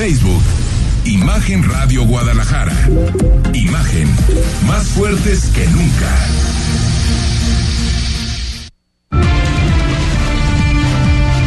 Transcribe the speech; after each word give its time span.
Facebook. 0.00 0.42
Imagen 1.04 1.62
Radio 1.62 2.06
Guadalajara. 2.06 2.72
Imagen 3.52 4.08
más 4.66 4.86
fuertes 4.88 5.44
que 5.54 5.66
nunca. 5.66 6.10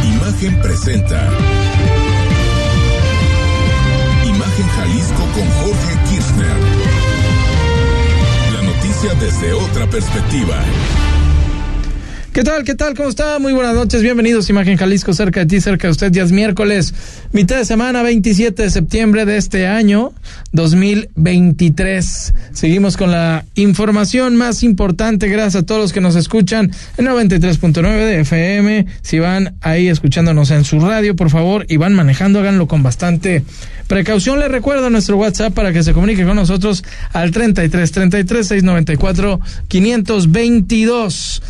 Imagen 0.05 0.61
presenta. 0.61 1.31
Imagen 4.23 4.67
Jalisco 4.67 5.23
con 5.33 5.49
Jorge 5.49 5.97
Kirchner. 6.11 6.57
La 8.53 8.61
noticia 8.61 9.15
desde 9.15 9.53
otra 9.53 9.87
perspectiva. 9.87 10.63
¿Qué 12.33 12.43
tal? 12.43 12.63
¿Qué 12.63 12.73
tal? 12.73 12.95
¿Cómo 12.95 13.09
está? 13.09 13.37
Muy 13.37 13.53
buenas 13.53 13.75
noches. 13.75 14.01
Bienvenidos 14.01 14.49
Imagen 14.49 14.75
Jalisco, 14.75 15.13
cerca 15.13 15.41
de 15.41 15.45
ti, 15.45 15.61
cerca 15.61 15.87
de 15.87 15.91
usted. 15.91 16.11
Ya 16.11 16.23
es 16.23 16.31
miércoles, 16.31 16.91
mitad 17.31 17.57
de 17.57 17.63
semana, 17.63 18.01
27 18.01 18.63
de 18.63 18.71
septiembre 18.71 19.25
de 19.25 19.37
este 19.37 19.67
año 19.67 20.13
2023. 20.51 22.33
Seguimos 22.53 22.97
con 22.97 23.11
la 23.11 23.45
información 23.53 24.35
más 24.35 24.63
importante. 24.63 25.29
Gracias 25.29 25.61
a 25.61 25.65
todos 25.67 25.79
los 25.79 25.93
que 25.93 26.01
nos 26.01 26.15
escuchan 26.15 26.71
en 26.97 27.05
93.9 27.05 27.81
de 28.03 28.21
FM. 28.21 28.87
Si 29.03 29.19
van 29.19 29.53
ahí 29.61 29.87
escuchándonos 29.87 30.49
en 30.49 30.63
su 30.63 30.79
radio, 30.79 31.15
por 31.15 31.29
favor, 31.29 31.67
y 31.69 31.77
van 31.77 31.93
manejando, 31.93 32.39
háganlo 32.39 32.67
con 32.67 32.81
bastante 32.81 33.43
precaución. 33.85 34.39
Les 34.39 34.49
recuerdo 34.49 34.89
nuestro 34.89 35.17
WhatsApp 35.17 35.53
para 35.53 35.71
que 35.71 35.83
se 35.83 35.93
comunique 35.93 36.25
con 36.25 36.35
nosotros 36.35 36.83
al 37.11 37.29
33 37.29 37.91
33 37.91 38.47
694 38.47 39.39
522. 39.67 41.43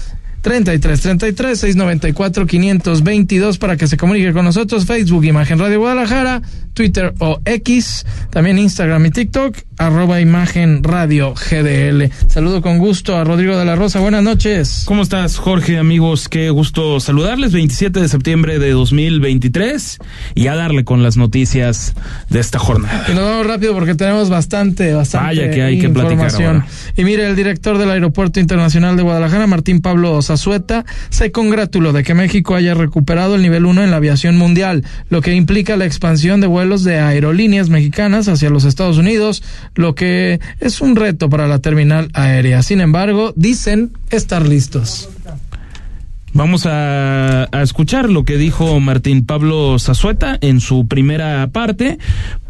33 0.44 1.00
33 1.00 1.58
694 1.58 2.46
522 2.46 3.58
para 3.58 3.78
que 3.78 3.88
se 3.88 3.96
comunique 3.96 4.34
con 4.34 4.44
nosotros. 4.44 4.86
Facebook 4.86 5.24
Imagen 5.24 5.58
Radio 5.58 5.80
Guadalajara, 5.80 6.42
Twitter 6.74 7.14
o 7.20 7.40
X, 7.46 8.06
también 8.32 8.58
Instagram 8.58 9.06
y 9.06 9.12
TikTok, 9.12 9.56
arroba 9.78 10.20
Imagen 10.22 10.84
Radio 10.84 11.34
GDL. 11.34 12.10
Saludo 12.28 12.62
con 12.62 12.80
gusto 12.80 13.16
a 13.16 13.24
Rodrigo 13.24 13.58
de 13.58 13.66
la 13.66 13.76
Rosa. 13.76 14.00
Buenas 14.00 14.24
noches. 14.24 14.84
¿Cómo 14.88 15.04
estás, 15.04 15.38
Jorge? 15.38 15.78
Amigos, 15.78 16.30
qué 16.30 16.50
gusto 16.50 17.00
saludarles. 17.00 17.52
27 17.54 18.00
de 18.00 18.08
septiembre 18.08 18.60
de 18.60 18.72
2023 18.72 20.00
y 20.34 20.48
a 20.48 20.56
darle 20.56 20.84
con 20.84 21.04
las 21.04 21.16
noticias 21.16 21.94
de 22.30 22.40
esta 22.40 22.58
jornada. 22.58 23.06
Y 23.08 23.14
nos 23.14 23.24
vamos 23.24 23.46
rápido 23.46 23.74
porque 23.74 23.94
tenemos 23.94 24.30
bastante, 24.30 24.94
bastante 24.94 25.28
Vaya 25.28 25.52
que 25.52 25.62
hay 25.62 25.80
que 25.80 25.88
información. 25.88 26.66
y 26.98 27.04
mire, 27.04 27.28
el 27.28 27.36
director 27.36 27.78
del 27.78 27.92
Aeropuerto 27.92 28.40
Internacional 28.40 28.98
de 28.98 29.04
Guadalajara, 29.04 29.46
Martín 29.46 29.82
Pablo 29.82 30.22
Zazueta, 30.22 30.86
se 31.10 31.32
congratuló 31.32 31.94
de 31.94 32.04
que 32.04 32.14
México 32.16 32.56
haya 32.56 32.74
recuperado 32.74 33.36
el 33.36 33.44
nivel 33.44 33.66
1 33.66 33.84
en 33.84 33.92
la 33.92 33.98
aviación 33.98 34.38
mundial, 34.38 34.84
lo 35.10 35.22
que 35.22 35.34
implica 35.34 35.78
la 35.78 35.86
expansión 35.86 36.42
de 36.42 36.48
vuelos 36.48 36.63
de 36.84 37.00
aerolíneas 37.00 37.70
mexicanas 37.70 38.28
hacia 38.28 38.50
los 38.50 38.66
Estados 38.66 38.98
Unidos, 38.98 39.44
lo 39.76 39.96
que 39.96 40.40
es 40.60 40.82
un 40.82 40.96
reto 40.96 41.30
para 41.30 41.48
la 41.48 41.60
terminal 41.60 42.10
aérea. 42.14 42.64
Sin 42.64 42.82
embargo, 42.82 43.34
dicen 43.36 43.92
estar 44.10 44.48
listos. 44.48 45.10
Vamos 46.34 46.66
a, 46.66 47.48
a, 47.52 47.62
escuchar 47.62 48.10
lo 48.10 48.24
que 48.24 48.38
dijo 48.38 48.80
Martín 48.80 49.26
Pablo 49.26 49.78
Zazueta 49.78 50.38
en 50.42 50.62
su 50.62 50.88
primera 50.88 51.48
parte 51.52 52.00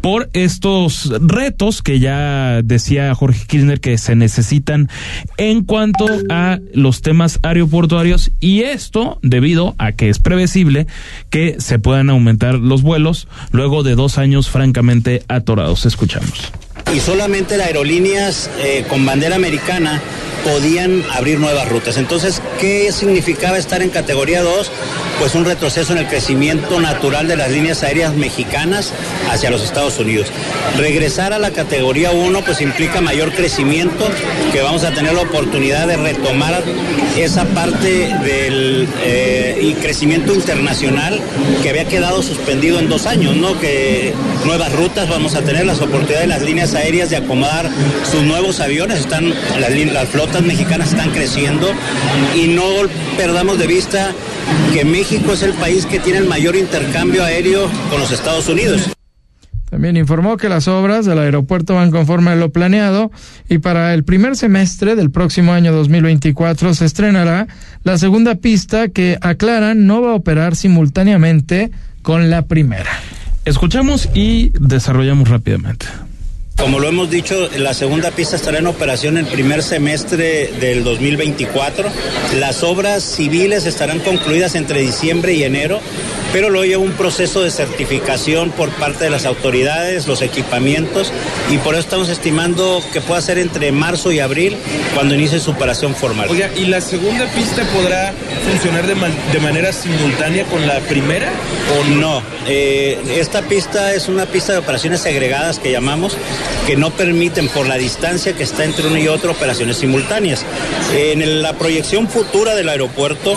por 0.00 0.30
estos 0.32 1.12
retos 1.20 1.82
que 1.82 2.00
ya 2.00 2.62
decía 2.62 3.14
Jorge 3.14 3.46
Kirchner 3.46 3.80
que 3.80 3.98
se 3.98 4.16
necesitan 4.16 4.88
en 5.36 5.64
cuanto 5.64 6.06
a 6.30 6.60
los 6.72 7.02
temas 7.02 7.40
aeroportuarios 7.42 8.32
y 8.40 8.62
esto 8.62 9.18
debido 9.22 9.74
a 9.78 9.92
que 9.92 10.08
es 10.08 10.18
previsible 10.18 10.86
que 11.28 11.56
se 11.58 11.78
puedan 11.78 12.08
aumentar 12.08 12.54
los 12.54 12.82
vuelos 12.82 13.28
luego 13.50 13.82
de 13.82 13.94
dos 13.94 14.16
años 14.16 14.48
francamente 14.48 15.22
atorados. 15.28 15.84
Escuchamos. 15.84 16.52
Y 16.94 17.00
solamente 17.00 17.56
las 17.56 17.66
aerolíneas 17.66 18.48
eh, 18.60 18.84
con 18.88 19.04
bandera 19.04 19.34
americana 19.34 20.00
podían 20.44 21.02
abrir 21.12 21.40
nuevas 21.40 21.68
rutas. 21.68 21.96
Entonces, 21.96 22.40
¿qué 22.60 22.92
significaba 22.92 23.58
estar 23.58 23.82
en 23.82 23.90
categoría 23.90 24.42
2? 24.42 24.70
Pues 25.18 25.34
un 25.34 25.44
retroceso 25.44 25.92
en 25.92 26.00
el 26.00 26.06
crecimiento 26.06 26.80
natural 26.80 27.26
de 27.26 27.36
las 27.36 27.50
líneas 27.50 27.82
aéreas 27.82 28.14
mexicanas 28.14 28.92
hacia 29.30 29.50
los 29.50 29.62
Estados 29.62 29.98
Unidos. 29.98 30.28
Regresar 30.76 31.32
a 31.32 31.38
la 31.38 31.50
categoría 31.50 32.10
1 32.10 32.44
pues 32.44 32.60
implica 32.60 33.00
mayor 33.00 33.32
crecimiento, 33.32 34.06
que 34.52 34.60
vamos 34.60 34.84
a 34.84 34.92
tener 34.92 35.14
la 35.14 35.22
oportunidad 35.22 35.86
de 35.86 35.96
retomar 35.96 36.62
esa 37.16 37.44
parte 37.46 38.14
del 38.24 38.86
eh, 39.02 39.58
y 39.62 39.74
crecimiento 39.74 40.34
internacional 40.34 41.20
que 41.62 41.70
había 41.70 41.86
quedado 41.86 42.22
suspendido 42.22 42.78
en 42.78 42.88
dos 42.88 43.06
años, 43.06 43.34
¿no? 43.36 43.58
Que 43.60 44.12
nuevas 44.44 44.72
rutas 44.72 45.08
vamos 45.08 45.34
a 45.34 45.42
tener 45.42 45.64
las 45.64 45.80
oportunidades 45.80 46.22
de 46.22 46.26
las 46.26 46.42
líneas 46.42 46.74
aéreas 46.74 46.83
de 46.84 47.16
acomodar 47.16 47.70
sus 48.10 48.22
nuevos 48.24 48.60
aviones, 48.60 49.00
están 49.00 49.30
las, 49.58 49.70
las 49.92 50.08
flotas 50.10 50.42
mexicanas 50.42 50.90
están 50.90 51.10
creciendo 51.12 51.66
y 52.36 52.48
no 52.48 52.62
perdamos 53.16 53.58
de 53.58 53.66
vista 53.66 54.12
que 54.74 54.84
México 54.84 55.32
es 55.32 55.42
el 55.42 55.54
país 55.54 55.86
que 55.86 55.98
tiene 55.98 56.18
el 56.18 56.26
mayor 56.26 56.54
intercambio 56.56 57.24
aéreo 57.24 57.70
con 57.88 58.00
los 58.00 58.12
Estados 58.12 58.50
Unidos. 58.50 58.90
También 59.70 59.96
informó 59.96 60.36
que 60.36 60.50
las 60.50 60.68
obras 60.68 61.06
del 61.06 61.20
aeropuerto 61.20 61.74
van 61.74 61.90
conforme 61.90 62.32
a 62.32 62.36
lo 62.36 62.52
planeado 62.52 63.10
y 63.48 63.58
para 63.58 63.94
el 63.94 64.04
primer 64.04 64.36
semestre 64.36 64.94
del 64.94 65.10
próximo 65.10 65.52
año 65.54 65.72
2024 65.72 66.74
se 66.74 66.84
estrenará 66.84 67.48
la 67.82 67.96
segunda 67.96 68.34
pista 68.34 68.88
que 68.88 69.16
aclaran 69.22 69.86
no 69.86 70.02
va 70.02 70.10
a 70.10 70.14
operar 70.16 70.54
simultáneamente 70.54 71.70
con 72.02 72.28
la 72.28 72.42
primera. 72.42 72.90
Escuchamos 73.46 74.10
y 74.14 74.50
desarrollamos 74.60 75.30
rápidamente. 75.30 75.86
Como 76.56 76.78
lo 76.78 76.88
hemos 76.88 77.10
dicho, 77.10 77.48
la 77.58 77.74
segunda 77.74 78.10
pista 78.10 78.36
estará 78.36 78.58
en 78.58 78.66
operación 78.66 79.18
el 79.18 79.26
primer 79.26 79.62
semestre 79.62 80.50
del 80.60 80.82
2024. 80.82 81.90
Las 82.38 82.62
obras 82.62 83.02
civiles 83.02 83.66
estarán 83.66 83.98
concluidas 84.00 84.54
entre 84.54 84.80
diciembre 84.80 85.34
y 85.34 85.42
enero, 85.42 85.80
pero 86.32 86.50
luego 86.50 86.64
lleva 86.64 86.82
un 86.82 86.92
proceso 86.92 87.42
de 87.42 87.50
certificación 87.50 88.50
por 88.50 88.70
parte 88.70 89.04
de 89.04 89.10
las 89.10 89.26
autoridades, 89.26 90.06
los 90.06 90.22
equipamientos, 90.22 91.12
y 91.50 91.58
por 91.58 91.74
eso 91.74 91.80
estamos 91.80 92.08
estimando 92.08 92.82
que 92.92 93.00
pueda 93.00 93.20
ser 93.20 93.38
entre 93.38 93.70
marzo 93.70 94.10
y 94.10 94.20
abril 94.20 94.56
cuando 94.94 95.14
inicie 95.14 95.40
su 95.40 95.50
operación 95.50 95.94
formal. 95.94 96.28
Oiga, 96.30 96.50
¿y 96.56 96.66
la 96.66 96.80
segunda 96.80 97.26
pista 97.26 97.62
podrá 97.74 98.14
funcionar 98.50 98.86
de, 98.86 98.94
man 98.94 99.12
de 99.32 99.40
manera 99.40 99.72
simultánea 99.72 100.44
con 100.44 100.66
la 100.66 100.80
primera 100.80 101.30
o 101.78 101.84
no? 101.96 102.22
Eh, 102.46 102.98
esta 103.16 103.42
pista 103.42 103.92
es 103.92 104.08
una 104.08 104.26
pista 104.26 104.52
de 104.52 104.58
operaciones 104.58 105.00
segregadas 105.00 105.58
que 105.58 105.70
llamamos 105.70 106.16
que 106.66 106.76
no 106.76 106.90
permiten 106.90 107.48
por 107.48 107.66
la 107.66 107.76
distancia 107.76 108.32
que 108.34 108.42
está 108.42 108.64
entre 108.64 108.86
uno 108.86 108.98
y 108.98 109.08
otro 109.08 109.32
operaciones 109.32 109.78
simultáneas. 109.78 110.44
En 110.92 111.42
la 111.42 111.54
proyección 111.54 112.08
futura 112.08 112.54
del 112.54 112.68
aeropuerto 112.68 113.34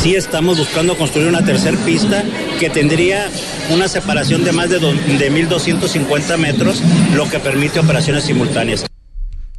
sí 0.00 0.14
estamos 0.14 0.58
buscando 0.58 0.96
construir 0.96 1.28
una 1.28 1.44
tercera 1.44 1.76
pista 1.78 2.24
que 2.58 2.70
tendría 2.70 3.30
una 3.70 3.88
separación 3.88 4.44
de 4.44 4.52
más 4.52 4.70
de, 4.70 4.78
de 4.78 5.32
1.250 5.32 6.36
metros, 6.36 6.82
lo 7.14 7.28
que 7.28 7.38
permite 7.38 7.80
operaciones 7.80 8.24
simultáneas. 8.24 8.89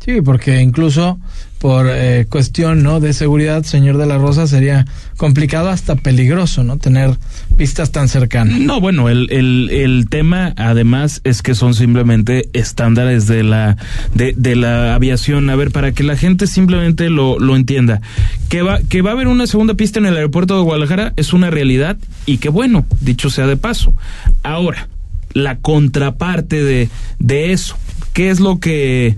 Sí, 0.03 0.21
porque 0.21 0.61
incluso 0.61 1.19
por 1.59 1.85
eh, 1.87 2.25
cuestión 2.27 2.81
no 2.81 2.99
de 2.99 3.13
seguridad, 3.13 3.61
señor 3.61 3.97
de 3.97 4.07
la 4.07 4.17
Rosa, 4.17 4.47
sería 4.47 4.87
complicado 5.15 5.69
hasta 5.69 5.95
peligroso, 5.95 6.63
¿no? 6.63 6.77
Tener 6.77 7.19
vistas 7.55 7.91
tan 7.91 8.07
cercanas. 8.07 8.59
No, 8.59 8.81
bueno, 8.81 9.09
el, 9.09 9.31
el, 9.31 9.69
el 9.69 10.07
tema 10.09 10.55
además 10.57 11.21
es 11.23 11.43
que 11.43 11.53
son 11.53 11.75
simplemente 11.75 12.49
estándares 12.53 13.27
de 13.27 13.43
la, 13.43 13.77
de, 14.15 14.33
de 14.35 14.55
la 14.55 14.95
aviación. 14.95 15.51
A 15.51 15.55
ver, 15.55 15.69
para 15.69 15.91
que 15.91 16.01
la 16.01 16.17
gente 16.17 16.47
simplemente 16.47 17.11
lo, 17.11 17.37
lo 17.37 17.55
entienda. 17.55 18.01
Que 18.49 18.63
va, 18.63 18.79
que 18.81 19.03
va 19.03 19.11
a 19.11 19.13
haber 19.13 19.27
una 19.27 19.45
segunda 19.45 19.75
pista 19.75 19.99
en 19.99 20.07
el 20.07 20.15
aeropuerto 20.15 20.57
de 20.57 20.63
Guadalajara 20.63 21.13
es 21.15 21.31
una 21.31 21.51
realidad 21.51 21.97
y 22.25 22.39
que 22.39 22.49
bueno, 22.49 22.87
dicho 23.01 23.29
sea 23.29 23.45
de 23.45 23.57
paso. 23.57 23.93
Ahora, 24.41 24.89
la 25.33 25.59
contraparte 25.59 26.63
de, 26.63 26.89
de 27.19 27.51
eso, 27.51 27.77
¿qué 28.13 28.31
es 28.31 28.39
lo 28.39 28.59
que 28.59 29.15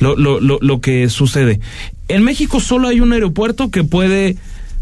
lo, 0.00 0.16
lo, 0.16 0.40
lo, 0.40 0.58
lo 0.60 0.80
que 0.80 1.08
sucede. 1.08 1.60
En 2.08 2.24
México 2.24 2.58
solo 2.58 2.88
hay 2.88 3.00
un 3.00 3.12
aeropuerto 3.12 3.70
que 3.70 3.84
puede 3.84 4.36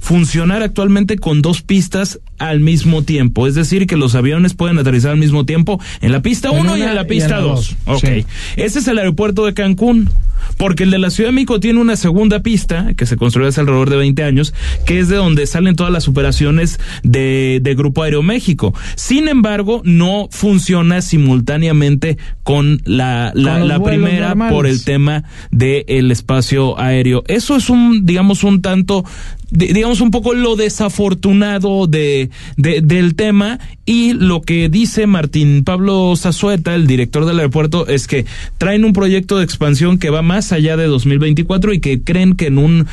funcionar 0.08 0.62
actualmente 0.62 1.18
con 1.18 1.42
dos 1.42 1.60
pistas 1.60 2.18
al 2.38 2.60
mismo 2.60 3.02
tiempo. 3.02 3.46
Es 3.46 3.54
decir, 3.54 3.86
que 3.86 3.98
los 3.98 4.14
aviones 4.14 4.54
pueden 4.54 4.78
aterrizar 4.78 5.10
al 5.10 5.18
mismo 5.18 5.44
tiempo 5.44 5.82
en 6.00 6.12
la 6.12 6.22
pista 6.22 6.50
1 6.50 6.78
y 6.78 6.82
en 6.82 6.94
la 6.94 7.04
pista 7.04 7.40
2. 7.40 7.76
Ok. 7.84 8.00
Sí. 8.00 8.26
Ese 8.56 8.78
es 8.78 8.88
el 8.88 8.96
aeropuerto 8.96 9.44
de 9.44 9.52
Cancún. 9.52 10.08
Porque 10.56 10.84
el 10.84 10.90
de 10.90 10.98
la 10.98 11.10
Ciudad 11.10 11.28
de 11.28 11.34
México 11.34 11.60
tiene 11.60 11.80
una 11.80 11.96
segunda 11.96 12.40
pista 12.40 12.94
que 12.96 13.06
se 13.06 13.16
construyó 13.16 13.48
hace 13.48 13.60
alrededor 13.60 13.90
de 13.90 13.96
20 13.96 14.22
años, 14.24 14.54
que 14.86 14.98
es 14.98 15.08
de 15.08 15.16
donde 15.16 15.46
salen 15.46 15.76
todas 15.76 15.92
las 15.92 16.08
operaciones 16.08 16.80
de, 17.02 17.60
de 17.62 17.74
Grupo 17.74 18.02
Aeroméxico. 18.02 18.72
Sin 18.96 19.28
embargo, 19.28 19.82
no 19.84 20.28
funciona 20.30 21.02
simultáneamente 21.02 22.18
con 22.44 22.80
la, 22.84 23.32
la, 23.34 23.58
con 23.58 23.68
la 23.68 23.82
primera 23.82 24.28
normales. 24.28 24.54
por 24.54 24.66
el 24.66 24.84
tema 24.84 25.24
del 25.50 25.84
de 26.08 26.12
espacio 26.12 26.78
aéreo. 26.78 27.24
Eso 27.28 27.56
es 27.56 27.68
un, 27.68 28.06
digamos, 28.06 28.42
un 28.42 28.62
tanto 28.62 29.04
digamos 29.50 30.00
un 30.00 30.10
poco 30.10 30.34
lo 30.34 30.56
desafortunado 30.56 31.86
de, 31.86 32.30
de, 32.56 32.80
del 32.80 33.14
tema. 33.14 33.58
Y 33.84 34.12
lo 34.12 34.42
que 34.42 34.68
dice 34.68 35.06
Martín 35.06 35.64
Pablo 35.64 36.14
Zazueta, 36.16 36.74
el 36.74 36.86
director 36.86 37.24
del 37.24 37.38
aeropuerto, 37.38 37.86
es 37.86 38.06
que 38.06 38.26
traen 38.58 38.84
un 38.84 38.92
proyecto 38.92 39.38
de 39.38 39.44
expansión 39.44 39.98
que 39.98 40.10
va 40.10 40.22
más 40.22 40.52
allá 40.52 40.76
de 40.76 40.86
2024 40.86 41.72
y 41.72 41.80
que 41.80 42.02
creen 42.02 42.34
que 42.34 42.46
en 42.46 42.58
un 42.58 42.86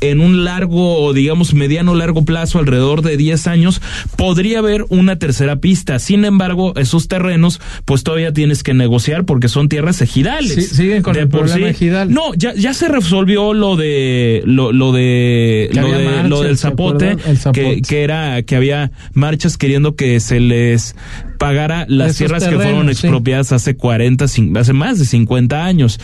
en 0.00 0.20
un 0.20 0.44
largo 0.44 1.02
o 1.02 1.12
digamos 1.12 1.54
mediano 1.54 1.94
largo 1.94 2.24
plazo, 2.24 2.58
alrededor 2.58 3.02
de 3.02 3.16
10 3.16 3.46
años, 3.46 3.82
podría 4.16 4.60
haber 4.60 4.84
una 4.88 5.18
tercera 5.18 5.56
pista. 5.56 5.98
Sin 5.98 6.24
embargo, 6.24 6.72
esos 6.76 7.08
terrenos, 7.08 7.60
pues 7.84 8.02
todavía 8.02 8.32
tienes 8.32 8.62
que 8.62 8.74
negociar 8.74 9.24
porque 9.24 9.48
son 9.48 9.68
tierras 9.68 10.00
ejidales. 10.00 10.54
Sí, 10.54 10.62
siguen 10.62 11.02
con 11.02 11.16
el 11.16 11.28
problema 11.28 11.68
ejidal. 11.68 12.12
No, 12.12 12.34
ya, 12.34 12.54
ya 12.54 12.74
se 12.74 12.88
resolvió 12.88 13.54
lo 13.54 13.76
de 13.76 14.42
lo, 14.44 14.72
lo 14.72 14.92
de 14.92 15.70
lo, 15.72 15.92
de, 15.92 16.28
lo 16.28 16.42
del 16.42 16.58
zapote, 16.58 17.16
que, 17.52 17.82
que 17.82 18.02
era 18.02 18.42
que 18.42 18.56
había 18.56 18.90
marchas 19.12 19.56
queriendo 19.56 19.96
que 19.96 20.20
se 20.20 20.40
les 20.40 20.94
pagara 21.40 21.86
las 21.88 22.18
tierras 22.18 22.46
que 22.46 22.54
fueron 22.54 22.90
expropiadas 22.90 23.50
hace 23.52 23.74
40, 23.74 24.26
hace 24.26 24.72
más 24.74 24.98
de 24.98 25.06
50 25.06 25.64
años. 25.64 25.98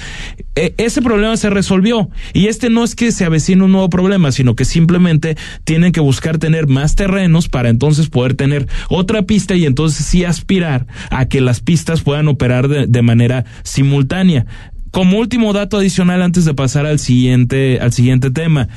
E, 0.55 0.73
ese 0.79 1.03
problema 1.03 1.37
se 1.37 1.51
resolvió 1.51 2.09
y 2.33 2.47
este 2.47 2.71
no 2.71 2.83
es 2.83 2.95
que 2.95 3.13
se 3.13 3.27
avecine 3.27 3.63
un 3.63 3.73
nuevo 3.73 3.91
problema, 3.91 4.33
sino 4.33 4.57
que 4.57 4.65
simplemente 4.65 5.37
tienen 5.65 5.93
que 5.93 6.01
buscar 6.01 6.39
tener 6.39 6.69
más 6.69 6.95
terrenos 6.95 7.51
para 7.51 7.69
entonces 7.69 8.09
poder 8.09 8.33
tener 8.33 8.67
otra 8.89 9.25
pista 9.25 9.55
y 9.55 9.67
entonces 9.67 10.07
sí 10.07 10.25
aspirar 10.25 10.87
a 11.11 11.27
que 11.27 11.43
las 11.43 11.61
pistas 11.61 12.01
puedan 12.01 12.29
operar 12.29 12.69
de, 12.69 12.87
de 12.87 13.03
manera 13.03 13.45
simultánea. 13.63 14.47
Como 14.91 15.19
último 15.19 15.53
dato 15.53 15.77
adicional 15.77 16.23
antes 16.23 16.47
de 16.47 16.55
pasar 16.55 16.87
al 16.87 16.99
siguiente, 16.99 17.79
al 17.79 17.93
siguiente 17.93 18.31
tema, 18.31 18.69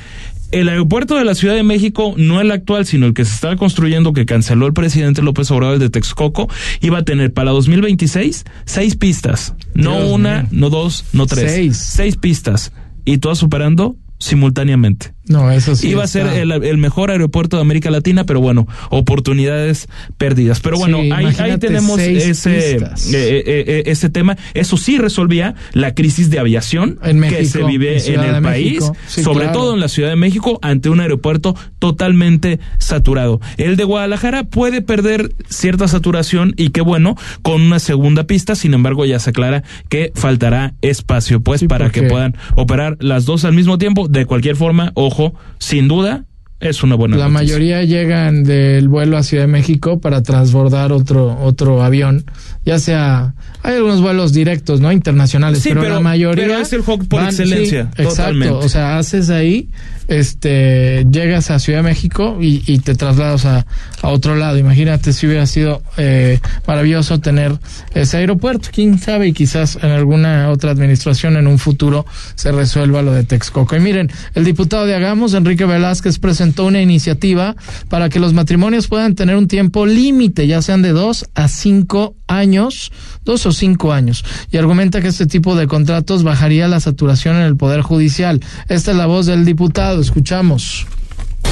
el 0.52 0.68
aeropuerto 0.68 1.16
de 1.16 1.24
la 1.24 1.34
Ciudad 1.34 1.54
de 1.54 1.62
México, 1.62 2.14
no 2.16 2.40
el 2.40 2.50
actual, 2.50 2.86
sino 2.86 3.06
el 3.06 3.14
que 3.14 3.24
se 3.24 3.34
está 3.34 3.56
construyendo, 3.56 4.12
que 4.12 4.26
canceló 4.26 4.66
el 4.66 4.72
presidente 4.72 5.22
López 5.22 5.50
Obrador, 5.50 5.78
de 5.78 5.90
Texcoco, 5.90 6.48
iba 6.80 6.98
a 6.98 7.04
tener 7.04 7.32
para 7.32 7.52
2026 7.52 8.44
seis 8.64 8.96
pistas. 8.96 9.54
No 9.74 10.06
una, 10.08 10.46
no 10.50 10.70
dos, 10.70 11.04
no 11.12 11.26
tres. 11.26 11.52
Seis. 11.52 11.76
Seis 11.76 12.16
pistas. 12.16 12.72
Y 13.04 13.18
todas 13.18 13.38
superando 13.38 13.96
simultáneamente. 14.20 15.12
No, 15.30 15.50
eso 15.50 15.76
sí. 15.76 15.88
Iba 15.88 16.02
a 16.02 16.06
ser 16.08 16.26
el, 16.26 16.50
el, 16.50 16.76
mejor 16.78 17.12
aeropuerto 17.12 17.56
de 17.56 17.62
América 17.62 17.90
Latina, 17.90 18.24
pero 18.24 18.40
bueno, 18.40 18.66
oportunidades 18.90 19.88
perdidas. 20.18 20.58
Pero 20.60 20.76
bueno, 20.76 21.00
Sí, 21.02 21.12
ahí, 21.12 21.56
tenemos 21.58 22.00
ese, 22.00 22.76
eh, 22.76 22.82
eh, 23.12 23.42
eh, 23.46 23.82
ese 23.86 24.10
tema. 24.10 24.36
Eso 24.54 24.76
sí 24.76 24.98
resolvía 24.98 25.54
la 25.72 25.94
crisis 25.94 26.30
de 26.30 26.40
aviación 26.40 26.98
En 27.02 27.20
que 27.20 27.30
México, 27.30 27.58
se 27.58 27.64
vive 27.64 28.04
en 28.12 28.20
el 28.20 28.42
país, 28.42 28.80
México. 28.80 28.96
Sí, 29.06 29.22
sobre 29.22 29.44
claro. 29.44 29.58
todo 29.58 29.74
en 29.74 29.80
la 29.80 29.88
Ciudad 29.88 30.10
de 30.10 30.16
México, 30.16 30.58
ante 30.62 30.88
un 30.88 31.00
aeropuerto 31.00 31.54
totalmente 31.78 32.58
saturado. 32.78 33.40
El 33.56 33.76
de 33.76 33.84
Guadalajara 33.84 34.44
puede 34.44 34.82
perder 34.82 35.32
cierta 35.48 35.86
saturación 35.86 36.54
y 36.56 36.70
qué 36.70 36.80
bueno, 36.80 37.16
con 37.42 37.62
una 37.62 37.78
segunda 37.78 38.24
pista, 38.24 38.56
sin 38.56 38.74
embargo 38.74 39.06
ya 39.06 39.20
se 39.20 39.30
aclara 39.30 39.62
que 39.88 40.10
faltará 40.14 40.74
espacio, 40.82 41.40
pues, 41.40 41.60
Sí, 41.60 41.68
para 41.68 41.90
que 41.90 42.02
puedan 42.02 42.36
operar 42.56 42.96
las 43.00 43.26
dos 43.26 43.44
al 43.44 43.52
mismo 43.52 43.78
tiempo. 43.78 44.08
De 44.10 44.26
cualquier 44.26 44.56
forma, 44.56 44.90
ojo, 44.94 45.34
sin 45.58 45.86
duda, 45.86 46.24
es 46.58 46.82
una 46.82 46.94
buena 46.96 47.16
La 47.16 47.28
noticia. 47.28 47.42
mayoría 47.44 47.84
llegan 47.84 48.42
del 48.44 48.88
vuelo 48.88 49.16
a 49.16 49.22
Ciudad 49.22 49.44
de 49.44 49.48
México 49.52 50.00
para 50.00 50.22
transbordar 50.22 50.92
otro 50.92 51.38
otro 51.40 51.82
avión, 51.82 52.24
ya 52.66 52.78
sea 52.80 53.34
hay 53.62 53.76
algunos 53.76 54.00
vuelos 54.02 54.32
directos, 54.32 54.80
no 54.80 54.90
internacionales, 54.90 55.60
Sí, 55.60 55.68
pero, 55.70 55.82
pero- 55.82 55.94
la 55.94 56.00
mayoría 56.00 56.44
pero 56.44 56.58
es 56.58 56.72
el 56.72 56.80
hub 56.80 57.06
por 57.08 57.22
excelencia, 57.22 57.90
sí, 57.96 58.02
totalmente. 58.02 58.48
exacto, 58.48 58.66
o 58.66 58.68
sea, 58.68 58.98
haces 58.98 59.30
ahí, 59.30 59.68
este, 60.10 61.06
llegas 61.10 61.52
a 61.52 61.60
Ciudad 61.60 61.78
de 61.78 61.84
México 61.84 62.36
y, 62.40 62.78
te 62.80 62.94
trasladas 62.94 63.46
a, 63.46 63.64
a 64.02 64.08
otro 64.08 64.34
lado. 64.34 64.58
Imagínate 64.58 65.12
si 65.12 65.26
hubiera 65.26 65.46
sido 65.46 65.82
eh, 65.96 66.40
maravilloso 66.66 67.20
tener 67.20 67.56
ese 67.94 68.16
aeropuerto, 68.16 68.70
quién 68.72 68.98
sabe 68.98 69.28
y 69.28 69.32
quizás 69.32 69.78
en 69.80 69.90
alguna 69.90 70.50
otra 70.50 70.72
administración 70.72 71.36
en 71.36 71.46
un 71.46 71.58
futuro 71.58 72.06
se 72.34 72.50
resuelva 72.50 73.02
lo 73.02 73.12
de 73.12 73.22
Texcoco. 73.22 73.76
Y 73.76 73.80
miren, 73.80 74.10
el 74.34 74.44
diputado 74.44 74.84
de 74.84 74.96
Hagamos, 74.96 75.32
Enrique 75.34 75.64
Velázquez, 75.64 76.18
presentó 76.18 76.66
una 76.66 76.82
iniciativa 76.82 77.54
para 77.88 78.08
que 78.08 78.18
los 78.18 78.32
matrimonios 78.32 78.88
puedan 78.88 79.14
tener 79.14 79.36
un 79.36 79.46
tiempo 79.46 79.86
límite, 79.86 80.48
ya 80.48 80.60
sean 80.60 80.82
de 80.82 80.90
dos 80.90 81.26
a 81.36 81.46
cinco 81.46 82.16
años, 82.26 82.90
dos 83.24 83.46
o 83.46 83.52
cinco 83.52 83.92
años, 83.92 84.24
y 84.50 84.56
argumenta 84.56 85.00
que 85.00 85.08
este 85.08 85.26
tipo 85.26 85.54
de 85.54 85.66
contratos 85.66 86.22
bajaría 86.22 86.66
la 86.68 86.80
saturación 86.80 87.36
en 87.36 87.42
el 87.42 87.56
Poder 87.56 87.82
Judicial. 87.82 88.40
Esta 88.68 88.90
es 88.90 88.96
la 88.96 89.06
voz 89.06 89.26
del 89.26 89.44
diputado, 89.44 89.99
escuchamos. 90.00 90.86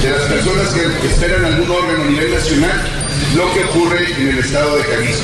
de 0.02 0.10
las 0.10 0.22
personas 0.22 0.68
que 1.00 1.06
esperan 1.08 1.44
algún 1.44 1.70
órgano 1.70 2.04
a 2.04 2.06
nivel 2.06 2.32
nacional, 2.32 2.82
lo 3.36 3.52
que 3.52 3.64
ocurre 3.64 4.06
en 4.18 4.28
el 4.28 4.38
estado 4.38 4.76
de 4.76 4.84
Jalisco. 4.84 5.22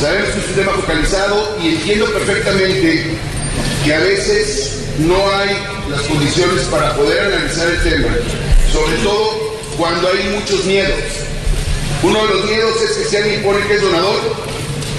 Sabemos 0.00 0.28
que 0.30 0.38
es 0.40 0.48
un 0.48 0.54
tema 0.54 0.72
focalizado 0.72 1.58
y 1.62 1.68
entiendo 1.68 2.06
perfectamente 2.06 3.04
que 3.84 3.94
a 3.94 4.00
veces 4.00 4.78
no 4.98 5.16
hay 5.30 5.56
las 5.90 6.02
condiciones 6.02 6.64
para 6.64 6.94
poder 6.94 7.32
analizar 7.32 7.68
el 7.68 7.82
tema, 7.82 8.08
sobre 8.72 8.96
todo 8.98 9.56
cuando 9.76 10.08
hay 10.08 10.28
muchos 10.36 10.64
miedos. 10.64 10.98
Uno 12.02 12.26
de 12.26 12.34
los 12.34 12.44
miedos 12.44 12.82
es 12.82 12.96
que 12.96 13.04
si 13.04 13.16
alguien 13.16 13.42
pone 13.42 13.66
que 13.66 13.74
es 13.74 13.82
donador, 13.82 14.20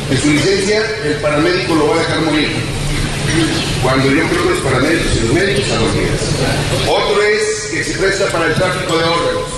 en 0.09 0.17
su 0.17 0.31
licencia 0.31 0.81
el 1.05 1.15
paramédico 1.15 1.75
lo 1.75 1.89
va 1.89 1.95
a 1.95 1.99
dejar 1.99 2.21
morir. 2.21 2.49
Cuando 3.81 4.05
yo 4.11 4.27
creo 4.27 4.43
que 4.43 4.49
los 4.49 4.59
paramédicos 4.59 5.15
y 5.15 5.19
los 5.21 5.33
médicos 5.33 5.65
salvan 5.67 5.93
vidas. 5.93 6.21
Otro 6.87 7.23
es 7.23 7.69
que 7.71 7.83
se 7.83 7.97
presta 7.97 8.25
para 8.27 8.47
el 8.47 8.53
tráfico 8.55 8.97
de 8.97 9.03
órganos 9.03 9.49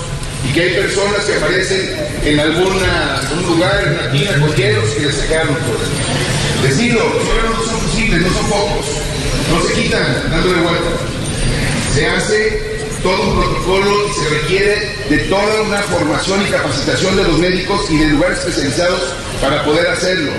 y 0.48 0.52
que 0.52 0.62
hay 0.62 0.74
personas 0.74 1.24
que 1.24 1.36
aparecen 1.36 1.96
en 2.24 2.40
alguna, 2.40 3.18
algún 3.18 3.46
lugar, 3.54 3.84
en 3.86 3.92
una 3.94 4.10
tina 4.12 4.40
con 4.40 4.54
hielos 4.54 4.90
que 4.90 5.06
les 5.06 5.14
sacaron 5.14 5.54
los 5.54 5.62
órganos. 5.62 6.62
Decirlo, 6.62 7.00
los 7.14 7.28
órganos 7.28 7.58
no 7.58 7.64
son 7.64 7.80
fusibles, 7.80 8.22
no 8.22 8.32
son 8.32 8.46
focos, 8.46 8.86
no 9.50 9.68
se 9.68 9.82
quitan 9.82 10.30
dándole 10.30 10.62
vuelta. 10.62 10.90
Se 11.94 12.06
hace 12.06 12.72
todo 13.02 13.20
un 13.20 13.36
protocolo 13.36 14.08
y 14.08 14.12
se 14.12 14.28
requiere 14.28 14.96
de 15.10 15.18
toda 15.28 15.62
una 15.62 15.78
formación 15.82 16.42
y 16.46 16.50
capacitación 16.50 17.16
de 17.16 17.24
los 17.24 17.38
médicos 17.38 17.90
y 17.90 17.98
de 17.98 18.06
lugares 18.06 18.38
especializados 18.38 19.14
para 19.40 19.64
poder 19.64 19.88
hacerlo. 19.88 20.32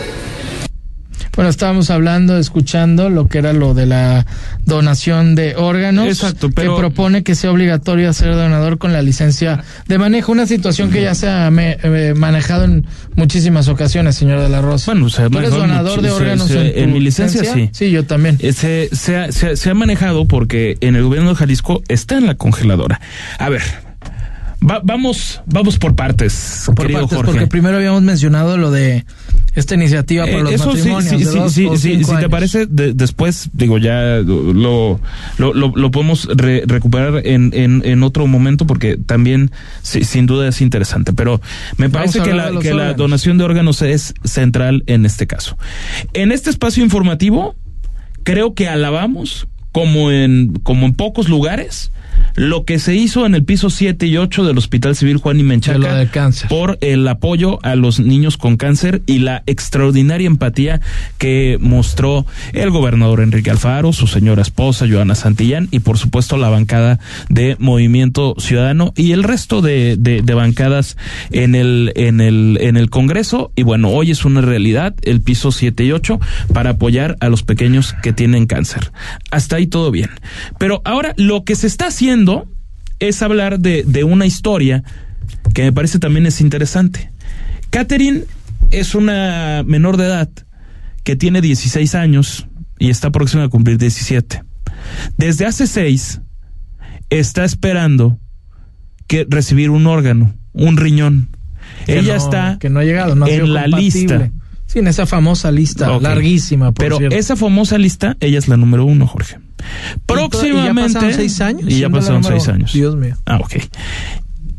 Bueno, 1.35 1.49
estábamos 1.49 1.89
hablando, 1.89 2.37
escuchando 2.37 3.09
lo 3.09 3.27
que 3.27 3.39
era 3.39 3.53
lo 3.53 3.73
de 3.73 3.87
la 3.87 4.25
donación 4.65 5.35
de 5.35 5.55
órganos. 5.55 6.07
Exacto, 6.07 6.49
pero- 6.53 6.75
Que 6.75 6.79
propone 6.79 7.23
que 7.23 7.35
sea 7.35 7.51
obligatorio 7.51 8.13
ser 8.13 8.35
donador 8.35 8.77
con 8.77 8.93
la 8.93 9.01
licencia 9.01 9.63
de 9.87 9.97
manejo. 9.97 10.31
Una 10.31 10.45
situación 10.45 10.91
que 10.91 11.01
ya 11.01 11.15
se 11.15 11.27
ha 11.29 11.49
me- 11.51 11.77
eh, 11.83 12.13
manejado 12.15 12.65
en 12.65 12.85
muchísimas 13.15 13.67
ocasiones, 13.67 14.15
señor 14.15 14.41
de 14.41 14.49
la 14.49 14.61
Rosa. 14.61 14.91
Bueno, 14.91 15.09
se 15.09 15.29
¿Tú 15.29 15.37
eres 15.39 15.49
donador 15.51 16.01
de 16.01 16.09
se- 16.09 16.13
órganos 16.15 16.47
se- 16.47 16.83
en, 16.83 16.93
mi 16.93 16.99
licencia, 16.99 17.43
sí. 17.53 17.69
Sí, 17.71 17.89
yo 17.91 18.05
también. 18.05 18.37
Eh, 18.39 18.53
Se, 18.53 18.89
se, 18.93 19.17
ha, 19.17 19.31
se 19.31 19.49
ha- 19.51 19.55
se 19.55 19.69
ha 19.69 19.73
manejado 19.73 20.27
porque 20.27 20.77
en 20.81 20.95
el 20.95 21.03
gobierno 21.03 21.29
de 21.29 21.35
Jalisco 21.35 21.81
está 21.87 22.17
en 22.17 22.27
la 22.27 22.35
congeladora. 22.35 23.01
A 23.39 23.49
ver, 23.49 23.61
va- 24.69 24.81
vamos, 24.83 25.41
vamos 25.45 25.77
por 25.77 25.95
partes, 25.95 26.63
Por 26.67 26.75
querido 26.75 27.01
partes, 27.01 27.15
Jorge. 27.17 27.31
porque 27.31 27.47
primero 27.47 27.77
habíamos 27.77 28.01
mencionado 28.01 28.57
lo 28.57 28.71
de 28.71 29.05
esta 29.55 29.75
iniciativa 29.75 30.25
para 30.25 30.37
Eh, 30.39 30.43
los 30.43 30.51
eso 30.53 30.67
matrimonios. 30.67 31.09
sí, 31.11 31.17
de 31.17 31.25
sí, 31.31 31.37
dos 31.37 31.53
sí, 31.53 31.65
o 31.67 31.77
sí, 31.77 31.95
cinco 31.97 32.11
si 32.15 32.17
te 32.21 32.29
parece, 32.29 32.65
de- 32.65 32.93
después, 32.93 33.49
digo, 33.53 33.77
ya 33.77 34.17
lo, 34.23 34.53
lo, 35.37 35.53
lo, 35.53 35.71
lo 35.75 35.91
podemos 35.91 36.27
re- 36.33 36.63
recuperar 36.65 37.21
en, 37.25 37.51
en, 37.53 37.81
en 37.85 38.03
otro 38.03 38.25
momento 38.27 38.65
porque 38.65 38.97
también, 38.97 39.51
sí, 39.81 40.03
sin 40.03 40.25
duda, 40.25 40.47
es 40.47 40.61
interesante. 40.61 41.13
Pero 41.13 41.41
me 41.77 41.89
parece 41.89 42.21
que, 42.21 42.33
la, 42.33 42.51
de 42.51 42.59
que 42.59 42.73
la 42.73 42.93
donación 42.93 43.37
de 43.37 43.43
órganos 43.43 43.81
es 43.81 44.13
central 44.23 44.83
en 44.87 45.05
este 45.05 45.27
caso. 45.27 45.57
En 46.13 46.31
este 46.31 46.49
espacio 46.49 46.83
informativo, 46.83 47.55
creo 48.23 48.53
que 48.55 48.67
alabamos, 48.67 49.47
como 49.71 50.11
en, 50.11 50.53
como 50.63 50.85
en 50.85 50.93
pocos 50.93 51.29
lugares, 51.29 51.91
lo 52.35 52.65
que 52.65 52.79
se 52.79 52.95
hizo 52.95 53.25
en 53.25 53.35
el 53.35 53.43
piso 53.43 53.69
7 53.69 54.05
y 54.07 54.17
8 54.17 54.43
del 54.45 54.57
Hospital 54.57 54.95
Civil 54.95 55.17
Juan 55.17 55.39
y 55.39 55.43
Menchaca 55.43 55.95
De 55.95 56.07
cáncer. 56.07 56.49
por 56.49 56.77
el 56.81 57.07
apoyo 57.07 57.59
a 57.63 57.75
los 57.75 57.99
niños 57.99 58.37
con 58.37 58.57
cáncer 58.57 59.01
y 59.05 59.19
la 59.19 59.43
extraordinaria 59.45 60.27
empatía 60.27 60.81
que 61.17 61.57
mostró 61.59 62.25
el 62.53 62.69
gobernador 62.71 63.21
Enrique 63.21 63.49
Alfaro, 63.51 63.93
su 63.93 64.07
señora 64.07 64.41
esposa 64.41 64.85
Joana 64.89 65.15
Santillán 65.15 65.67
y 65.71 65.79
por 65.79 65.97
supuesto 65.97 66.37
la 66.37 66.49
bancada 66.49 66.99
de 67.29 67.55
Movimiento 67.59 68.35
Ciudadano 68.37 68.93
y 68.95 69.11
el 69.11 69.23
resto 69.23 69.61
de, 69.61 69.95
de, 69.97 70.21
de 70.21 70.33
bancadas 70.33 70.97
en 71.31 71.55
el, 71.55 71.91
en 71.95 72.21
el, 72.21 72.57
en 72.61 72.77
el 72.77 72.89
Congreso. 72.89 73.51
Y 73.55 73.63
bueno, 73.63 73.89
hoy 73.89 74.11
es 74.11 74.25
una 74.25 74.41
realidad 74.41 74.95
el 75.03 75.21
piso 75.21 75.51
7 75.51 75.83
y 75.85 75.91
8 75.91 76.19
para 76.53 76.71
apoyar 76.71 77.17
a 77.19 77.29
los 77.29 77.43
pequeños 77.43 77.93
que 78.01 78.13
tienen 78.13 78.45
cáncer. 78.45 78.91
Hasta 79.31 79.55
ahí 79.57 79.67
todo 79.67 79.91
bien. 79.91 80.09
Pero 80.57 80.81
ahora 80.85 81.13
lo 81.17 81.43
que 81.43 81.55
se 81.55 81.67
está 81.67 81.87
haciendo 81.87 82.02
es 82.99 83.21
hablar 83.21 83.59
de, 83.59 83.83
de 83.85 84.03
una 84.03 84.25
historia 84.25 84.83
que 85.53 85.63
me 85.63 85.71
parece 85.73 85.99
también 85.99 86.25
es 86.25 86.41
interesante. 86.41 87.11
Catherine 87.69 88.23
es 88.71 88.95
una 88.95 89.63
menor 89.65 89.97
de 89.97 90.05
edad 90.05 90.29
que 91.03 91.15
tiene 91.15 91.41
16 91.41 91.95
años 91.95 92.47
y 92.79 92.89
está 92.89 93.11
próxima 93.11 93.43
a 93.43 93.49
cumplir 93.49 93.77
17. 93.77 94.43
Desde 95.17 95.45
hace 95.45 95.67
seis 95.67 96.21
está 97.09 97.43
esperando 97.45 98.19
que 99.07 99.25
recibir 99.29 99.69
un 99.69 99.87
órgano, 99.87 100.33
un 100.53 100.77
riñón. 100.77 101.29
Que 101.85 101.99
ella 101.99 102.13
no- 102.17 102.23
está 102.23 102.57
que 102.59 102.69
no 102.69 102.79
ha 102.79 102.83
llegado, 102.83 103.15
no 103.15 103.25
ha 103.25 103.27
sido 103.29 103.45
en 103.45 103.53
la 103.53 103.63
compatible. 103.63 104.17
lista. 104.17 104.31
Sí, 104.65 104.79
en 104.79 104.87
esa 104.87 105.05
famosa 105.05 105.51
lista, 105.51 105.99
larguísima, 105.99 106.71
por 106.73 106.83
Pero 106.83 106.97
cierto. 106.97 107.15
esa 107.15 107.35
famosa 107.35 107.77
lista, 107.77 108.17
ella 108.19 108.39
es 108.39 108.47
la 108.47 108.57
número 108.57 108.85
uno, 108.85 109.05
Jorge. 109.07 109.37
Próximamente. 110.05 110.91
Y 110.91 110.93
ya 110.93 110.99
pasaron 110.99 111.13
seis 111.13 111.41
años. 111.41 111.63
Y 111.67 111.79
ya 111.79 111.89
pasaron 111.89 112.23
seis 112.23 112.47
años. 112.47 112.73
Dios 112.73 112.95
mío. 112.95 113.15
Ah, 113.25 113.37
ok. 113.37 113.55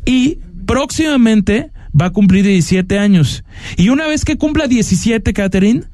Y 0.06 0.38
próximamente 0.66 1.70
va 1.99 2.06
a 2.06 2.11
cumplir 2.11 2.44
17 2.44 2.99
años. 2.99 3.44
Y 3.76 3.88
una 3.88 4.06
vez 4.06 4.25
que 4.25 4.37
cumpla 4.37 4.66
17, 4.66 5.32
Catherine, 5.32 5.84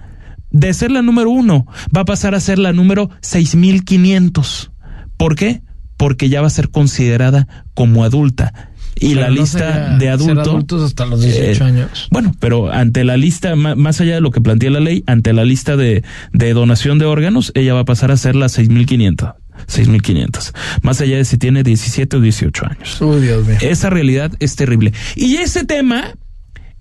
de 0.51 0.75
ser 0.75 0.91
la 0.91 1.03
número 1.03 1.31
uno, 1.31 1.67
va 1.95 2.03
a 2.03 2.05
pasar 2.05 2.35
a 2.35 2.41
ser 2.41 2.59
la 2.59 2.73
número 2.73 3.11
6500. 3.21 4.73
¿Por 5.17 5.37
qué? 5.37 5.63
Porque 5.97 6.29
ya 6.29 6.41
va 6.41 6.47
a 6.47 6.51
ser 6.51 6.71
considerada 6.71 7.47
como 7.75 8.05
adulta. 8.05 8.70
Y 8.97 9.11
Pero 9.15 9.21
la 9.23 9.29
no 9.29 9.35
lista 9.35 9.97
de 9.99 10.19
ser 10.19 10.39
adultos. 10.39 10.83
hasta 10.83 11.07
los 11.07 11.23
18 11.23 11.65
Eh, 11.65 11.67
años. 11.67 12.09
Bueno, 12.11 12.33
pero 12.39 12.71
ante 12.73 13.05
la 13.05 13.17
lista, 13.17 13.57
más 13.57 14.01
allá 14.01 14.15
de 14.15 14.21
lo 14.21 14.31
que 14.31 14.41
plantea 14.41 14.71
la 14.71 14.81
ley, 14.81 15.03
ante 15.07 15.33
la 15.33 15.45
lista 15.45 15.77
de, 15.77 16.03
de 16.33 16.53
donación 16.53 16.99
de 16.99 17.07
órganos, 17.07 17.53
ella 17.55 17.73
va 17.75 17.81
a 17.81 17.85
pasar 17.85 18.11
a 18.11 18.17
ser 18.17 18.37
la 18.37 18.49
6500. 18.49 19.31
6500. 19.67 20.53
Más 20.83 21.01
allá 21.01 21.17
de 21.17 21.25
si 21.25 21.37
tiene 21.39 21.63
17 21.63 22.17
o 22.17 22.21
18 22.21 22.67
años. 22.67 23.01
Uy, 23.01 23.21
Dios 23.21 23.47
mío. 23.47 23.57
Esa 23.61 23.91
realidad 23.91 24.33
es 24.41 24.57
terrible. 24.57 24.93
Y 25.17 25.37
ese 25.37 25.65
tema, 25.65 26.15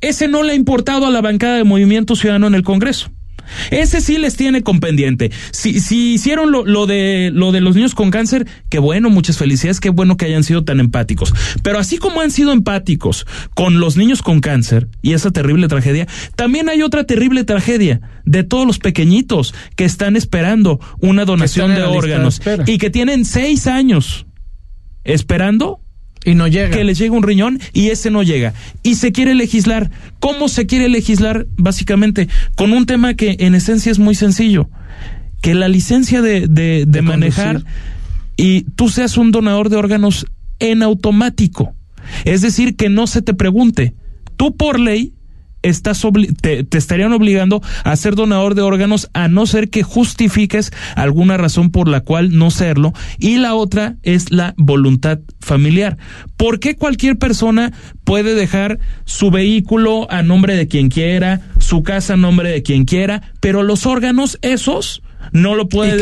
ese 0.02 0.28
no 0.28 0.44
le 0.44 0.54
ha 0.54 0.56
importado 0.56 1.06
a 1.06 1.12
la 1.12 1.22
bancada 1.22 1.58
de 1.58 1.64
Movimiento 1.64 2.16
Ciudadano 2.16 2.48
en 2.48 2.56
el 2.56 2.64
Congreso. 2.64 3.12
Ese 3.72 4.02
sí 4.02 4.18
les 4.18 4.36
tiene 4.36 4.62
con 4.64 4.80
pendiente. 4.80 5.32
Si, 5.52 5.80
si 5.80 6.14
hicieron 6.14 6.52
lo, 6.52 6.66
lo 6.66 6.86
de 6.86 7.32
lo 7.34 7.52
de 7.52 7.62
los 7.62 7.76
niños 7.76 7.96
con 7.96 8.12
cáncer, 8.12 8.48
qué 8.70 8.80
bueno, 8.80 9.10
muchas 9.10 9.38
felicidades, 9.38 9.80
qué 9.80 9.90
bueno 9.90 10.18
que 10.18 10.26
hayan 10.26 10.44
sido 10.44 10.64
tan 10.64 10.80
empáticos. 10.80 11.34
Pero 11.64 11.80
así 11.80 11.98
como 11.98 12.22
han 12.22 12.32
sido 12.32 12.52
empáticos 12.52 13.26
con 13.56 13.80
los 13.80 13.98
niños 13.98 14.22
con 14.22 14.40
cáncer 14.42 14.88
y 15.02 15.14
esa 15.14 15.32
terrible 15.32 15.68
tragedia, 15.68 16.08
también 16.36 16.70
hay 16.70 16.82
otra 16.82 17.04
terrible 17.06 17.44
tragedia 17.44 18.02
de 18.26 18.44
todos 18.44 18.66
los 18.66 18.80
pequeñitos 18.80 19.54
que 19.76 19.86
están 19.86 20.16
esperando 20.16 20.80
una 21.00 21.26
donación 21.26 21.76
de 21.76 21.84
órganos 21.84 22.42
y 22.66 22.78
que 22.78 22.90
tienen 22.90 23.26
seis 23.26 23.68
años 23.68 24.26
esperando 25.04 25.82
Y 26.26 26.36
no 26.36 26.48
llega. 26.48 26.70
que 26.76 26.84
les 26.84 26.98
llega 26.98 27.14
un 27.16 27.24
riñón 27.24 27.60
y 27.74 27.90
ese 27.90 28.12
no 28.12 28.24
llega. 28.24 28.54
Y 28.84 28.96
se 28.96 29.12
quiere 29.12 29.36
legislar. 29.36 29.90
¿Cómo 30.20 30.50
se 30.50 30.66
quiere 30.66 30.90
legislar? 30.90 31.48
Básicamente, 31.58 32.28
con 32.56 32.74
un 32.74 32.86
tema 32.86 33.14
que 33.14 33.38
en 33.40 33.56
esencia 33.56 33.92
es 33.92 34.00
muy 34.00 34.16
sencillo. 34.16 34.70
Que 35.42 35.56
la 35.56 35.70
licencia 35.70 36.22
de, 36.22 36.42
de, 36.42 36.48
de 36.48 36.86
De 36.86 37.02
manejar 37.02 37.56
conducir. 37.64 37.78
y 38.36 38.62
tú 38.76 38.90
seas 38.90 39.16
un 39.18 39.32
donador 39.32 39.70
de 39.70 39.78
órganos 39.78 40.26
en 40.60 40.84
automático. 40.84 41.74
Es 42.26 42.42
decir, 42.42 42.76
que 42.76 42.90
no 42.90 43.08
se 43.08 43.22
te 43.22 43.34
pregunte. 43.34 43.94
Tú 44.36 44.56
por 44.58 44.80
ley 44.80 45.14
estás 45.62 46.06
te, 46.42 46.64
te 46.64 46.78
estarían 46.78 47.14
obligando 47.14 47.62
a 47.84 47.96
ser 47.96 48.16
donador 48.16 48.56
de 48.56 48.62
órganos 48.62 49.10
a 49.14 49.28
no 49.28 49.46
ser 49.46 49.70
que 49.70 49.84
justifiques 49.84 50.72
alguna 50.96 51.38
razón 51.38 51.72
por 51.72 51.88
la 51.88 52.02
cual 52.02 52.38
no 52.38 52.52
serlo 52.52 52.94
y 53.18 53.38
la 53.38 53.56
otra 53.56 53.96
es 54.04 54.32
la 54.32 54.54
voluntad 54.58 55.20
familiar. 55.40 55.98
¿Por 56.38 56.60
qué 56.60 56.76
cualquier 56.76 57.18
persona 57.18 57.74
puede 58.04 58.36
dejar 58.36 58.80
su 59.06 59.32
vehículo 59.32 60.08
a 60.10 60.24
nombre 60.24 60.56
de 60.56 60.68
quien 60.68 60.90
quiera, 60.90 61.42
su 61.60 61.84
casa 61.84 62.14
a 62.14 62.18
nombre 62.18 62.50
de 62.50 62.64
quien 62.64 62.86
quiera, 62.86 63.34
pero 63.40 63.64
los 63.64 63.86
órganos 63.86 64.40
esos 64.42 65.02
no 65.32 65.56
lo 65.56 65.70
pueden 65.70 65.98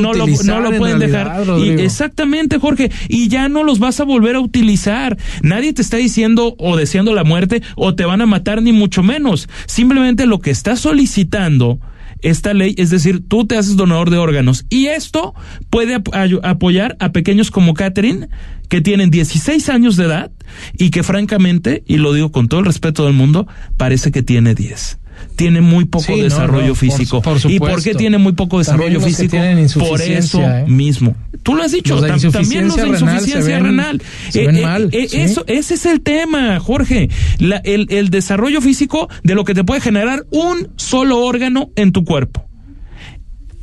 no 0.00 0.12
lo- 0.14 0.24
no 0.70 0.78
pueden 0.78 1.00
realidad, 1.00 1.24
dejar 1.44 1.46
y. 1.58 1.68
Exactamente, 1.80 2.58
Jorge. 2.58 2.90
Y 3.08 3.28
ya 3.28 3.48
no 3.48 3.64
los 3.64 3.78
vas 3.78 4.00
a 4.00 4.04
volver 4.04 4.36
a 4.36 4.40
utilizar. 4.40 5.16
Nadie 5.42 5.72
te 5.72 5.82
está 5.82 5.96
diciendo 5.98 6.54
o 6.58 6.76
deseando 6.76 7.14
la 7.14 7.24
muerte 7.24 7.62
o 7.74 7.94
te 7.94 8.04
van 8.04 8.20
a 8.22 8.26
matar, 8.26 8.62
ni 8.62 8.72
mucho 8.72 9.02
menos. 9.02 9.48
Simplemente 9.66 10.26
lo 10.26 10.38
que 10.40 10.50
está 10.50 10.76
solicitando 10.76 11.78
esta 12.22 12.54
ley, 12.54 12.74
es 12.78 12.88
decir, 12.90 13.22
tú 13.28 13.46
te 13.46 13.56
haces 13.58 13.76
donador 13.76 14.10
de 14.10 14.16
órganos. 14.16 14.64
Y 14.70 14.86
esto 14.86 15.34
puede 15.70 15.94
ap- 15.96 16.08
apoyar 16.42 16.96
a 16.98 17.12
pequeños 17.12 17.50
como 17.50 17.74
Catherine, 17.74 18.28
que 18.68 18.80
tienen 18.80 19.10
16 19.10 19.68
años 19.68 19.96
de 19.96 20.04
edad 20.06 20.30
y 20.78 20.90
que 20.90 21.02
francamente, 21.02 21.84
y 21.86 21.98
lo 21.98 22.12
digo 22.14 22.32
con 22.32 22.48
todo 22.48 22.60
el 22.60 22.66
respeto 22.66 23.04
del 23.04 23.12
mundo, 23.12 23.46
parece 23.76 24.10
que 24.12 24.22
tiene 24.22 24.54
10. 24.54 24.98
Tiene 25.36 25.60
muy 25.60 25.84
poco 25.84 26.04
Sí, 26.14 26.20
desarrollo 26.20 26.68
no, 26.68 26.74
físico. 26.74 27.20
por 27.22 27.38
¿Y 27.50 27.58
por 27.58 27.82
qué 27.82 27.94
tiene 27.94 28.16
muy 28.18 28.32
poco 28.32 28.58
desarrollo 28.58 29.00
físico? 29.00 29.36
Por 29.78 30.00
eso 30.00 30.40
¿eh? 30.42 30.64
mismo. 30.66 31.14
Tú 31.42 31.54
lo 31.54 31.62
has 31.62 31.72
dicho, 31.72 31.94
Los 31.94 32.02
de 32.02 32.08
tam- 32.12 32.32
también 32.32 32.66
los 32.68 32.76
de 32.76 32.86
insuficiencia 32.88 32.98
renal 32.98 33.00
se 33.00 33.14
insuficiencia 33.16 33.54
ven- 33.56 33.64
renal. 33.64 34.02
se 34.30 34.42
Eh, 34.42 34.46
ven 34.46 34.56
eh, 34.56 34.62
mal, 34.62 34.88
eh, 34.92 35.08
sí. 35.08 35.16
eso, 35.20 35.44
ese 35.46 35.74
es 35.74 35.86
el 35.86 36.00
tema, 36.00 36.58
Jorge. 36.58 37.08
La- 37.38 37.58
el, 37.64 37.86
el 37.90 38.08
desarrollo 38.10 38.60
físico 38.60 39.08
de 39.22 39.34
lo 39.34 39.44
que 39.44 39.54
te 39.54 39.62
puede 39.62 39.80
generar 39.80 40.24
un 40.30 40.68
solo 40.76 41.18
órgano 41.24 41.70
en 41.76 41.92
tu 41.92 42.04
cuerpo. 42.04 42.42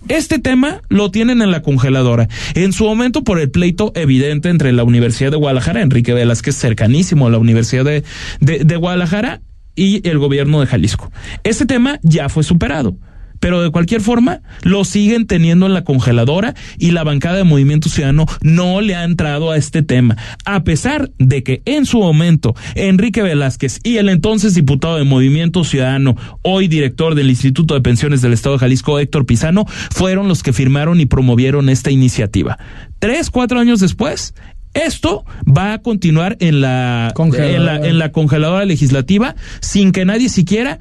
Este 0.09 0.37
tema 0.37 0.81
lo 0.89 1.11
tienen 1.11 1.41
en 1.41 1.49
la 1.51 1.61
congeladora. 1.61 2.27
En 2.55 2.73
su 2.73 2.83
momento, 2.83 3.23
por 3.23 3.39
el 3.39 3.49
pleito 3.51 3.93
evidente 3.95 4.49
entre 4.49 4.73
la 4.73 4.83
Universidad 4.83 5.31
de 5.31 5.37
Guadalajara, 5.37 5.81
Enrique 5.81 6.13
Velázquez, 6.13 6.55
cercanísimo 6.57 7.27
a 7.27 7.29
la 7.29 7.37
Universidad 7.37 7.85
de, 7.85 8.03
de, 8.41 8.59
de 8.65 8.75
Guadalajara, 8.75 9.41
y 9.75 10.07
el 10.07 10.19
gobierno 10.19 10.59
de 10.59 10.67
Jalisco. 10.67 11.11
Este 11.43 11.65
tema 11.65 11.99
ya 12.03 12.29
fue 12.29 12.43
superado. 12.43 12.95
Pero 13.43 13.61
de 13.61 13.71
cualquier 13.71 13.99
forma, 13.99 14.39
lo 14.61 14.85
siguen 14.85 15.27
teniendo 15.27 15.65
en 15.65 15.73
la 15.73 15.83
congeladora 15.83 16.53
y 16.77 16.91
la 16.91 17.03
bancada 17.03 17.35
de 17.35 17.43
Movimiento 17.43 17.89
Ciudadano 17.89 18.25
no 18.41 18.79
le 18.79 18.95
ha 18.95 19.03
entrado 19.03 19.51
a 19.51 19.57
este 19.57 19.83
tema. 19.83 20.15
A 20.45 20.63
pesar 20.63 21.11
de 21.19 21.43
que 21.43 21.61
en 21.65 21.85
su 21.85 21.99
momento 21.99 22.55
Enrique 22.75 23.21
Velázquez 23.21 23.81
y 23.83 23.97
el 23.97 24.07
entonces 24.07 24.53
diputado 24.53 24.95
de 24.95 25.03
Movimiento 25.03 25.65
Ciudadano, 25.65 26.15
hoy 26.41 26.69
director 26.69 27.15
del 27.15 27.29
Instituto 27.29 27.73
de 27.73 27.81
Pensiones 27.81 28.21
del 28.21 28.31
Estado 28.31 28.55
de 28.55 28.59
Jalisco, 28.59 28.97
Héctor 28.97 29.25
Pizano, 29.25 29.65
fueron 29.91 30.29
los 30.29 30.41
que 30.41 30.53
firmaron 30.53 31.01
y 31.01 31.05
promovieron 31.05 31.67
esta 31.67 31.91
iniciativa. 31.91 32.57
Tres, 32.99 33.29
cuatro 33.29 33.59
años 33.59 33.81
después, 33.81 34.35
esto 34.73 35.25
va 35.45 35.73
a 35.73 35.77
continuar 35.79 36.37
en 36.39 36.61
la, 36.61 37.11
Congeladora. 37.13 37.55
en 37.55 37.65
la, 37.65 37.87
en 37.89 37.99
la 37.99 38.11
congeladora 38.11 38.65
legislativa 38.65 39.35
sin 39.59 39.91
que 39.91 40.05
nadie 40.05 40.29
siquiera 40.29 40.79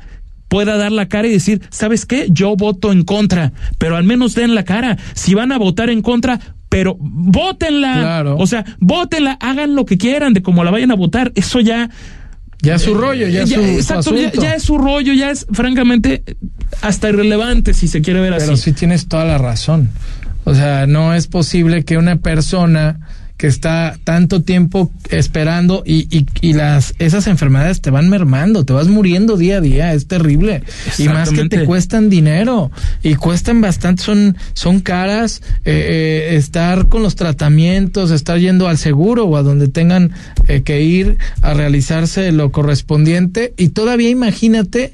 pueda 0.49 0.76
dar 0.76 0.92
la 0.92 1.08
cara 1.08 1.28
y 1.28 1.32
decir, 1.32 1.62
¿sabes 1.70 2.04
qué? 2.04 2.26
Yo 2.28 2.56
voto 2.56 2.92
en 2.92 3.04
contra, 3.04 3.52
pero 3.78 3.96
al 3.96 4.04
menos 4.04 4.34
den 4.34 4.54
la 4.54 4.64
cara. 4.64 4.99
Si 5.14 5.32
van 5.32 5.50
a 5.50 5.56
votar 5.56 5.88
en 5.88 6.02
contra, 6.02 6.40
pero 6.68 6.96
votenla. 7.00 7.94
Claro. 7.94 8.37
O 8.38 8.46
sea, 8.46 8.64
votenla, 8.78 9.38
hagan 9.40 9.75
lo 9.75 9.87
que 9.87 9.96
quieran 9.96 10.34
de 10.34 10.42
cómo 10.42 10.62
la 10.62 10.70
vayan 10.70 10.90
a 10.90 10.94
votar. 10.94 11.32
Eso 11.34 11.61
ya... 11.61 11.88
Ya 12.61 12.76
es 12.76 12.82
su 12.82 12.94
rollo, 12.94 13.26
ya 13.28 13.42
es 13.42 13.49
su, 13.49 13.56
su 13.56 13.61
exacto, 13.62 14.14
ya, 14.40 14.54
es 14.54 14.62
su 14.62 14.78
rollo, 14.78 15.12
ya 15.14 15.30
es 15.30 15.46
francamente 15.52 16.22
hasta 16.80 17.08
irrelevante 17.08 17.75
si 17.75 17.88
se 17.88 18.02
quiere 18.02 18.20
ver 18.20 18.34
Pero 18.38 18.52
así. 18.52 18.62
sí 18.62 18.72
tienes 18.72 19.08
toda 19.08 19.25
la 19.25 19.37
razón. 19.38 19.90
O 20.44 20.54
sea, 20.54 20.87
no 20.87 21.14
es 21.14 21.26
posible 21.26 21.84
que 21.84 21.96
una 21.96 22.16
persona 22.16 23.00
que 23.42 23.49
está 23.49 23.99
tanto 24.04 24.42
tiempo 24.44 24.92
esperando 25.11 25.82
y, 25.84 26.06
y, 26.16 26.26
y 26.40 26.52
las 26.52 26.94
esas 27.00 27.26
enfermedades 27.26 27.80
te 27.80 27.90
van 27.90 28.08
mermando, 28.08 28.64
te 28.64 28.72
vas 28.72 28.87
muriendo 28.87 29.37
día 29.37 29.56
a 29.56 29.61
día, 29.61 29.94
es 29.94 30.06
terrible. 30.06 30.62
Y 30.96 31.08
más 31.08 31.30
que 31.30 31.49
te 31.49 31.64
cuestan 31.64 32.08
dinero 32.08 32.70
y 33.02 33.16
cuestan 33.16 33.61
bastante, 33.61 34.04
son, 34.04 34.37
son 34.52 34.78
caras 34.78 35.42
eh, 35.64 35.72
eh, 36.30 36.37
estar 36.37 36.88
con 36.88 37.02
los 37.02 37.16
tratamientos, 37.16 38.12
estar 38.12 38.38
yendo 38.38 38.68
al 38.68 38.78
seguro 38.78 39.25
o 39.25 39.37
a 39.37 39.42
donde 39.42 39.66
tengan 39.66 40.12
eh, 40.46 40.62
que 40.62 40.82
ir 40.82 41.18
a 41.40 41.52
realizarse 41.52 42.30
lo 42.30 42.52
correspondiente 42.52 43.54
y 43.56 43.70
todavía 43.70 44.08
imagínate 44.08 44.92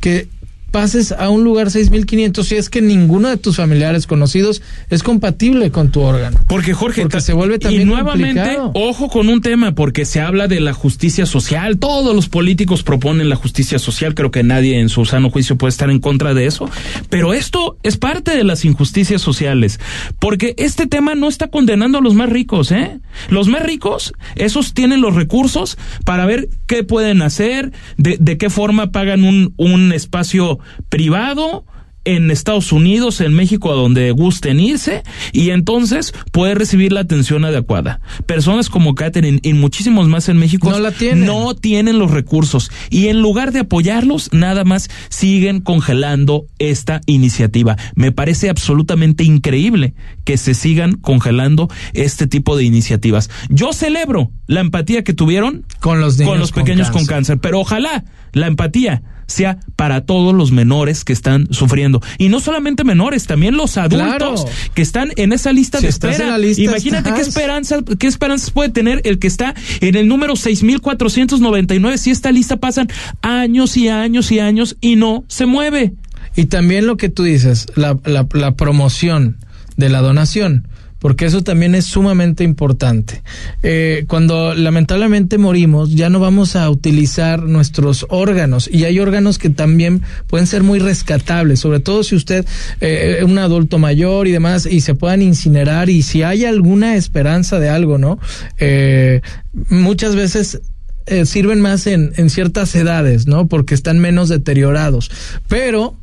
que 0.00 0.28
pases 0.74 1.12
a 1.12 1.28
un 1.30 1.44
lugar 1.44 1.70
6500 1.70 2.48
si 2.48 2.56
es 2.56 2.68
que 2.68 2.82
ninguno 2.82 3.28
de 3.28 3.36
tus 3.36 3.58
familiares 3.58 4.08
conocidos 4.08 4.60
es 4.90 5.04
compatible 5.04 5.70
con 5.70 5.92
tu 5.92 6.00
órgano. 6.00 6.36
Porque 6.48 6.74
Jorge, 6.74 7.02
Porque 7.02 7.20
se 7.20 7.32
vuelve 7.32 7.60
también 7.60 7.82
y 7.82 7.84
nuevamente, 7.84 8.40
complicado. 8.40 8.72
ojo 8.74 9.08
con 9.08 9.28
un 9.28 9.40
tema, 9.40 9.76
porque 9.76 10.04
se 10.04 10.20
habla 10.20 10.48
de 10.48 10.58
la 10.58 10.72
justicia 10.72 11.26
social. 11.26 11.78
Todos 11.78 12.12
los 12.16 12.28
políticos 12.28 12.82
proponen 12.82 13.28
la 13.28 13.36
justicia 13.36 13.78
social. 13.78 14.16
Creo 14.16 14.32
que 14.32 14.42
nadie 14.42 14.80
en 14.80 14.88
su 14.88 15.04
sano 15.04 15.30
juicio 15.30 15.56
puede 15.56 15.68
estar 15.68 15.90
en 15.90 16.00
contra 16.00 16.34
de 16.34 16.46
eso. 16.46 16.68
Pero 17.08 17.34
esto 17.34 17.78
es 17.84 17.96
parte 17.96 18.36
de 18.36 18.42
las 18.42 18.64
injusticias 18.64 19.22
sociales, 19.22 19.78
porque 20.18 20.54
este 20.56 20.88
tema 20.88 21.14
no 21.14 21.28
está 21.28 21.46
condenando 21.46 21.98
a 21.98 22.00
los 22.00 22.14
más 22.14 22.28
ricos, 22.30 22.72
¿eh? 22.72 22.98
Los 23.28 23.46
más 23.46 23.62
ricos, 23.62 24.12
esos 24.34 24.74
tienen 24.74 25.00
los 25.00 25.14
recursos 25.14 25.78
para 26.04 26.26
ver 26.26 26.48
qué 26.66 26.82
pueden 26.82 27.22
hacer, 27.22 27.70
de, 27.96 28.16
de 28.18 28.38
qué 28.38 28.50
forma 28.50 28.90
pagan 28.90 29.22
un, 29.22 29.54
un 29.56 29.92
espacio 29.92 30.58
privado 30.88 31.64
en 32.04 32.30
Estados 32.30 32.70
Unidos, 32.72 33.20
en 33.20 33.32
México, 33.32 33.72
a 33.72 33.74
donde 33.74 34.10
gusten 34.10 34.60
irse, 34.60 35.02
y 35.32 35.50
entonces 35.50 36.12
puede 36.32 36.54
recibir 36.54 36.92
la 36.92 37.00
atención 37.00 37.44
adecuada. 37.44 38.00
Personas 38.26 38.68
como 38.68 38.94
Catherine 38.94 39.40
y 39.42 39.54
muchísimos 39.54 40.06
más 40.08 40.28
en 40.28 40.36
México 40.36 40.70
No 40.70 40.78
la 40.80 40.92
tienen. 40.92 41.24
no 41.24 41.54
tienen 41.54 41.98
los 41.98 42.10
recursos 42.10 42.70
y 42.90 43.08
en 43.08 43.22
lugar 43.22 43.52
de 43.52 43.60
apoyarlos, 43.60 44.28
nada 44.32 44.64
más 44.64 44.90
siguen 45.08 45.60
congelando 45.60 46.46
esta 46.58 47.00
iniciativa. 47.06 47.76
Me 47.94 48.12
parece 48.12 48.50
absolutamente 48.50 49.24
increíble 49.24 49.94
que 50.24 50.36
se 50.36 50.54
sigan 50.54 50.94
congelando 50.94 51.68
este 51.94 52.26
tipo 52.26 52.56
de 52.56 52.64
iniciativas. 52.64 53.30
Yo 53.48 53.72
celebro 53.72 54.30
la 54.46 54.60
empatía 54.60 55.04
que 55.04 55.14
tuvieron 55.14 55.64
Con 55.80 56.00
los 56.00 56.18
niños 56.18 56.30
con 56.30 56.38
los 56.38 56.52
pequeños 56.52 56.88
con 56.88 57.06
cáncer. 57.06 57.14
cáncer, 57.14 57.38
pero 57.38 57.60
ojalá 57.60 58.04
la 58.32 58.46
empatía 58.46 59.02
sea 59.26 59.58
para 59.76 60.02
todos 60.06 60.34
los 60.34 60.52
menores 60.52 61.04
que 61.04 61.12
están 61.12 61.48
sufriendo. 61.52 62.00
Y 62.18 62.28
no 62.28 62.40
solamente 62.40 62.84
menores, 62.84 63.26
también 63.26 63.56
los 63.56 63.76
adultos 63.76 64.42
Claro. 64.44 64.44
que 64.74 64.82
están 64.82 65.10
en 65.16 65.32
esa 65.32 65.52
lista 65.52 65.78
Si 65.78 65.84
de 65.84 65.90
espera. 65.90 66.38
lista, 66.38 66.62
Imagínate 66.62 67.12
qué 67.14 67.20
esperanza, 67.20 67.78
qué 67.98 68.06
esperanzas 68.06 68.50
puede 68.50 68.68
tener 68.70 69.00
el 69.04 69.18
que 69.18 69.26
está 69.26 69.54
en 69.80 69.94
el 69.96 70.08
número 70.08 70.36
6499 70.36 71.98
si 71.98 72.10
esta 72.10 72.32
lista 72.32 72.56
pasan 72.58 72.88
años 73.22 73.76
y 73.76 73.88
años 73.88 74.30
y 74.32 74.40
años 74.40 74.76
y 74.80 74.96
no 74.96 75.24
se 75.28 75.46
mueve. 75.46 75.92
Y 76.36 76.46
también 76.46 76.86
lo 76.86 76.96
que 76.96 77.08
tú 77.08 77.22
dices, 77.22 77.66
la, 77.76 77.98
la, 78.04 78.26
la 78.32 78.52
promoción 78.56 79.38
de 79.76 79.88
la 79.88 80.00
donación, 80.00 80.66
porque 81.04 81.26
eso 81.26 81.42
también 81.42 81.74
es 81.74 81.84
sumamente 81.84 82.44
importante. 82.44 83.22
Eh, 83.62 84.06
cuando 84.08 84.54
lamentablemente 84.54 85.36
morimos, 85.36 85.90
ya 85.90 86.08
no 86.08 86.18
vamos 86.18 86.56
a 86.56 86.70
utilizar 86.70 87.42
nuestros 87.42 88.06
órganos 88.08 88.70
y 88.72 88.84
hay 88.84 88.98
órganos 88.98 89.36
que 89.36 89.50
también 89.50 90.00
pueden 90.28 90.46
ser 90.46 90.62
muy 90.62 90.78
rescatables, 90.78 91.60
sobre 91.60 91.80
todo 91.80 92.04
si 92.04 92.16
usted 92.16 92.46
eh, 92.80 93.16
es 93.18 93.24
un 93.24 93.36
adulto 93.36 93.78
mayor 93.78 94.28
y 94.28 94.32
demás 94.32 94.64
y 94.64 94.80
se 94.80 94.94
puedan 94.94 95.20
incinerar 95.20 95.90
y 95.90 96.00
si 96.00 96.22
hay 96.22 96.46
alguna 96.46 96.96
esperanza 96.96 97.60
de 97.60 97.68
algo, 97.68 97.98
¿no? 97.98 98.18
Eh, 98.56 99.20
muchas 99.68 100.16
veces 100.16 100.62
eh, 101.04 101.26
sirven 101.26 101.60
más 101.60 101.86
en, 101.86 102.14
en 102.16 102.30
ciertas 102.30 102.74
edades, 102.74 103.26
¿no? 103.26 103.46
Porque 103.46 103.74
están 103.74 103.98
menos 103.98 104.30
deteriorados. 104.30 105.10
Pero 105.48 105.98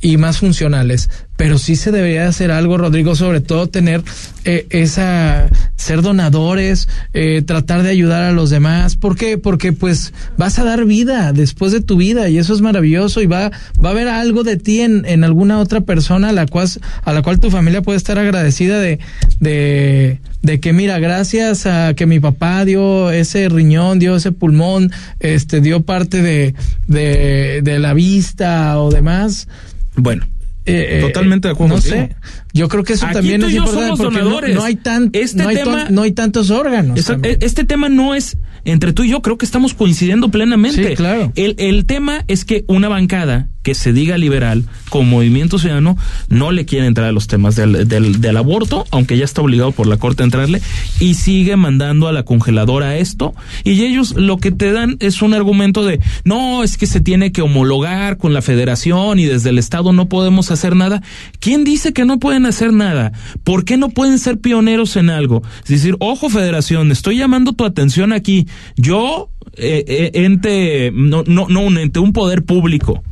y 0.00 0.16
más 0.16 0.38
funcionales. 0.38 1.10
Pero 1.36 1.58
sí 1.58 1.76
se 1.76 1.90
debería 1.90 2.28
hacer 2.28 2.50
algo, 2.50 2.76
Rodrigo, 2.76 3.14
sobre 3.14 3.40
todo 3.40 3.66
tener 3.66 4.02
eh, 4.44 4.66
esa, 4.70 5.48
ser 5.76 6.02
donadores, 6.02 6.88
eh, 7.14 7.42
tratar 7.42 7.82
de 7.82 7.88
ayudar 7.88 8.22
a 8.22 8.32
los 8.32 8.50
demás. 8.50 8.96
¿Por 8.96 9.16
qué? 9.16 9.38
Porque 9.38 9.72
pues 9.72 10.12
vas 10.36 10.58
a 10.58 10.64
dar 10.64 10.84
vida 10.84 11.32
después 11.32 11.72
de 11.72 11.80
tu 11.80 11.96
vida 11.96 12.28
y 12.28 12.36
eso 12.36 12.52
es 12.52 12.60
maravilloso 12.60 13.22
y 13.22 13.26
va, 13.26 13.50
va 13.82 13.88
a 13.88 13.92
haber 13.92 14.08
algo 14.08 14.42
de 14.42 14.58
ti 14.58 14.80
en, 14.80 15.06
en 15.06 15.24
alguna 15.24 15.58
otra 15.58 15.80
persona 15.80 16.28
a 16.28 16.32
la 16.32 16.46
cual, 16.46 16.68
a 17.04 17.12
la 17.12 17.22
cual 17.22 17.40
tu 17.40 17.50
familia 17.50 17.80
puede 17.80 17.96
estar 17.96 18.18
agradecida 18.18 18.78
de, 18.78 18.98
de, 19.40 20.20
de 20.42 20.60
que 20.60 20.74
mira, 20.74 20.98
gracias 20.98 21.64
a 21.64 21.94
que 21.94 22.04
mi 22.06 22.20
papá 22.20 22.66
dio 22.66 23.10
ese 23.10 23.48
riñón, 23.48 23.98
dio 23.98 24.16
ese 24.16 24.32
pulmón, 24.32 24.92
este, 25.20 25.62
dio 25.62 25.82
parte 25.82 26.22
de, 26.22 26.54
de, 26.86 27.60
de 27.62 27.78
la 27.78 27.94
vista 27.94 28.78
o 28.78 28.90
demás. 28.90 29.48
Bueno, 29.96 30.26
Eh, 30.66 30.98
eh, 30.98 31.00
Totalmente 31.00 31.48
de 31.48 31.52
acuerdo 31.54 31.76
No 31.76 31.80
contigo. 31.82 31.96
sé. 32.08 32.16
Yo 32.52 32.68
creo 32.68 32.84
que 32.84 32.92
eso 32.92 33.06
Aquí 33.06 33.14
también 33.14 33.42
es 33.42 33.52
importante 33.54 33.88
porque 33.96 34.18
no, 34.18 34.24
donadores. 34.24 34.54
no 34.54 34.62
hay 34.62 34.76
tan, 34.76 35.08
Este 35.14 35.42
no, 35.42 35.48
hay 35.48 35.56
tema- 35.56 35.84
ton- 35.86 35.94
no 35.94 36.02
hay 36.02 36.12
tantos 36.12 36.50
órganos. 36.50 37.02
También. 37.04 37.38
este 37.40 37.64
tema 37.64 37.88
no 37.88 38.14
es 38.14 38.36
entre 38.66 38.92
tú 38.92 39.02
y 39.04 39.08
yo, 39.10 39.22
creo 39.22 39.38
que 39.38 39.46
estamos 39.46 39.72
coincidiendo 39.74 40.30
plenamente. 40.30 40.88
Sí, 40.90 40.94
claro. 40.96 41.32
El, 41.34 41.54
el 41.58 41.86
tema 41.86 42.24
es 42.28 42.44
que 42.44 42.64
una 42.68 42.88
bancada 42.88 43.48
que 43.62 43.74
se 43.74 43.92
diga 43.92 44.16
liberal 44.18 44.64
con 44.88 45.08
Movimiento 45.08 45.58
Ciudadano 45.58 45.96
no 46.28 46.50
le 46.50 46.64
quiere 46.64 46.86
entrar 46.86 47.08
a 47.08 47.12
los 47.12 47.26
temas 47.26 47.56
del, 47.56 47.88
del, 47.88 48.36
aborto, 48.36 48.86
aunque 48.90 49.18
ya 49.18 49.24
está 49.24 49.42
obligado 49.42 49.72
por 49.72 49.86
la 49.86 49.96
Corte 49.96 50.22
a 50.22 50.24
entrarle, 50.24 50.62
y 50.98 51.14
sigue 51.14 51.56
mandando 51.56 52.08
a 52.08 52.12
la 52.12 52.22
congeladora 52.22 52.96
esto, 52.96 53.34
y 53.64 53.82
ellos 53.82 54.14
lo 54.16 54.38
que 54.38 54.50
te 54.50 54.72
dan 54.72 54.96
es 55.00 55.22
un 55.22 55.34
argumento 55.34 55.84
de, 55.84 56.00
no, 56.24 56.62
es 56.62 56.76
que 56.76 56.86
se 56.86 57.00
tiene 57.00 57.32
que 57.32 57.42
homologar 57.42 58.16
con 58.16 58.32
la 58.32 58.42
federación 58.42 59.18
y 59.18 59.26
desde 59.26 59.50
el 59.50 59.58
Estado 59.58 59.92
no 59.92 60.08
podemos 60.08 60.50
hacer 60.50 60.74
nada. 60.74 61.02
¿Quién 61.38 61.64
dice 61.64 61.92
que 61.92 62.04
no 62.04 62.18
pueden 62.18 62.46
hacer 62.46 62.72
nada? 62.72 63.12
¿Por 63.44 63.64
qué 63.64 63.76
no 63.76 63.90
pueden 63.90 64.18
ser 64.18 64.38
pioneros 64.38 64.96
en 64.96 65.10
algo? 65.10 65.42
Es 65.62 65.70
decir, 65.70 65.96
ojo 66.00 66.30
federación, 66.30 66.90
estoy 66.92 67.18
llamando 67.18 67.52
tu 67.52 67.64
atención 67.64 68.12
aquí. 68.12 68.46
Yo, 68.76 69.30
eh, 69.56 69.84
eh, 69.86 70.10
ente, 70.14 70.92
no, 70.94 71.24
no, 71.26 71.46
no 71.48 71.60
un 71.60 71.78
ente, 71.78 71.98
un 71.98 72.12
poder 72.12 72.44
público 72.44 73.02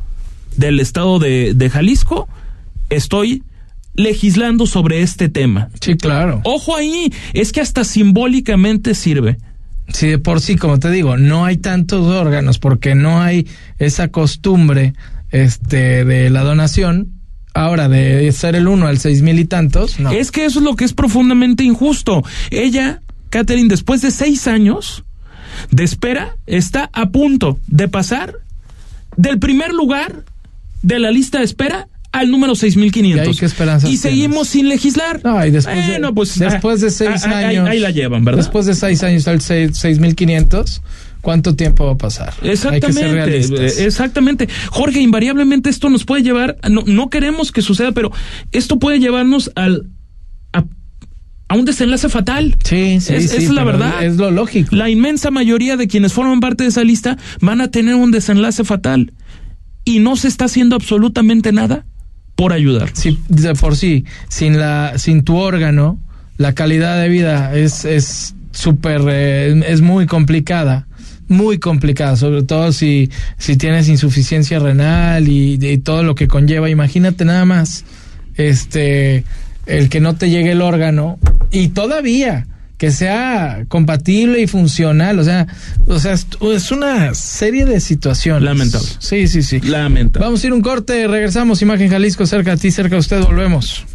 del 0.59 0.79
estado 0.79 1.19
de, 1.19 1.53
de 1.55 1.69
Jalisco, 1.69 2.27
estoy 2.89 3.43
legislando 3.93 4.65
sobre 4.65 5.01
este 5.01 5.29
tema. 5.29 5.69
Sí, 5.81 5.95
claro. 5.95 6.41
Ojo 6.43 6.75
ahí, 6.75 7.11
es 7.33 7.51
que 7.51 7.61
hasta 7.61 7.83
simbólicamente 7.83 8.93
sirve. 8.93 9.37
Sí, 9.87 10.07
de 10.07 10.19
por 10.19 10.41
sí, 10.41 10.55
como 10.55 10.77
te 10.79 10.91
digo, 10.91 11.17
no 11.17 11.45
hay 11.45 11.57
tantos 11.57 12.05
órganos 12.05 12.59
porque 12.59 12.93
no 12.93 13.21
hay 13.21 13.47
esa 13.79 14.09
costumbre 14.09 14.93
este, 15.31 16.05
de 16.05 16.29
la 16.29 16.43
donación. 16.43 17.13
Ahora, 17.55 17.89
de 17.89 18.31
ser 18.31 18.55
el 18.55 18.67
uno 18.67 18.85
al 18.87 18.99
seis 18.99 19.23
mil 19.23 19.39
y 19.39 19.45
tantos, 19.45 19.99
no. 19.99 20.11
Es 20.11 20.29
que 20.29 20.45
eso 20.45 20.59
es 20.59 20.65
lo 20.65 20.75
que 20.75 20.85
es 20.85 20.93
profundamente 20.93 21.63
injusto. 21.63 22.23
Ella, 22.51 23.01
Catherine, 23.31 23.67
después 23.67 24.01
de 24.01 24.11
seis 24.11 24.47
años 24.47 25.03
de 25.71 25.83
espera, 25.83 26.37
está 26.45 26.89
a 26.93 27.09
punto 27.09 27.59
de 27.67 27.87
pasar 27.87 28.35
del 29.17 29.39
primer 29.39 29.73
lugar 29.73 30.23
de 30.81 30.99
la 30.99 31.11
lista 31.11 31.39
de 31.39 31.45
espera 31.45 31.87
al 32.11 32.31
número 32.31 32.55
6500. 32.55 33.35
¿Y 33.35 33.39
qué 33.39 33.87
Y 33.91 33.97
seguimos 33.97 34.47
sin 34.47 34.67
legislar. 34.67 35.21
No, 35.23 35.45
y 35.45 35.51
después, 35.51 35.75
de- 35.77 35.91
Bueno, 35.91 36.13
pues, 36.15 36.39
después 36.39 36.81
de 36.81 36.87
ah, 36.87 36.91
seis 36.91 37.23
ah, 37.25 37.37
años. 37.37 37.67
Ahí, 37.69 37.79
la 37.79 37.91
llevan, 37.91 38.25
¿verdad? 38.25 38.39
Después 38.39 38.65
de 38.65 38.73
seis 38.73 39.03
años 39.03 39.27
al 39.27 39.41
seis- 39.41 39.71
6.500, 39.73 40.81
¿cuánto 41.21 41.55
tiempo 41.55 41.85
va 41.85 41.91
a 41.93 41.97
pasar? 41.97 42.33
Hay 42.41 42.49
que 42.49 42.57
ser 42.57 42.73
Exactamente, 42.73 43.37
eh, 43.65 43.85
exactamente. 43.85 44.49
Jorge, 44.71 45.01
invariablemente 45.01 45.69
esto 45.69 45.89
nos 45.89 46.03
puede 46.03 46.23
llevar, 46.23 46.57
no, 46.69 46.83
no 46.85 47.09
queremos 47.09 47.51
que 47.51 47.61
suceda, 47.61 47.91
pero 47.91 48.11
esto 48.51 48.79
puede 48.79 48.99
llevarnos 48.99 49.51
al 49.55 49.85
a, 50.51 50.63
a 51.47 51.55
un 51.55 51.65
desenlace 51.65 52.09
fatal. 52.09 52.57
Sí, 52.63 52.99
sí, 53.01 53.13
Es- 53.13 53.29
sí, 53.29 53.37
es 53.37 53.49
la 53.51 53.63
verdad. 53.63 54.03
Es 54.03 54.15
lo 54.17 54.31
lógico. 54.31 54.75
La 54.75 54.89
inmensa 54.89 55.29
mayoría 55.29 55.77
de 55.77 55.87
quienes 55.87 56.13
forman 56.13 56.39
parte 56.39 56.63
de 56.63 56.69
esa 56.69 56.83
lista 56.83 57.17
van 57.39 57.61
a 57.61 57.69
tener 57.69 57.93
un 57.93 58.09
desenlace 58.09 58.63
fatal 58.63 59.13
y 59.89 59.97
no 59.97 60.15
se 60.15 60.27
está 60.27 60.45
haciendo 60.45 60.75
absolutamente 60.75 61.51
nada 61.51 61.83
por 62.35 62.53
ayudar. 62.53 62.91
Si 62.93 63.17
de 63.27 63.55
por 63.55 63.75
sí, 63.75 64.05
sin 64.27 64.59
la, 64.59 64.99
sin 64.99 65.23
tu 65.23 65.37
órgano, 65.37 65.99
la 66.37 66.53
calidad 66.53 67.01
de 67.01 67.09
vida 67.09 67.55
es, 67.55 67.85
es 67.85 68.35
súper, 68.51 69.01
eh, 69.07 69.63
es 69.67 69.81
muy 69.81 70.05
complicada. 70.05 70.85
Muy 71.27 71.57
complicada, 71.59 72.15
sobre 72.15 72.43
todo 72.43 72.71
si, 72.71 73.09
si 73.37 73.55
tienes 73.55 73.87
insuficiencia 73.87 74.59
renal 74.59 75.27
y, 75.27 75.59
y 75.59 75.77
todo 75.79 76.03
lo 76.03 76.15
que 76.15 76.27
conlleva. 76.27 76.69
Imagínate 76.69 77.25
nada 77.25 77.45
más, 77.45 77.83
este, 78.35 79.25
el 79.65 79.89
que 79.89 79.99
no 80.01 80.15
te 80.15 80.29
llegue 80.29 80.51
el 80.51 80.61
órgano 80.61 81.17
y 81.51 81.69
todavía 81.69 82.47
que 82.79 82.91
sea 82.91 83.65
compatible 83.67 84.39
y 84.39 84.47
funcional, 84.47 85.19
o 85.19 85.23
sea, 85.25 85.47
o 85.85 85.99
sea, 85.99 86.13
es, 86.13 86.27
es 86.41 86.71
una 86.71 87.13
serie 87.13 87.65
de 87.65 87.81
situaciones. 87.81 88.41
Lamentable. 88.41 88.87
Sí, 88.99 89.27
sí, 89.27 89.43
sí. 89.43 89.59
Lamentable. 89.59 90.25
Vamos 90.25 90.41
a 90.41 90.47
ir 90.47 90.53
un 90.53 90.61
corte, 90.61 91.05
regresamos. 91.05 91.61
Imagen 91.61 91.89
Jalisco, 91.89 92.25
cerca 92.25 92.51
de 92.51 92.57
ti, 92.57 92.71
cerca 92.71 92.95
de 92.95 93.01
usted, 93.01 93.21
volvemos. 93.21 93.85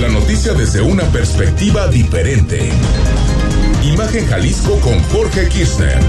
La 0.00 0.08
noticia 0.08 0.54
desde 0.54 0.80
una 0.80 1.04
perspectiva 1.04 1.86
diferente. 1.86 2.68
Imagen 3.84 4.26
Jalisco 4.26 4.76
con 4.80 5.00
Jorge 5.04 5.48
Kirchner. 5.48 6.00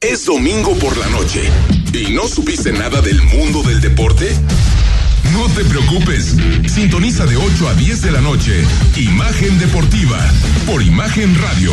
Es 0.00 0.24
domingo 0.24 0.72
por 0.78 0.96
la 0.96 1.08
noche. 1.08 1.42
¿Y 1.92 2.12
no 2.12 2.28
supiste 2.28 2.72
nada 2.72 3.00
del 3.00 3.20
mundo 3.22 3.64
del 3.64 3.80
deporte? 3.80 4.28
No 5.32 5.48
te 5.48 5.64
preocupes. 5.64 6.34
Sintoniza 6.66 7.26
de 7.26 7.36
8 7.36 7.68
a 7.68 7.74
10 7.74 8.02
de 8.02 8.10
la 8.10 8.20
noche. 8.20 8.64
Imagen 8.96 9.58
Deportiva. 9.58 10.18
Por 10.66 10.82
Imagen 10.82 11.34
Radio. 11.40 11.72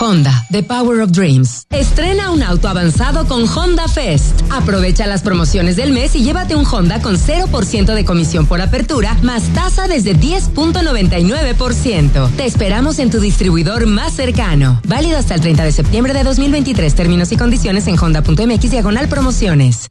Honda, 0.00 0.46
The 0.50 0.62
Power 0.62 1.00
of 1.00 1.10
Dreams. 1.10 1.64
Estrena 1.68 2.30
un 2.30 2.42
auto 2.42 2.68
avanzado 2.68 3.26
con 3.26 3.46
Honda 3.46 3.86
Fest. 3.86 4.40
Aprovecha 4.50 5.06
las 5.06 5.20
promociones 5.20 5.76
del 5.76 5.92
mes 5.92 6.14
y 6.14 6.22
llévate 6.22 6.56
un 6.56 6.64
Honda 6.64 7.02
con 7.02 7.18
0% 7.18 7.92
de 7.92 8.04
comisión 8.06 8.46
por 8.46 8.62
apertura, 8.62 9.14
más 9.22 9.42
tasa 9.52 9.88
desde 9.88 10.16
10.99%. 10.16 12.30
Te 12.30 12.46
esperamos 12.46 12.98
en 12.98 13.10
tu 13.10 13.20
distribuidor 13.20 13.84
más 13.86 14.14
cercano. 14.14 14.80
Válido 14.88 15.18
hasta 15.18 15.34
el 15.34 15.42
30 15.42 15.64
de 15.64 15.72
septiembre 15.72 16.14
de 16.14 16.24
2023. 16.24 16.94
Términos 16.94 17.30
y 17.32 17.36
condiciones 17.36 17.86
en 17.86 17.98
honda.mx 17.98 18.70
diagonal 18.70 19.06
promociones. 19.08 19.90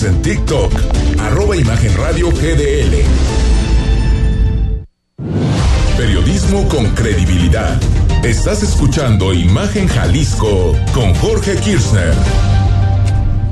En 0.00 0.22
TikTok, 0.22 0.72
arroba 1.18 1.56
Imagen 1.56 1.92
Radio 1.96 2.30
GDL. 2.30 3.02
Periodismo 5.96 6.68
con 6.68 6.86
credibilidad. 6.94 7.80
Estás 8.22 8.62
escuchando 8.62 9.34
Imagen 9.34 9.88
Jalisco 9.88 10.76
con 10.94 11.12
Jorge 11.14 11.56
Kirchner. 11.56 12.14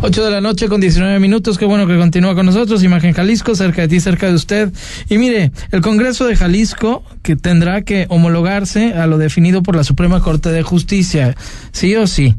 8 0.02 0.24
de 0.24 0.30
la 0.30 0.40
noche 0.40 0.68
con 0.68 0.80
19 0.80 1.18
minutos. 1.18 1.58
Qué 1.58 1.64
bueno 1.64 1.86
que 1.88 1.96
continúa 1.96 2.36
con 2.36 2.46
nosotros. 2.46 2.84
Imagen 2.84 3.12
Jalisco, 3.12 3.56
cerca 3.56 3.82
de 3.82 3.88
ti, 3.88 3.98
cerca 3.98 4.28
de 4.28 4.34
usted. 4.34 4.72
Y 5.08 5.18
mire, 5.18 5.50
el 5.72 5.80
Congreso 5.80 6.26
de 6.26 6.36
Jalisco 6.36 7.02
que 7.22 7.34
tendrá 7.34 7.82
que 7.82 8.06
homologarse 8.08 8.92
a 8.94 9.08
lo 9.08 9.18
definido 9.18 9.64
por 9.64 9.74
la 9.74 9.82
Suprema 9.82 10.20
Corte 10.20 10.50
de 10.50 10.62
Justicia, 10.62 11.34
sí 11.72 11.96
o 11.96 12.06
sí. 12.06 12.36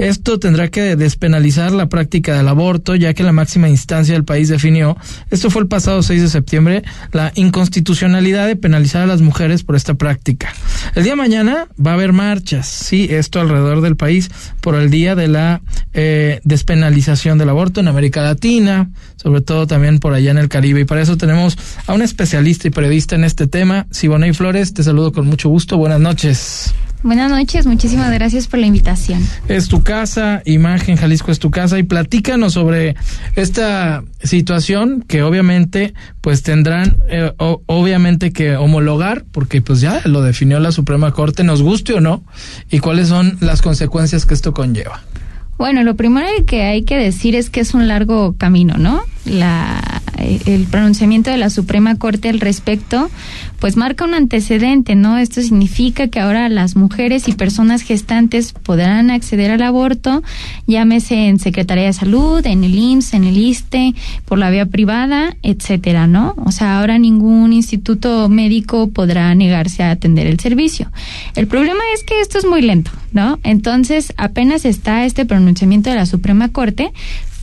Esto 0.00 0.38
tendrá 0.38 0.68
que 0.68 0.96
despenalizar 0.96 1.72
la 1.72 1.90
práctica 1.90 2.34
del 2.34 2.48
aborto, 2.48 2.94
ya 2.94 3.12
que 3.12 3.22
la 3.22 3.32
máxima 3.32 3.68
instancia 3.68 4.14
del 4.14 4.24
país 4.24 4.48
definió, 4.48 4.96
esto 5.30 5.50
fue 5.50 5.60
el 5.60 5.68
pasado 5.68 6.02
6 6.02 6.22
de 6.22 6.28
septiembre, 6.30 6.82
la 7.12 7.32
inconstitucionalidad 7.34 8.46
de 8.46 8.56
penalizar 8.56 9.02
a 9.02 9.06
las 9.06 9.20
mujeres 9.20 9.62
por 9.62 9.76
esta 9.76 9.92
práctica. 9.92 10.54
El 10.94 11.02
día 11.02 11.12
de 11.12 11.16
mañana 11.16 11.68
va 11.78 11.90
a 11.90 11.94
haber 11.94 12.14
marchas, 12.14 12.66
sí, 12.66 13.08
esto 13.10 13.42
alrededor 13.42 13.82
del 13.82 13.96
país, 13.96 14.30
por 14.62 14.74
el 14.74 14.88
día 14.88 15.14
de 15.14 15.28
la 15.28 15.60
eh, 15.92 16.40
despenalización 16.44 17.36
del 17.36 17.50
aborto 17.50 17.80
en 17.80 17.88
América 17.88 18.22
Latina, 18.22 18.88
sobre 19.16 19.42
todo 19.42 19.66
también 19.66 19.98
por 19.98 20.14
allá 20.14 20.30
en 20.30 20.38
el 20.38 20.48
Caribe. 20.48 20.80
Y 20.80 20.84
para 20.86 21.02
eso 21.02 21.18
tenemos 21.18 21.58
a 21.86 21.92
un 21.92 22.00
especialista 22.00 22.68
y 22.68 22.70
periodista 22.70 23.16
en 23.16 23.24
este 23.24 23.46
tema, 23.46 23.86
Siboney 23.90 24.32
Flores. 24.32 24.72
Te 24.72 24.82
saludo 24.82 25.12
con 25.12 25.26
mucho 25.26 25.50
gusto. 25.50 25.76
Buenas 25.76 26.00
noches. 26.00 26.72
Buenas 27.02 27.30
noches, 27.30 27.66
muchísimas 27.66 28.12
gracias 28.12 28.46
por 28.46 28.60
la 28.60 28.66
invitación. 28.66 29.26
Es 29.48 29.68
tu 29.68 29.82
casa, 29.82 30.42
Imagen 30.44 30.96
Jalisco 30.96 31.32
es 31.32 31.38
tu 31.38 31.50
casa 31.50 31.78
y 31.78 31.82
platícanos 31.82 32.52
sobre 32.52 32.94
esta 33.36 34.04
situación 34.22 35.02
que 35.08 35.22
obviamente 35.22 35.94
pues 36.20 36.42
tendrán 36.42 36.98
eh, 37.08 37.32
o, 37.38 37.62
obviamente 37.64 38.32
que 38.32 38.54
homologar 38.56 39.24
porque 39.32 39.62
pues 39.62 39.80
ya 39.80 40.02
lo 40.04 40.20
definió 40.20 40.60
la 40.60 40.72
Suprema 40.72 41.12
Corte, 41.12 41.42
nos 41.42 41.62
guste 41.62 41.94
o 41.94 42.00
no, 42.00 42.22
y 42.70 42.80
cuáles 42.80 43.08
son 43.08 43.38
las 43.40 43.62
consecuencias 43.62 44.26
que 44.26 44.34
esto 44.34 44.52
conlleva. 44.52 45.02
Bueno, 45.56 45.82
lo 45.84 45.94
primero 45.94 46.26
que 46.46 46.62
hay 46.62 46.84
que 46.84 46.96
decir 46.96 47.34
es 47.34 47.50
que 47.50 47.60
es 47.60 47.74
un 47.74 47.86
largo 47.86 48.34
camino, 48.36 48.76
¿no? 48.78 49.02
La, 49.24 50.00
el 50.20 50.64
pronunciamiento 50.64 51.30
de 51.30 51.36
la 51.36 51.50
Suprema 51.50 51.96
Corte 51.96 52.28
al 52.28 52.40
respecto, 52.40 53.10
pues 53.58 53.76
marca 53.76 54.04
un 54.04 54.14
antecedente, 54.14 54.94
¿no? 54.94 55.18
Esto 55.18 55.42
significa 55.42 56.08
que 56.08 56.20
ahora 56.20 56.48
las 56.48 56.76
mujeres 56.76 57.28
y 57.28 57.32
personas 57.32 57.82
gestantes 57.82 58.52
podrán 58.52 59.10
acceder 59.10 59.50
al 59.50 59.62
aborto, 59.62 60.22
llámese 60.66 61.28
en 61.28 61.38
Secretaría 61.38 61.84
de 61.84 61.92
Salud, 61.92 62.44
en 62.46 62.64
el 62.64 62.74
IMSS, 62.74 63.14
en 63.14 63.24
el 63.24 63.36
ISTE, 63.36 63.94
por 64.24 64.38
la 64.38 64.50
vía 64.50 64.66
privada, 64.66 65.36
etcétera, 65.42 66.06
¿no? 66.06 66.34
O 66.44 66.52
sea, 66.52 66.78
ahora 66.78 66.98
ningún 66.98 67.52
instituto 67.52 68.28
médico 68.28 68.90
podrá 68.90 69.34
negarse 69.34 69.82
a 69.82 69.90
atender 69.90 70.26
el 70.26 70.40
servicio. 70.40 70.90
El 71.34 71.46
problema 71.46 71.82
es 71.94 72.04
que 72.04 72.20
esto 72.20 72.38
es 72.38 72.44
muy 72.44 72.62
lento, 72.62 72.90
¿no? 73.12 73.38
Entonces, 73.42 74.12
apenas 74.16 74.64
está 74.64 75.04
este 75.04 75.26
pronunciamiento 75.26 75.90
de 75.90 75.96
la 75.96 76.06
Suprema 76.06 76.48
Corte, 76.48 76.92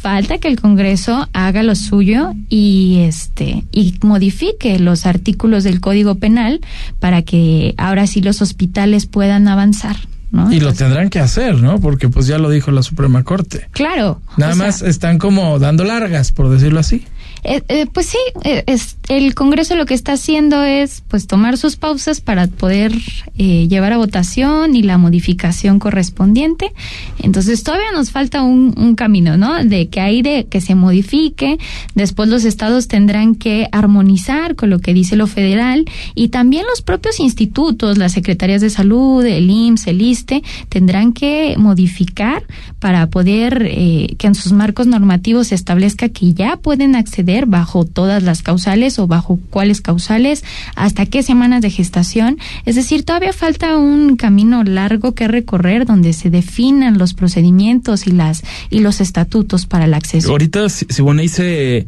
falta 0.08 0.38
que 0.38 0.48
el 0.48 0.58
Congreso 0.58 1.28
haga 1.34 1.64
lo 1.64 1.76
suyo 1.76 2.32
y 2.48 3.00
este 3.02 3.66
y 3.74 3.96
modifique 4.04 4.80
los 4.80 5.06
artículos 5.06 5.66
del 5.66 5.82
Código 5.82 6.16
Penal 6.16 6.62
para 7.02 7.24
que 7.24 7.76
ahora 7.78 8.08
sí 8.08 8.22
los 8.22 8.42
hospitales 8.42 9.06
puedan 9.06 9.50
avanzar. 9.50 9.98
¿no? 10.32 10.50
Y 10.50 10.62
lo 10.62 10.74
tendrán 10.74 11.10
que 11.10 11.20
hacer, 11.20 11.56
¿no? 11.56 11.82
Porque 11.82 12.08
pues 12.08 12.26
ya 12.26 12.38
lo 12.38 12.50
dijo 12.50 12.72
la 12.72 12.84
Suprema 12.84 13.24
Corte. 13.24 13.68
Claro. 13.72 14.22
Nada 14.38 14.56
más 14.56 14.82
están 14.82 15.18
como 15.18 15.60
dando 15.60 15.84
largas, 15.84 16.32
por 16.32 16.48
decirlo 16.48 16.80
así. 16.80 17.04
Eh, 17.44 17.62
eh, 17.68 17.86
pues 17.92 18.08
sí, 18.08 18.18
eh, 18.44 18.64
es, 18.68 18.98
el 19.10 19.36
Congreso 19.36 19.76
lo 19.76 19.86
que 19.86 19.94
está 19.94 20.14
haciendo 20.14 20.64
es 20.64 21.02
pues 21.08 21.28
tomar 21.28 21.58
sus 21.58 21.78
pausas 21.78 22.20
para 22.20 22.48
poder 22.48 22.92
eh, 23.38 23.68
llevar 23.70 23.94
a 23.94 23.98
votación 23.98 24.76
y 24.76 24.84
la 24.84 24.98
modificación 24.98 25.80
correspondiente. 25.80 26.74
Entonces 27.20 27.64
todavía 27.64 27.92
nos 27.94 28.12
falta 28.12 28.44
un, 28.44 28.68
camino, 28.96 29.38
¿no? 29.38 29.64
De 29.64 29.90
que 29.90 30.02
hay 30.02 30.22
de 30.22 30.48
que 30.50 30.60
se 30.60 30.74
modifique, 30.74 31.58
después 31.94 32.30
los 32.30 32.46
estados 32.46 32.88
tendrán 32.88 33.36
que 33.36 33.68
armonizar 33.72 34.56
con 34.56 34.70
lo 34.70 34.80
que 34.80 34.94
dice 34.94 35.16
lo 35.16 35.28
federal 35.28 35.86
y 36.16 36.30
también 36.30 36.66
los 36.68 36.82
propios 36.82 37.20
institutos, 37.20 37.98
las 37.98 38.14
secretarías 38.14 38.62
de 38.62 38.70
salud, 38.70 39.24
el 39.26 39.50
IMSS, 39.50 39.88
el 39.88 40.02
ISTE, 40.02 40.44
tendrán 40.70 41.14
que 41.14 41.56
modificar 41.58 42.44
para 42.80 43.08
poder 43.08 43.68
eh, 43.70 44.16
que 44.18 44.28
en 44.28 44.36
sus 44.36 44.52
marcos 44.52 44.88
normativos 44.88 45.48
se 45.48 45.56
establezca 45.56 46.10
que 46.10 46.34
ya 46.34 46.58
pueden 46.58 46.96
acceder 46.96 47.27
bajo 47.46 47.86
todas 47.86 48.24
las 48.24 48.42
causales 48.42 49.00
o 49.00 49.08
bajo 49.08 49.40
cuáles 49.50 49.82
causales, 49.82 50.44
hasta 50.76 51.06
qué 51.06 51.24
semanas 51.24 51.62
de 51.62 51.70
gestación. 51.70 52.38
Es 52.66 52.76
decir, 52.76 53.04
todavía 53.04 53.34
falta 53.34 53.78
un 53.78 54.16
camino 54.16 54.64
largo 54.64 55.14
que 55.14 55.28
recorrer 55.28 55.86
donde 55.86 56.14
se 56.14 56.30
definan 56.30 56.98
los 56.98 57.14
procedimientos 57.14 58.08
y 58.08 58.12
las 58.12 58.44
y 58.70 58.80
los 58.80 59.02
estatutos 59.02 59.66
para 59.66 59.86
el 59.86 59.94
acceso. 59.94 60.32
Ahorita, 60.32 60.70
Siboney, 60.70 61.28
se, 61.28 61.88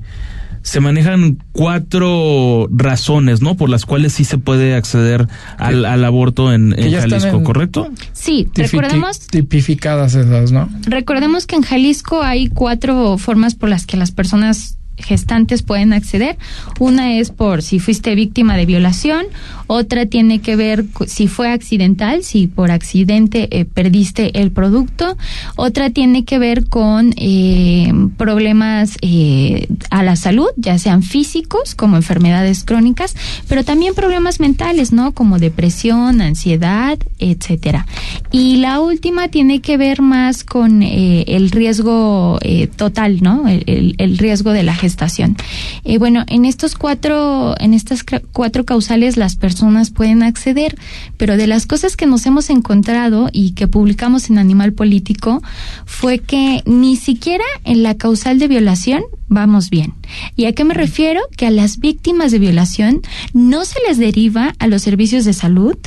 se 0.62 0.80
manejan 0.80 1.38
cuatro 1.52 2.68
razones, 2.72 3.42
¿no? 3.42 3.56
Por 3.56 3.70
las 3.70 3.86
cuales 3.86 4.14
sí 4.14 4.26
se 4.26 4.38
puede 4.38 4.76
acceder 4.76 5.28
al, 5.58 5.86
al 5.86 6.04
aborto 6.04 6.54
en, 6.54 6.78
en 6.78 6.92
Jalisco, 6.92 7.38
en, 7.38 7.44
¿correcto? 7.44 7.90
Sí, 8.14 8.48
recordemos... 8.56 9.20
Tipificadas 9.28 10.16
esas, 10.16 10.52
¿no? 10.52 10.70
Recordemos 10.84 11.48
que 11.48 11.56
en 11.56 11.62
Jalisco 11.62 12.24
hay 12.24 12.48
cuatro 12.48 13.18
formas 13.18 13.56
por 13.56 13.70
las 13.70 13.86
que 13.86 13.98
las 13.98 14.12
personas 14.12 14.79
gestantes 15.00 15.64
pueden 15.64 15.94
acceder. 15.94 16.38
Una 16.80 17.14
es 17.14 17.32
por 17.32 17.62
si 17.62 17.80
fuiste 17.80 18.16
víctima 18.16 18.58
de 18.58 18.66
violación, 18.66 19.26
otra 19.72 20.08
tiene 20.08 20.40
que 20.40 20.56
ver 20.56 20.86
si 21.06 21.28
fue 21.28 21.52
accidental, 21.52 22.24
si 22.24 22.48
por 22.48 22.72
accidente 22.72 23.48
eh, 23.52 23.66
perdiste 23.66 24.42
el 24.42 24.52
producto, 24.52 25.16
otra 25.56 25.92
tiene 25.92 26.26
que 26.26 26.40
ver 26.40 26.68
con 26.68 27.14
eh, 27.18 27.94
problemas 28.18 28.98
eh, 29.02 29.68
a 29.92 30.02
la 30.02 30.16
salud, 30.16 30.48
ya 30.56 30.80
sean 30.80 31.04
físicos 31.04 31.76
como 31.76 31.98
enfermedades 31.98 32.64
crónicas, 32.64 33.16
pero 33.48 33.64
también 33.64 33.94
problemas 33.94 34.40
mentales, 34.40 34.92
¿no? 34.92 35.12
Como 35.12 35.38
depresión, 35.38 36.22
ansiedad, 36.22 36.98
etcétera. 37.20 37.86
Y 38.32 38.58
la 38.58 38.80
última 38.80 39.28
tiene 39.28 39.62
que 39.62 39.78
ver 39.78 40.02
más 40.02 40.44
con 40.44 40.82
el 40.82 41.52
riesgo 41.52 42.40
total, 42.76 43.22
¿no? 43.22 43.48
El, 43.48 43.96
el, 43.98 44.18
riesgo 44.18 44.52
de 44.52 44.64
la 44.64 44.74
gestación. 44.90 45.38
bueno, 46.00 46.24
en 46.28 46.46
estos 46.46 46.76
cuatro, 46.76 47.56
en 47.60 47.74
estas 47.76 48.04
cuatro 48.32 48.66
causales 48.66 49.18
las 49.18 49.36
personas 49.36 49.92
pueden 49.92 50.24
acceder, 50.24 50.76
pero 51.18 51.38
de 51.38 51.46
las 51.46 51.68
cosas 51.68 51.96
que 51.96 52.08
nos 52.08 52.26
hemos 52.26 52.50
encontrado 52.50 53.30
y 53.32 53.52
que 53.52 53.68
publicamos 53.68 54.30
en 54.30 54.40
Animal 54.40 54.74
Político 54.74 55.44
fue 55.86 56.20
que 56.20 56.64
ni 56.66 56.96
siquiera 56.96 57.46
en 57.66 57.84
la 57.84 57.96
causal 57.96 58.40
de 58.40 58.48
violación 58.48 59.04
vamos 59.28 59.70
bien. 59.70 59.94
¿Y 60.36 60.46
a 60.46 60.54
qué 60.54 60.64
me 60.64 60.74
refiero? 60.74 61.22
Que 61.38 61.46
a 61.46 61.52
las 61.52 61.78
víctimas 61.78 62.32
de 62.32 62.40
violación 62.40 63.02
no 63.34 63.64
se 63.64 63.78
les 63.88 64.00
deriva 64.00 64.56
a 64.58 64.66
los 64.66 64.82
servicios 64.82 65.24
de 65.24 65.34
salud 65.34 65.78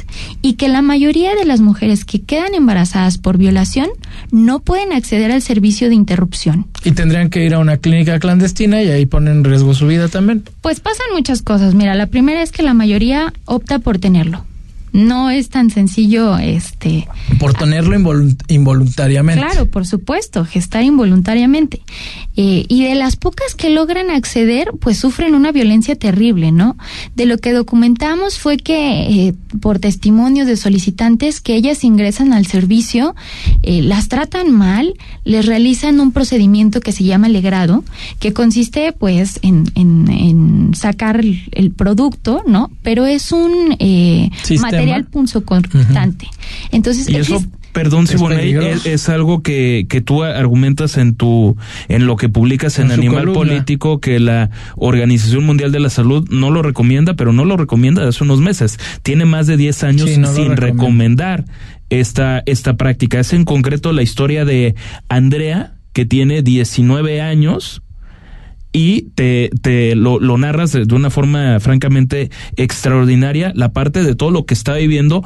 y 0.43 0.55
que 0.55 0.69
la 0.69 0.81
mayoría 0.81 1.35
de 1.35 1.45
las 1.45 1.61
mujeres 1.61 2.05
que 2.05 2.23
quedan 2.23 2.55
embarazadas 2.55 3.19
por 3.19 3.37
violación 3.37 3.89
no 4.31 4.61
pueden 4.61 4.93
acceder 4.93 5.33
al 5.33 5.43
servicio 5.43 5.89
de 5.89 5.97
interrupción. 5.97 6.67
Y 6.85 6.93
tendrían 6.93 7.31
que 7.31 7.45
ir 7.45 7.55
a 7.55 7.59
una 7.59 7.77
clínica 7.77 8.19
clandestina 8.19 8.83
y 8.83 8.91
ahí 8.91 9.07
ponen 9.07 9.39
en 9.39 9.45
riesgo 9.45 9.73
su 9.75 9.87
vida 9.87 10.09
también. 10.09 10.43
Pues 10.61 10.81
pasan 10.81 11.07
muchas 11.13 11.43
cosas. 11.43 11.75
Mira, 11.75 11.95
la 11.95 12.07
primera 12.07 12.43
es 12.43 12.51
que 12.51 12.63
la 12.63 12.75
mayoría 12.75 13.33
opta 13.45 13.79
por 13.79 13.99
tenerlo 13.99 14.45
no 14.93 15.31
es 15.31 15.49
tan 15.49 15.71
sencillo 15.71 16.39
este 16.39 17.09
por 17.39 17.55
tenerlo 17.55 17.97
involuntariamente. 18.49 19.45
Claro 19.45 19.67
por 19.67 19.87
supuesto 19.87 20.45
gestar 20.45 20.85
involuntariamente. 20.85 21.83
Eh, 22.35 22.65
y 22.69 22.85
de 22.85 22.95
las 22.95 23.17
pocas 23.17 23.55
que 23.55 23.69
logran 23.69 24.09
acceder 24.09 24.73
pues 24.81 24.99
sufren 24.99 25.35
una 25.35 25.53
violencia 25.53 25.97
terrible 25.97 26.51
no 26.51 26.79
de 27.15 27.27
lo 27.27 27.37
que 27.37 27.53
documentamos 27.53 28.39
fue 28.39 28.57
que 28.57 29.29
eh, 29.29 29.35
por 29.61 29.79
testimonios 29.79 30.47
de 30.47 30.57
solicitantes 30.57 31.43
que 31.43 31.55
ellas 31.57 31.85
ingresan 31.85 32.33
al 32.33 32.47
servicio 32.47 33.15
eh, 33.63 33.83
las 33.83 34.09
tratan 34.09 34.51
mal 34.51 34.95
les 35.25 35.45
realizan 35.45 36.01
un 36.01 36.11
procedimiento 36.11 36.81
que 36.81 36.93
se 36.93 37.05
llama 37.05 37.29
legrado 37.29 37.85
que 38.19 38.33
consiste 38.33 38.93
pues 38.93 39.39
en, 39.43 39.71
en, 39.75 40.75
sacar 40.75 41.21
el, 41.23 41.71
producto 41.73 42.43
no 42.47 42.71
pero 42.83 43.05
es 43.05 43.31
un 43.33 43.77
material 44.83 45.03
material 45.03 45.11
punzocortante. 45.11 46.29
Entonces, 46.71 47.09
y 47.09 47.17
eso, 47.17 47.43
perdón, 47.73 48.07
Siboney, 48.07 48.55
es, 48.55 48.87
es, 48.87 49.09
algo 49.09 49.43
que, 49.43 49.87
que 49.89 50.01
tú 50.01 50.23
argumentas 50.23 50.97
en 50.99 51.15
tu, 51.15 51.57
en 51.89 52.07
lo 52.07 52.17
que 52.17 52.29
publicas 52.29 52.79
en, 52.79 52.91
Animal 52.91 53.33
Político, 53.33 54.01
que 54.01 54.21
la 54.21 54.51
Organización 54.77 55.45
Mundial 55.45 55.73
de 55.73 55.81
la 55.81 55.91
Salud 55.91 56.29
no 56.31 56.51
lo 56.51 56.63
recomienda, 56.63 57.15
pero 57.15 57.33
no 57.33 57.45
lo 57.45 57.57
recomienda 57.57 58.03
desde 58.03 58.17
hace 58.17 58.25
unos 58.25 58.41
meses. 58.41 58.79
Tiene 59.03 59.25
más 59.25 59.47
de 59.47 59.57
10 59.57 59.85
años 59.85 60.11
sin 60.11 60.57
recomendar 60.57 61.45
esta, 61.91 62.43
esta 62.47 62.77
práctica. 62.77 63.21
Es 63.21 63.33
en 63.33 63.45
concreto 63.45 63.93
la 63.93 64.03
historia 64.03 64.45
de 64.45 64.75
Andrea, 65.09 65.75
que 65.93 66.07
tiene 66.07 66.43
19 66.43 67.21
años, 67.21 67.83
y 68.73 69.03
te, 69.15 69.51
te 69.61 69.95
lo, 69.95 70.19
lo, 70.19 70.39
narras 70.39 70.73
de, 70.73 70.87
una 70.95 71.11
forma 71.11 71.61
francamente 71.61 72.31
extraordinaria 72.57 73.53
la 73.55 73.73
parte 73.73 74.03
de 74.03 74.15
todo 74.15 74.31
lo 74.31 74.47
que 74.47 74.55
está 74.55 74.75
viviendo 74.75 75.23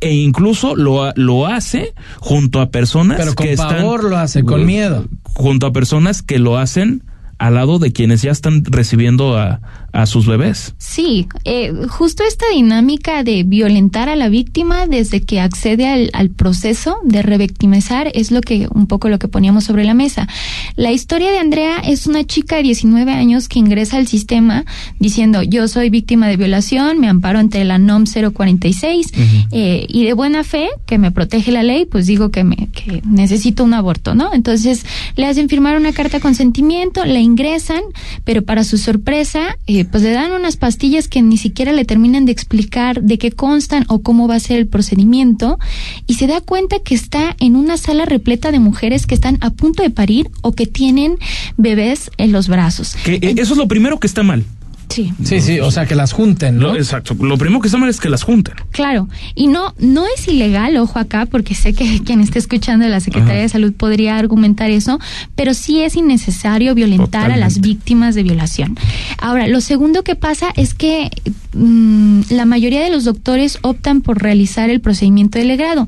e 0.00 0.14
incluso 0.14 0.74
lo, 0.74 1.12
lo 1.14 1.46
hace 1.46 1.92
junto 2.18 2.60
a 2.60 2.70
personas 2.70 3.18
Pero 3.18 3.34
con 3.34 3.46
que 3.46 3.56
pavor 3.56 4.04
lo 4.04 4.16
hace, 4.16 4.44
con 4.44 4.64
miedo. 4.64 5.06
Junto 5.34 5.66
a 5.66 5.72
personas 5.72 6.22
que 6.22 6.38
lo 6.38 6.56
hacen 6.56 7.04
al 7.38 7.54
lado 7.54 7.78
de 7.78 7.92
quienes 7.92 8.22
ya 8.22 8.30
están 8.30 8.64
recibiendo 8.64 9.38
a, 9.38 9.60
a 9.92 10.06
sus 10.06 10.26
bebés. 10.26 10.74
Sí, 10.78 11.26
eh, 11.44 11.72
justo 11.88 12.22
esta 12.24 12.46
dinámica 12.52 13.22
de 13.22 13.42
violentar 13.42 14.08
a 14.08 14.16
la 14.16 14.28
víctima 14.28 14.86
desde 14.86 15.22
que 15.22 15.40
accede 15.40 15.86
al, 15.86 16.10
al, 16.12 16.30
proceso 16.30 16.98
de 17.04 17.22
revictimizar 17.22 18.10
es 18.14 18.30
lo 18.30 18.40
que 18.40 18.68
un 18.72 18.86
poco 18.86 19.08
lo 19.08 19.18
que 19.18 19.28
poníamos 19.28 19.64
sobre 19.64 19.84
la 19.84 19.94
mesa. 19.94 20.28
La 20.76 20.92
historia 20.92 21.30
de 21.30 21.38
Andrea 21.38 21.78
es 21.78 22.06
una 22.06 22.24
chica 22.24 22.56
de 22.56 22.62
19 22.62 23.12
años 23.12 23.48
que 23.48 23.58
ingresa 23.58 23.96
al 23.96 24.06
sistema 24.06 24.64
diciendo 24.98 25.42
yo 25.42 25.68
soy 25.68 25.90
víctima 25.90 26.28
de 26.28 26.36
violación, 26.36 27.00
me 27.00 27.08
amparo 27.08 27.38
ante 27.38 27.64
la 27.64 27.78
NOM 27.78 28.04
046 28.04 29.12
eh, 29.50 29.86
y 29.88 30.04
de 30.04 30.12
buena 30.12 30.44
fe 30.44 30.68
que 30.86 30.98
me 30.98 31.10
protege 31.10 31.52
la 31.52 31.62
ley, 31.62 31.84
pues 31.84 32.06
digo 32.06 32.30
que, 32.30 32.44
me, 32.44 32.68
que 32.72 33.02
necesito 33.06 33.64
un 33.64 33.74
aborto, 33.74 34.14
¿no? 34.14 34.32
Entonces 34.32 34.84
le 35.16 35.26
hacen 35.26 35.48
firmar 35.48 35.76
una 35.76 35.92
carta 35.92 36.18
de 36.18 36.22
consentimiento, 36.22 37.04
la 37.04 37.20
ingresan, 37.20 37.82
pero 38.24 38.42
para 38.42 38.64
su 38.64 38.78
sorpresa 38.78 39.56
eh, 39.66 39.79
pues 39.84 40.02
le 40.02 40.10
dan 40.10 40.32
unas 40.32 40.56
pastillas 40.56 41.08
que 41.08 41.22
ni 41.22 41.36
siquiera 41.36 41.72
le 41.72 41.84
terminan 41.84 42.24
de 42.24 42.32
explicar 42.32 43.02
de 43.02 43.18
qué 43.18 43.30
constan 43.30 43.84
o 43.88 44.02
cómo 44.02 44.28
va 44.28 44.36
a 44.36 44.40
ser 44.40 44.58
el 44.58 44.66
procedimiento 44.66 45.58
y 46.06 46.14
se 46.14 46.26
da 46.26 46.40
cuenta 46.40 46.76
que 46.84 46.94
está 46.94 47.36
en 47.40 47.56
una 47.56 47.76
sala 47.76 48.04
repleta 48.04 48.52
de 48.52 48.60
mujeres 48.60 49.06
que 49.06 49.14
están 49.14 49.38
a 49.40 49.50
punto 49.50 49.82
de 49.82 49.90
parir 49.90 50.30
o 50.42 50.52
que 50.52 50.66
tienen 50.66 51.18
bebés 51.56 52.10
en 52.16 52.32
los 52.32 52.48
brazos. 52.48 52.96
Que, 53.04 53.14
eh, 53.14 53.34
eso 53.38 53.52
es 53.54 53.58
lo 53.58 53.68
primero 53.68 53.98
que 53.98 54.06
está 54.06 54.22
mal. 54.22 54.44
Sí. 54.90 55.12
Sí, 55.24 55.40
sí, 55.40 55.60
o 55.60 55.70
sea, 55.70 55.86
que 55.86 55.94
las 55.94 56.12
junten, 56.12 56.58
¿no? 56.58 56.74
exacto. 56.74 57.14
Lo 57.14 57.38
primero 57.38 57.60
que 57.60 57.68
está 57.68 57.78
mal 57.78 57.88
es 57.88 58.00
que 58.00 58.10
las 58.10 58.24
junten. 58.24 58.54
Claro. 58.72 59.08
Y 59.34 59.46
no, 59.46 59.72
no 59.78 60.04
es 60.06 60.26
ilegal, 60.26 60.76
ojo 60.76 60.98
acá, 60.98 61.26
porque 61.26 61.54
sé 61.54 61.72
que 61.72 62.00
quien 62.04 62.20
esté 62.20 62.40
escuchando 62.40 62.84
de 62.84 62.90
la 62.90 63.00
Secretaría 63.00 63.42
de 63.42 63.48
Salud 63.48 63.72
podría 63.72 64.18
argumentar 64.18 64.70
eso, 64.70 64.98
pero 65.36 65.54
sí 65.54 65.80
es 65.82 65.96
innecesario 65.96 66.74
violentar 66.74 67.30
a 67.30 67.36
las 67.36 67.60
víctimas 67.60 68.14
de 68.14 68.24
violación. 68.24 68.76
Ahora, 69.18 69.46
lo 69.46 69.60
segundo 69.60 70.02
que 70.02 70.16
pasa 70.16 70.52
es 70.56 70.74
que 70.74 71.10
mm, 71.54 72.22
la 72.30 72.44
mayoría 72.44 72.82
de 72.82 72.90
los 72.90 73.04
doctores 73.04 73.58
optan 73.62 74.00
por 74.00 74.20
realizar 74.20 74.70
el 74.70 74.80
procedimiento 74.80 75.38
de 75.38 75.44
legrado. 75.44 75.86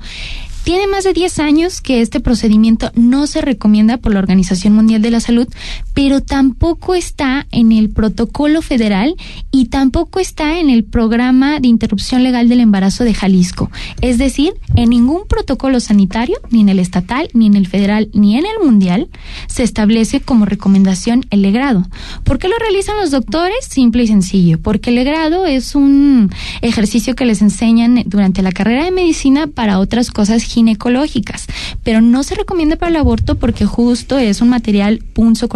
Tiene 0.65 0.87
más 0.87 1.03
de 1.03 1.13
10 1.13 1.41
años 1.41 1.81
que 1.81 2.03
este 2.03 2.21
procedimiento 2.21 2.93
no 2.95 3.27
se 3.27 3.41
recomienda 3.41 3.97
por 3.97 4.13
la 4.13 4.21
Organización 4.21 4.75
Mundial 4.75 5.03
de 5.03 5.11
la 5.11 5.19
Salud, 5.19 5.49
pero 5.95 6.21
tampoco 6.21 6.95
está 6.95 7.47
en 7.51 7.73
el 7.73 7.91
protocolo 7.91 8.63
federal 8.63 9.15
y 9.51 9.67
tampoco 9.67 10.21
está 10.21 10.59
en 10.59 10.71
el 10.71 10.85
programa 10.85 11.61
de 11.61 11.69
interrupción 11.69 12.23
legal 12.23 12.49
del 12.49 12.61
embarazo 12.61 13.05
de 13.05 13.15
Jalisco. 13.15 13.71
Es 14.01 14.19
decir, 14.19 14.55
en 14.77 14.91
ningún 14.91 15.27
protocolo 15.29 15.81
sanitario, 15.81 16.37
ni 16.51 16.61
en 16.61 16.69
el 16.69 16.79
estatal, 16.79 17.29
ni 17.35 17.47
en 17.47 17.55
el 17.55 17.67
federal, 17.67 18.09
ni 18.13 18.37
en 18.37 18.45
el 18.47 18.65
mundial, 18.65 19.09
se 19.47 19.63
establece 19.63 20.21
como 20.21 20.45
recomendación 20.45 21.25
el 21.31 21.43
legrado. 21.43 21.87
¿Por 22.25 22.39
qué 22.39 22.49
lo 22.49 22.59
realizan 22.59 22.97
los 22.97 23.11
doctores? 23.11 23.65
Simple 23.69 24.05
y 24.05 24.07
sencillo, 24.07 24.61
porque 24.61 24.91
el 24.91 24.97
legrado 24.97 25.47
es 25.47 25.75
un 25.75 26.31
ejercicio 26.61 27.15
que 27.15 27.25
les 27.25 27.43
enseñan 27.43 28.03
durante 28.07 28.43
la 28.43 28.53
carrera 28.53 28.85
de 28.85 28.91
medicina 28.91 29.47
para 29.47 29.79
otras 29.79 30.11
cosas 30.11 30.43
ginecológicas, 30.43 31.47
pero 31.83 32.01
no 32.01 32.23
se 32.23 32.35
recomienda 32.35 32.77
para 32.77 32.91
el 32.91 32.97
aborto 32.97 33.37
porque 33.37 33.67
justo 33.67 34.19
es 34.19 34.41
un 34.41 34.49
material 34.49 34.99
punzo 35.13 35.49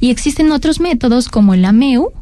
y 0.00 0.10
existen 0.10 0.52
otros 0.52 0.80
métodos 0.80 1.28
como 1.28 1.54
el 1.54 1.64
AMEU, 1.64 2.12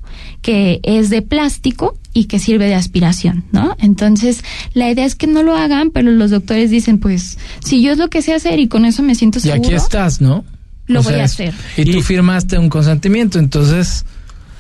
que 0.40 0.80
es 0.82 1.11
de 1.11 1.22
plástico 1.22 1.96
y 2.12 2.24
que 2.24 2.38
sirve 2.38 2.66
de 2.66 2.74
aspiración, 2.74 3.44
¿no? 3.52 3.76
Entonces, 3.78 4.44
la 4.74 4.90
idea 4.90 5.04
es 5.04 5.14
que 5.14 5.26
no 5.26 5.42
lo 5.42 5.56
hagan, 5.56 5.90
pero 5.90 6.11
los 6.11 6.30
doctores 6.30 6.70
dicen, 6.70 6.98
pues, 6.98 7.38
si 7.61 7.82
yo 7.82 7.92
es 7.92 7.98
lo 7.98 8.08
que 8.08 8.22
sé 8.22 8.35
hacer 8.35 8.61
y 8.61 8.68
con 8.68 8.85
eso 8.85 9.02
me 9.02 9.14
siento 9.14 9.40
seguro. 9.40 9.62
Y 9.62 9.66
aquí 9.66 9.74
estás, 9.74 10.20
¿no? 10.20 10.44
Lo 10.87 11.02
voy 11.02 11.14
a 11.14 11.24
hacer. 11.24 11.54
Y, 11.76 11.82
y 11.82 11.92
tú 11.92 12.02
firmaste 12.02 12.58
un 12.58 12.68
consentimiento, 12.68 13.38
entonces 13.38 14.04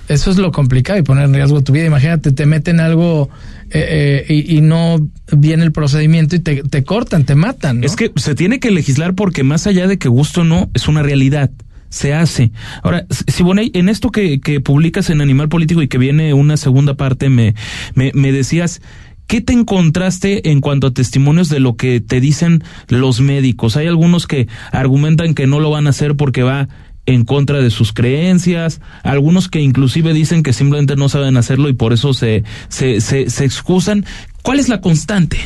eso 0.08 0.30
es 0.30 0.36
lo 0.36 0.52
complicado 0.52 0.98
y 0.98 1.02
poner 1.02 1.24
en 1.24 1.34
riesgo 1.34 1.62
tu 1.62 1.72
vida. 1.72 1.86
Imagínate, 1.86 2.32
te 2.32 2.46
meten 2.46 2.80
algo 2.80 3.30
eh, 3.70 4.26
eh, 4.28 4.44
y, 4.46 4.60
no 4.60 5.08
viene 5.30 5.64
el 5.64 5.72
procedimiento 5.72 6.36
y 6.36 6.40
te, 6.40 6.62
te 6.62 6.84
cortan, 6.84 7.24
te 7.24 7.34
matan. 7.34 7.80
¿no? 7.80 7.86
Es 7.86 7.96
que 7.96 8.12
se 8.16 8.34
tiene 8.34 8.60
que 8.60 8.70
legislar 8.70 9.14
porque 9.14 9.44
más 9.44 9.66
allá 9.66 9.86
de 9.86 9.98
que 9.98 10.08
gusto 10.08 10.42
o 10.42 10.44
no, 10.44 10.70
es 10.74 10.88
una 10.88 11.02
realidad 11.02 11.50
se 11.92 12.14
hace. 12.14 12.52
Ahora, 12.82 13.06
Siboney, 13.28 13.70
en 13.74 13.90
esto 13.90 14.10
que, 14.10 14.40
que 14.40 14.60
publicas 14.60 15.10
en 15.10 15.20
Animal 15.20 15.50
Político 15.50 15.82
y 15.82 15.88
que 15.88 15.98
viene 15.98 16.32
una 16.32 16.56
segunda 16.56 16.94
parte, 16.94 17.28
me, 17.28 17.54
me, 17.94 18.10
me 18.14 18.32
decías, 18.32 18.80
¿Qué 19.28 19.40
te 19.40 19.54
encontraste 19.54 20.50
en 20.50 20.60
cuanto 20.60 20.88
a 20.88 20.94
testimonios 20.94 21.48
de 21.48 21.60
lo 21.60 21.76
que 21.76 22.00
te 22.00 22.20
dicen 22.20 22.62
los 22.88 23.20
médicos? 23.20 23.78
Hay 23.78 23.86
algunos 23.86 24.26
que 24.26 24.46
argumentan 24.72 25.32
que 25.34 25.46
no 25.46 25.58
lo 25.58 25.70
van 25.70 25.86
a 25.86 25.90
hacer 25.90 26.16
porque 26.16 26.42
va 26.42 26.68
en 27.06 27.24
contra 27.24 27.60
de 27.60 27.70
sus 27.70 27.92
creencias, 27.92 28.80
algunos 29.02 29.48
que 29.48 29.60
inclusive 29.60 30.12
dicen 30.12 30.42
que 30.42 30.52
simplemente 30.52 30.96
no 30.96 31.08
saben 31.08 31.36
hacerlo 31.36 31.68
y 31.68 31.72
por 31.72 31.94
eso 31.94 32.12
se, 32.12 32.44
se, 32.68 33.00
se, 33.00 33.30
se 33.30 33.44
excusan. 33.44 34.04
¿Cuál 34.42 34.60
es 34.60 34.68
la 34.68 34.82
constante? 34.82 35.38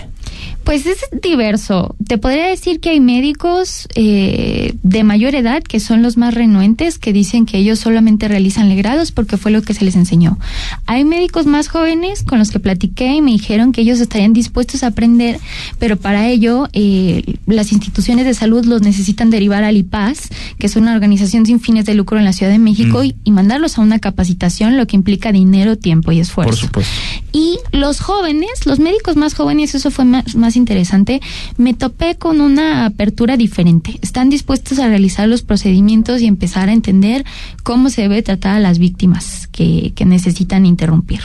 Pues 0.66 0.84
es 0.84 0.98
diverso. 1.22 1.94
Te 2.08 2.18
podría 2.18 2.48
decir 2.48 2.80
que 2.80 2.90
hay 2.90 2.98
médicos 2.98 3.86
eh, 3.94 4.74
de 4.82 5.04
mayor 5.04 5.36
edad 5.36 5.62
que 5.62 5.78
son 5.78 6.02
los 6.02 6.16
más 6.16 6.34
renuentes, 6.34 6.98
que 6.98 7.12
dicen 7.12 7.46
que 7.46 7.58
ellos 7.58 7.78
solamente 7.78 8.26
realizan 8.26 8.68
legrados 8.68 9.12
porque 9.12 9.36
fue 9.36 9.52
lo 9.52 9.62
que 9.62 9.74
se 9.74 9.84
les 9.84 9.94
enseñó. 9.94 10.40
Hay 10.86 11.04
médicos 11.04 11.46
más 11.46 11.68
jóvenes 11.68 12.24
con 12.24 12.40
los 12.40 12.50
que 12.50 12.58
platiqué 12.58 13.14
y 13.14 13.22
me 13.22 13.30
dijeron 13.30 13.70
que 13.70 13.82
ellos 13.82 14.00
estarían 14.00 14.32
dispuestos 14.32 14.82
a 14.82 14.88
aprender, 14.88 15.38
pero 15.78 15.98
para 15.98 16.26
ello 16.26 16.68
eh, 16.72 17.22
las 17.46 17.70
instituciones 17.70 18.26
de 18.26 18.34
salud 18.34 18.64
los 18.64 18.82
necesitan 18.82 19.30
derivar 19.30 19.62
al 19.62 19.76
IPAS, 19.76 20.30
que 20.58 20.66
es 20.66 20.74
una 20.74 20.94
organización 20.94 21.46
sin 21.46 21.60
fines 21.60 21.84
de 21.84 21.94
lucro 21.94 22.18
en 22.18 22.24
la 22.24 22.32
Ciudad 22.32 22.50
de 22.50 22.58
México, 22.58 23.04
mm. 23.04 23.12
y, 23.22 23.30
mandarlos 23.30 23.78
a 23.78 23.82
una 23.82 24.00
capacitación, 24.00 24.76
lo 24.76 24.88
que 24.88 24.96
implica 24.96 25.30
dinero, 25.30 25.76
tiempo 25.76 26.10
y 26.10 26.18
esfuerzo. 26.18 26.50
Por 26.50 26.58
supuesto. 26.58 26.92
Y 27.32 27.58
los 27.70 28.00
jóvenes, 28.00 28.66
los 28.66 28.80
médicos 28.80 29.14
más 29.14 29.34
jóvenes, 29.34 29.76
eso 29.76 29.92
fue 29.92 30.06
más, 30.06 30.34
más 30.34 30.55
interesante, 30.56 31.20
me 31.56 31.74
topé 31.74 32.16
con 32.16 32.40
una 32.40 32.86
apertura 32.86 33.36
diferente. 33.36 33.98
Están 34.02 34.30
dispuestos 34.30 34.78
a 34.78 34.88
realizar 34.88 35.28
los 35.28 35.42
procedimientos 35.42 36.20
y 36.20 36.26
empezar 36.26 36.68
a 36.68 36.72
entender 36.72 37.24
cómo 37.62 37.90
se 37.90 38.02
debe 38.02 38.22
tratar 38.22 38.56
a 38.56 38.60
las 38.60 38.78
víctimas 38.78 39.48
que, 39.52 39.92
que 39.94 40.04
necesitan 40.04 40.66
interrumpir 40.66 41.20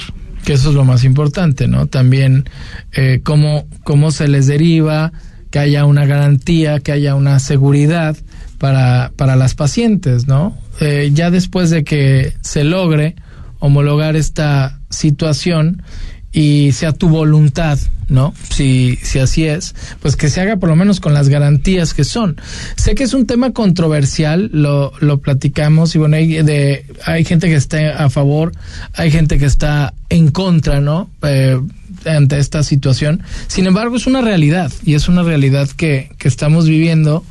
que 0.46 0.54
eso 0.54 0.70
es 0.70 0.76
lo 0.76 0.86
más 0.86 1.04
importante, 1.04 1.68
¿no? 1.68 1.86
También 1.86 2.50
eh, 2.94 3.20
cómo, 3.22 3.68
cómo 3.84 4.10
se 4.10 4.28
les 4.28 4.48
deriva, 4.48 5.12
que 5.52 5.60
haya 5.60 5.86
una 5.86 6.08
garantía, 6.08 6.80
que 6.80 6.92
haya 6.92 7.14
una 7.14 7.38
seguridad 7.38 8.18
para, 8.58 9.12
para 9.16 9.36
las 9.36 9.54
pacientes, 9.54 10.28
¿no? 10.28 10.58
eh, 10.82 11.12
ya 11.14 11.30
después 11.30 11.70
de 11.70 11.84
que 11.84 12.34
se 12.42 12.64
logre 12.64 13.16
homologar 13.60 14.16
esta 14.16 14.80
situación 14.90 15.84
y 16.32 16.72
sea 16.72 16.94
tu 16.94 17.10
voluntad, 17.10 17.78
¿no? 18.08 18.34
Si, 18.50 18.98
si 19.02 19.20
así 19.20 19.46
es, 19.46 19.76
pues 20.02 20.16
que 20.16 20.30
se 20.30 20.42
haga 20.42 20.58
por 20.58 20.70
lo 20.70 20.76
menos 20.76 21.00
con 21.00 21.14
las 21.14 21.30
garantías 21.30 21.94
que 21.94 22.04
son. 22.04 22.40
Sé 22.78 22.96
que 22.96 23.04
es 23.04 23.14
un 23.14 23.26
tema 23.26 23.52
controversial, 23.52 24.50
lo, 24.54 24.94
lo 25.00 25.20
platicamos 25.20 25.94
y 25.96 26.00
bueno, 26.00 26.16
hay, 26.16 26.42
de, 26.42 26.86
hay 27.06 27.26
gente 27.26 27.48
que 27.48 27.56
está 27.56 28.04
a 28.04 28.10
favor, 28.10 28.54
hay 28.94 29.12
gente 29.12 29.38
que 29.38 29.46
está 29.46 29.94
en 30.10 30.32
contra, 30.32 30.80
¿no? 30.80 31.10
Eh, 31.22 31.60
ante 32.06 32.40
esta 32.40 32.64
situación. 32.64 33.24
Sin 33.48 33.68
embargo, 33.68 33.98
es 33.98 34.08
una 34.08 34.22
realidad 34.22 34.72
y 34.86 34.96
es 34.96 35.08
una 35.08 35.24
realidad 35.24 35.70
que, 35.70 36.12
que 36.18 36.28
estamos 36.28 36.68
viviendo. 36.68 37.24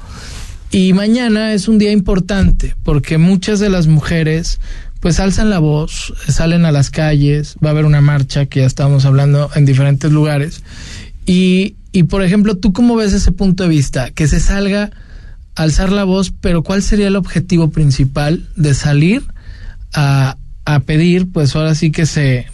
Y 0.71 0.93
mañana 0.93 1.53
es 1.53 1.67
un 1.67 1.79
día 1.79 1.91
importante 1.91 2.77
porque 2.85 3.19
muchas 3.19 3.59
de 3.59 3.71
las 3.71 3.89
mujeres 3.89 4.61
pues 5.01 5.19
alzan 5.19 5.51
la 5.51 5.59
voz, 5.59 6.13
salen 6.29 6.65
a 6.65 6.73
las 6.73 6.91
calles, 6.91 7.57
va 7.65 7.71
a 7.71 7.73
haber 7.73 7.87
una 7.87 8.01
marcha 8.01 8.47
que 8.47 8.61
ya 8.61 8.67
estamos 8.67 9.05
hablando 9.05 9.51
en 9.55 9.65
diferentes 9.65 10.13
lugares. 10.13 10.63
Y, 11.27 11.77
y 11.93 12.05
por 12.05 12.23
ejemplo, 12.23 12.57
¿tú 12.57 12.73
cómo 12.73 12.97
ves 12.97 13.13
ese 13.13 13.33
punto 13.33 13.65
de 13.65 13.71
vista? 13.71 14.11
Que 14.11 14.29
se 14.29 14.41
salga 14.41 14.91
alzar 15.55 15.91
la 15.91 16.05
voz, 16.05 16.33
pero 16.41 16.63
¿cuál 16.63 16.83
sería 16.83 17.09
el 17.09 17.17
objetivo 17.17 17.71
principal 17.71 18.47
de 18.57 18.75
salir 18.75 19.23
a, 19.93 20.37
a 20.65 20.81
pedir, 20.81 21.31
pues 21.33 21.57
ahora 21.57 21.75
sí 21.75 21.91
que 21.91 22.07
se 22.07 22.47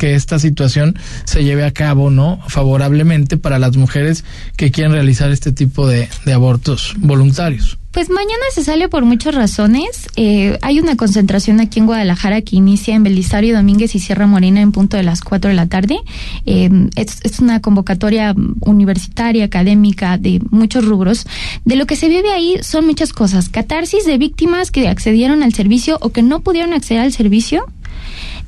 que 0.00 0.14
esta 0.14 0.38
situación 0.38 0.98
se 1.24 1.44
lleve 1.44 1.62
a 1.62 1.72
cabo, 1.72 2.08
¿no? 2.08 2.40
Favorablemente 2.48 3.36
para 3.36 3.58
las 3.58 3.76
mujeres 3.76 4.24
que 4.56 4.70
quieren 4.70 4.92
realizar 4.92 5.30
este 5.30 5.52
tipo 5.52 5.86
de, 5.86 6.08
abortos 6.34 6.94
voluntarios. 6.96 7.76
Pues 7.90 8.08
mañana 8.08 8.44
se 8.54 8.64
sale 8.64 8.88
por 8.88 9.04
muchas 9.04 9.34
razones. 9.34 10.06
Eh, 10.16 10.56
hay 10.62 10.80
una 10.80 10.96
concentración 10.96 11.60
aquí 11.60 11.80
en 11.80 11.86
Guadalajara 11.86 12.40
que 12.40 12.56
inicia 12.56 12.94
en 12.94 13.02
Belisario 13.02 13.54
Domínguez 13.54 13.94
y 13.94 13.98
Sierra 13.98 14.26
Morena 14.26 14.62
en 14.62 14.72
punto 14.72 14.96
de 14.96 15.02
las 15.02 15.20
4 15.20 15.50
de 15.50 15.56
la 15.56 15.66
tarde. 15.66 15.98
Eh, 16.46 16.70
es, 16.96 17.40
una 17.40 17.60
convocatoria 17.60 18.34
universitaria, 18.60 19.44
académica, 19.44 20.16
de 20.16 20.40
muchos 20.50 20.86
rubros. 20.86 21.26
De 21.66 21.76
lo 21.76 21.84
que 21.84 21.96
se 21.96 22.08
vive 22.08 22.32
ahí 22.32 22.56
son 22.62 22.86
muchas 22.86 23.12
cosas. 23.12 23.50
Catarsis 23.50 24.06
de 24.06 24.16
víctimas 24.16 24.70
que 24.70 24.88
accedieron 24.88 25.42
al 25.42 25.52
servicio 25.52 25.98
o 26.00 26.08
que 26.08 26.22
no 26.22 26.40
pudieron 26.40 26.72
acceder 26.72 27.02
al 27.02 27.12
servicio 27.12 27.66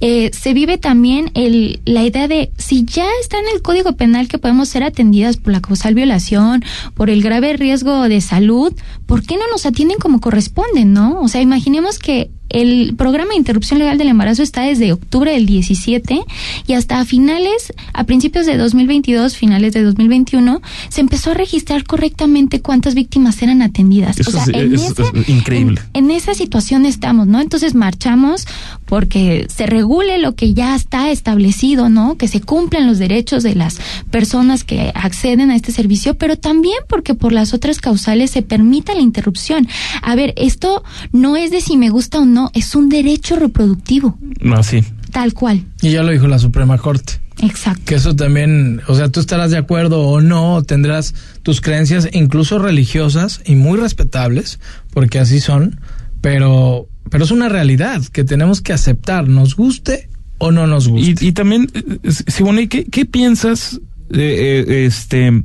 eh, 0.04 0.32
se 0.32 0.52
vive 0.52 0.78
también 0.78 1.30
el, 1.34 1.80
la 1.84 2.02
idea 2.02 2.26
de 2.26 2.50
si 2.58 2.84
ya 2.84 3.06
está 3.20 3.38
en 3.38 3.44
el 3.54 3.62
Código 3.62 3.92
Penal 3.92 4.26
que 4.26 4.36
podemos 4.36 4.68
ser 4.68 4.82
atendidas 4.82 5.36
por 5.36 5.52
la 5.52 5.60
causal 5.60 5.94
violación, 5.94 6.64
por 6.94 7.08
el 7.08 7.22
grave 7.22 7.56
riesgo 7.56 8.08
de 8.08 8.20
salud, 8.20 8.74
¿por 9.06 9.22
qué 9.22 9.36
no 9.36 9.46
nos 9.48 9.64
atienden 9.64 9.98
como 9.98 10.20
corresponden, 10.20 10.92
no? 10.92 11.20
O 11.20 11.28
sea, 11.28 11.40
imaginemos 11.40 12.00
que 12.00 12.32
el 12.52 12.94
programa 12.96 13.30
de 13.32 13.36
interrupción 13.38 13.78
legal 13.78 13.98
del 13.98 14.08
embarazo 14.08 14.42
está 14.42 14.62
desde 14.62 14.92
octubre 14.92 15.32
del 15.32 15.46
17 15.46 16.20
y 16.66 16.72
hasta 16.74 17.00
a 17.00 17.04
finales, 17.04 17.72
a 17.92 18.04
principios 18.04 18.46
de 18.46 18.56
2022, 18.56 19.36
finales 19.36 19.72
de 19.72 19.82
2021, 19.82 20.60
se 20.88 21.00
empezó 21.00 21.30
a 21.30 21.34
registrar 21.34 21.84
correctamente 21.84 22.60
cuántas 22.60 22.94
víctimas 22.94 23.42
eran 23.42 23.62
atendidas. 23.62 24.18
Eso 24.20 24.30
o 24.30 24.32
sea, 24.32 24.42
es, 24.44 24.48
en, 24.48 24.74
es- 24.74 24.90
ese- 24.90 25.02
es 25.20 25.28
increíble. 25.28 25.80
en, 25.94 26.04
en 26.04 26.10
esa 26.10 26.34
situación 26.34 26.86
estamos, 26.86 27.26
¿no? 27.26 27.40
Entonces 27.40 27.74
marchamos 27.74 28.46
porque 28.86 29.46
se 29.48 29.66
regule 29.66 30.18
lo 30.18 30.34
que 30.34 30.52
ya 30.54 30.74
está 30.76 31.10
establecido, 31.10 31.88
¿no? 31.88 32.16
Que 32.18 32.28
se 32.28 32.40
cumplan 32.40 32.86
los 32.86 32.98
derechos 32.98 33.42
de 33.42 33.54
las 33.54 33.78
personas 34.10 34.64
que 34.64 34.92
acceden 34.94 35.50
a 35.50 35.56
este 35.56 35.72
servicio, 35.72 36.14
pero 36.14 36.36
también 36.36 36.76
porque 36.88 37.14
por 37.14 37.32
las 37.32 37.54
otras 37.54 37.80
causales 37.80 38.30
se 38.30 38.42
permita 38.42 38.94
la 38.94 39.00
interrupción. 39.00 39.66
A 40.02 40.14
ver, 40.14 40.34
esto 40.36 40.82
no 41.12 41.36
es 41.36 41.50
de 41.50 41.60
si 41.60 41.76
me 41.76 41.88
gusta 41.88 42.18
o 42.20 42.24
no, 42.26 42.41
es 42.54 42.74
un 42.74 42.88
derecho 42.88 43.36
reproductivo, 43.36 44.18
No, 44.40 44.62
sí. 44.62 44.82
tal 45.10 45.32
cual. 45.34 45.64
Y 45.80 45.90
ya 45.90 46.02
lo 46.02 46.10
dijo 46.12 46.26
la 46.28 46.38
Suprema 46.38 46.78
Corte. 46.78 47.14
Exacto. 47.42 47.82
Que 47.86 47.94
eso 47.96 48.14
también, 48.14 48.80
o 48.88 48.94
sea, 48.94 49.08
tú 49.08 49.18
estarás 49.20 49.50
de 49.50 49.56
acuerdo 49.58 50.00
o 50.06 50.20
no, 50.20 50.62
tendrás 50.62 51.14
tus 51.42 51.60
creencias 51.60 52.08
incluso 52.12 52.58
religiosas 52.58 53.40
y 53.44 53.54
muy 53.56 53.78
respetables, 53.78 54.60
porque 54.92 55.18
así 55.18 55.40
son, 55.40 55.80
pero, 56.20 56.88
pero 57.10 57.24
es 57.24 57.30
una 57.30 57.48
realidad 57.48 58.02
que 58.12 58.22
tenemos 58.24 58.60
que 58.60 58.72
aceptar, 58.72 59.28
nos 59.28 59.56
guste 59.56 60.08
o 60.38 60.52
no 60.52 60.66
nos 60.66 60.88
guste. 60.88 61.24
Y, 61.24 61.28
y 61.28 61.32
también, 61.32 61.68
eh, 61.74 62.10
Simone, 62.28 62.68
¿qué, 62.68 62.84
qué 62.84 63.06
piensas 63.06 63.80
eh, 64.12 64.64
eh, 64.68 64.84
este, 64.86 65.42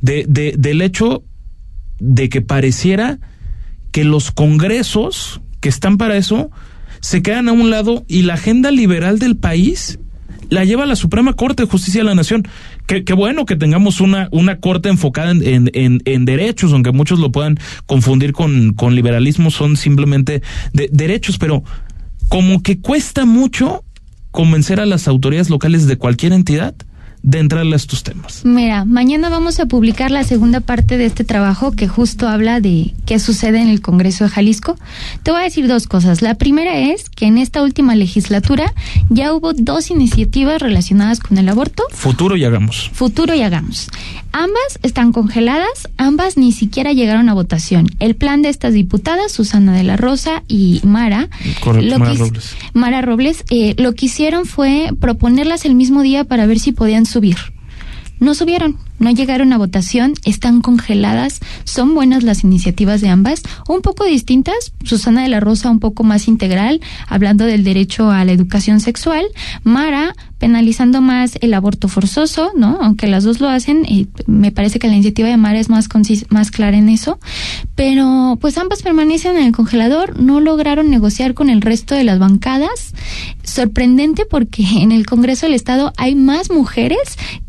de, 0.00 0.24
de- 0.28 0.54
del 0.58 0.80
hecho 0.82 1.22
de 2.00 2.28
que 2.28 2.40
pareciera 2.40 3.18
que 3.92 4.04
los 4.04 4.30
congresos 4.32 5.40
que 5.60 5.68
están 5.68 5.96
para 5.98 6.16
eso 6.16 6.50
se 7.00 7.22
quedan 7.22 7.48
a 7.48 7.52
un 7.52 7.70
lado 7.70 8.04
y 8.08 8.22
la 8.22 8.34
agenda 8.34 8.70
liberal 8.70 9.18
del 9.18 9.36
país 9.36 9.98
la 10.50 10.64
lleva 10.64 10.86
la 10.86 10.96
Suprema 10.96 11.34
Corte 11.34 11.62
de 11.64 11.68
Justicia 11.68 12.00
de 12.00 12.06
la 12.06 12.14
Nación. 12.14 12.42
Qué, 12.86 13.04
qué 13.04 13.12
bueno 13.12 13.44
que 13.44 13.54
tengamos 13.54 14.00
una, 14.00 14.28
una 14.32 14.60
corte 14.60 14.88
enfocada 14.88 15.30
en, 15.30 15.70
en, 15.74 16.00
en- 16.06 16.24
derechos, 16.24 16.72
aunque 16.72 16.90
muchos 16.90 17.18
lo 17.18 17.30
puedan 17.30 17.58
confundir 17.86 18.32
con, 18.32 18.72
con 18.72 18.94
liberalismo, 18.94 19.50
son 19.50 19.76
simplemente 19.76 20.42
de- 20.72 20.88
derechos, 20.90 21.36
pero 21.38 21.62
como 22.28 22.62
que 22.62 22.80
cuesta 22.80 23.26
mucho 23.26 23.84
convencer 24.30 24.80
a 24.80 24.86
las 24.86 25.06
autoridades 25.06 25.50
locales 25.50 25.86
de 25.86 25.96
cualquier 25.96 26.32
entidad 26.32 26.74
de 27.28 27.40
entrarle 27.40 27.74
a 27.74 27.76
estos 27.76 28.02
temas. 28.04 28.40
Mira, 28.46 28.86
mañana 28.86 29.28
vamos 29.28 29.60
a 29.60 29.66
publicar 29.66 30.10
la 30.10 30.24
segunda 30.24 30.60
parte 30.60 30.96
de 30.96 31.04
este 31.04 31.24
trabajo 31.24 31.72
que 31.72 31.86
justo 31.86 32.26
habla 32.26 32.60
de 32.60 32.94
qué 33.04 33.18
sucede 33.18 33.60
en 33.60 33.68
el 33.68 33.82
Congreso 33.82 34.24
de 34.24 34.30
Jalisco. 34.30 34.78
Te 35.24 35.30
voy 35.30 35.42
a 35.42 35.44
decir 35.44 35.68
dos 35.68 35.86
cosas. 35.86 36.22
La 36.22 36.36
primera 36.36 36.78
es 36.78 37.10
que 37.10 37.26
en 37.26 37.36
esta 37.36 37.62
última 37.62 37.94
legislatura 37.94 38.72
ya 39.10 39.34
hubo 39.34 39.52
dos 39.52 39.90
iniciativas 39.90 40.62
relacionadas 40.62 41.20
con 41.20 41.36
el 41.36 41.50
aborto. 41.50 41.82
Futuro 41.90 42.34
y 42.34 42.46
hagamos. 42.46 42.90
Futuro 42.94 43.34
y 43.34 43.42
hagamos. 43.42 43.88
Ambas 44.32 44.78
están 44.82 45.12
congeladas, 45.12 45.88
ambas 45.96 46.36
ni 46.36 46.52
siquiera 46.52 46.92
llegaron 46.92 47.28
a 47.28 47.34
votación. 47.34 47.88
El 47.98 48.14
plan 48.14 48.40
de 48.40 48.48
estas 48.48 48.72
diputadas, 48.72 49.32
Susana 49.32 49.74
de 49.74 49.82
la 49.84 49.96
Rosa 49.96 50.44
y 50.48 50.80
Mara, 50.84 51.28
Correcto, 51.60 51.90
lo 51.90 51.98
Mara 51.98 52.12
que 52.12 52.18
Robles. 52.18 52.56
Mara 52.72 53.02
Robles, 53.02 53.44
eh, 53.50 53.74
lo 53.78 53.94
que 53.94 54.06
hicieron 54.06 54.44
fue 54.44 54.90
proponerlas 55.00 55.64
el 55.64 55.74
mismo 55.74 56.02
día 56.02 56.24
para 56.24 56.46
ver 56.46 56.58
si 56.58 56.72
podían 56.72 57.04
subir. 57.04 57.17
No 58.20 58.34
subieron, 58.34 58.76
no 58.98 59.10
llegaron 59.10 59.52
a 59.52 59.58
votación, 59.58 60.14
están 60.24 60.60
congeladas, 60.60 61.38
son 61.64 61.94
buenas 61.94 62.24
las 62.24 62.42
iniciativas 62.42 63.00
de 63.00 63.08
ambas, 63.08 63.42
un 63.68 63.80
poco 63.80 64.04
distintas, 64.04 64.72
Susana 64.82 65.22
de 65.22 65.28
la 65.28 65.38
Rosa 65.38 65.70
un 65.70 65.78
poco 65.78 66.02
más 66.02 66.26
integral, 66.26 66.80
hablando 67.06 67.44
del 67.44 67.62
derecho 67.62 68.10
a 68.10 68.24
la 68.24 68.32
educación 68.32 68.80
sexual, 68.80 69.24
Mara 69.62 70.14
penalizando 70.38 71.00
más 71.00 71.36
el 71.40 71.52
aborto 71.54 71.88
forzoso, 71.88 72.52
¿no? 72.56 72.78
Aunque 72.80 73.08
las 73.08 73.24
dos 73.24 73.40
lo 73.40 73.48
hacen, 73.48 73.84
eh, 73.86 74.06
me 74.26 74.52
parece 74.52 74.78
que 74.78 74.86
la 74.86 74.94
iniciativa 74.94 75.28
de 75.28 75.36
Mara 75.36 75.58
es 75.58 75.68
más 75.68 75.88
más 76.30 76.50
clara 76.50 76.76
en 76.76 76.88
eso, 76.88 77.18
pero 77.74 78.38
pues 78.40 78.56
ambas 78.58 78.82
permanecen 78.82 79.36
en 79.36 79.46
el 79.46 79.52
congelador, 79.52 80.20
no 80.20 80.40
lograron 80.40 80.90
negociar 80.90 81.34
con 81.34 81.50
el 81.50 81.60
resto 81.60 81.94
de 81.94 82.04
las 82.04 82.18
bancadas. 82.18 82.94
Sorprendente 83.62 84.24
porque 84.24 84.62
en 84.80 84.92
el 84.92 85.04
Congreso 85.04 85.46
del 85.46 85.54
Estado 85.54 85.92
hay 85.96 86.14
más 86.14 86.50
mujeres 86.50 86.98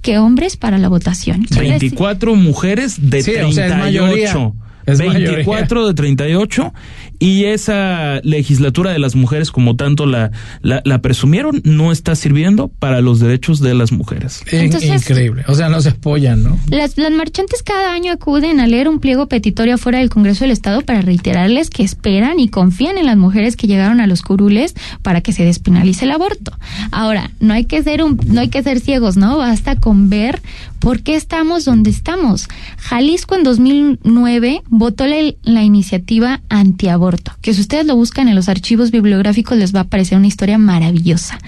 que 0.01 0.17
hombres 0.17 0.57
para 0.57 0.77
la 0.79 0.89
votación. 0.89 1.43
Quiere 1.43 1.73
decir- 1.73 1.91
24 1.91 2.35
mujeres 2.35 2.97
de 3.11 3.21
Sí, 3.21 3.31
o 3.31 3.33
38. 3.49 3.53
sea, 3.55 3.67
es 3.67 3.77
mayoría. 3.77 4.51
Es 4.87 4.97
24 4.97 5.87
de 5.87 5.93
38 5.93 6.73
y 7.19 7.45
esa 7.45 8.21
legislatura 8.23 8.91
de 8.91 8.99
las 8.99 9.15
mujeres 9.15 9.51
como 9.51 9.75
tanto 9.75 10.05
la, 10.05 10.31
la, 10.61 10.81
la 10.85 11.01
presumieron 11.01 11.61
no 11.65 11.91
está 11.91 12.15
sirviendo 12.15 12.69
para 12.69 13.01
los 13.01 13.19
derechos 13.19 13.59
de 13.59 13.73
las 13.73 13.91
mujeres. 13.91 14.41
Entonces- 14.51 14.89
Increíble. 15.09 15.43
O 15.47 15.55
sea, 15.55 15.69
no 15.69 15.81
se 15.81 15.89
apoyan, 15.89 16.43
¿no? 16.43 16.57
Las, 16.69 16.97
las 16.97 17.11
marchantes 17.11 17.61
cada 17.63 17.93
año 17.93 18.11
acuden 18.13 18.59
a 18.59 18.67
leer 18.67 18.87
un 18.87 18.99
pliego 18.99 19.27
petitorio 19.27 19.77
fuera 19.77 19.99
del 19.99 20.09
Congreso 20.09 20.45
del 20.45 20.51
Estado 20.51 20.81
para 20.81 21.01
reiterarles 21.01 21.69
que 21.69 21.83
esperan 21.83 22.39
y 22.39 22.47
confían 22.47 22.97
en 22.97 23.05
las 23.05 23.17
mujeres 23.17 23.55
que 23.55 23.67
llegaron 23.67 23.99
a 23.99 24.07
los 24.07 24.21
curules 24.21 24.73
para 25.01 25.21
que 25.21 25.33
se 25.33 25.43
despenalice 25.43 26.05
el 26.05 26.11
aborto. 26.11 26.53
Ahora, 26.91 27.31
no 27.39 27.53
hay 27.53 27.65
que 27.65 27.83
ser 27.83 28.01
un, 28.03 28.19
no 28.27 28.39
hay 28.41 28.47
que 28.49 28.63
ser 28.63 28.79
ciegos, 28.79 29.17
¿no? 29.17 29.37
Basta 29.37 29.75
con 29.75 30.09
ver 30.09 30.41
por 30.79 31.01
qué 31.01 31.15
estamos 31.15 31.65
donde 31.65 31.89
estamos. 31.89 32.47
Jalisco 32.77 33.35
en 33.35 33.43
2009 33.43 34.61
votó 34.69 35.05
la, 35.07 35.15
la 35.43 35.63
iniciativa 35.63 36.41
antiaborto, 36.49 37.31
que 37.41 37.53
si 37.53 37.61
ustedes 37.61 37.85
lo 37.85 37.95
buscan 37.95 38.27
en 38.27 38.35
los 38.35 38.49
archivos 38.49 38.91
bibliográficos 38.91 39.57
les 39.57 39.73
va 39.75 39.79
a 39.79 39.83
aparecer 39.83 40.17
una 40.17 40.27
historia 40.27 40.57
maravillosa 40.57 41.39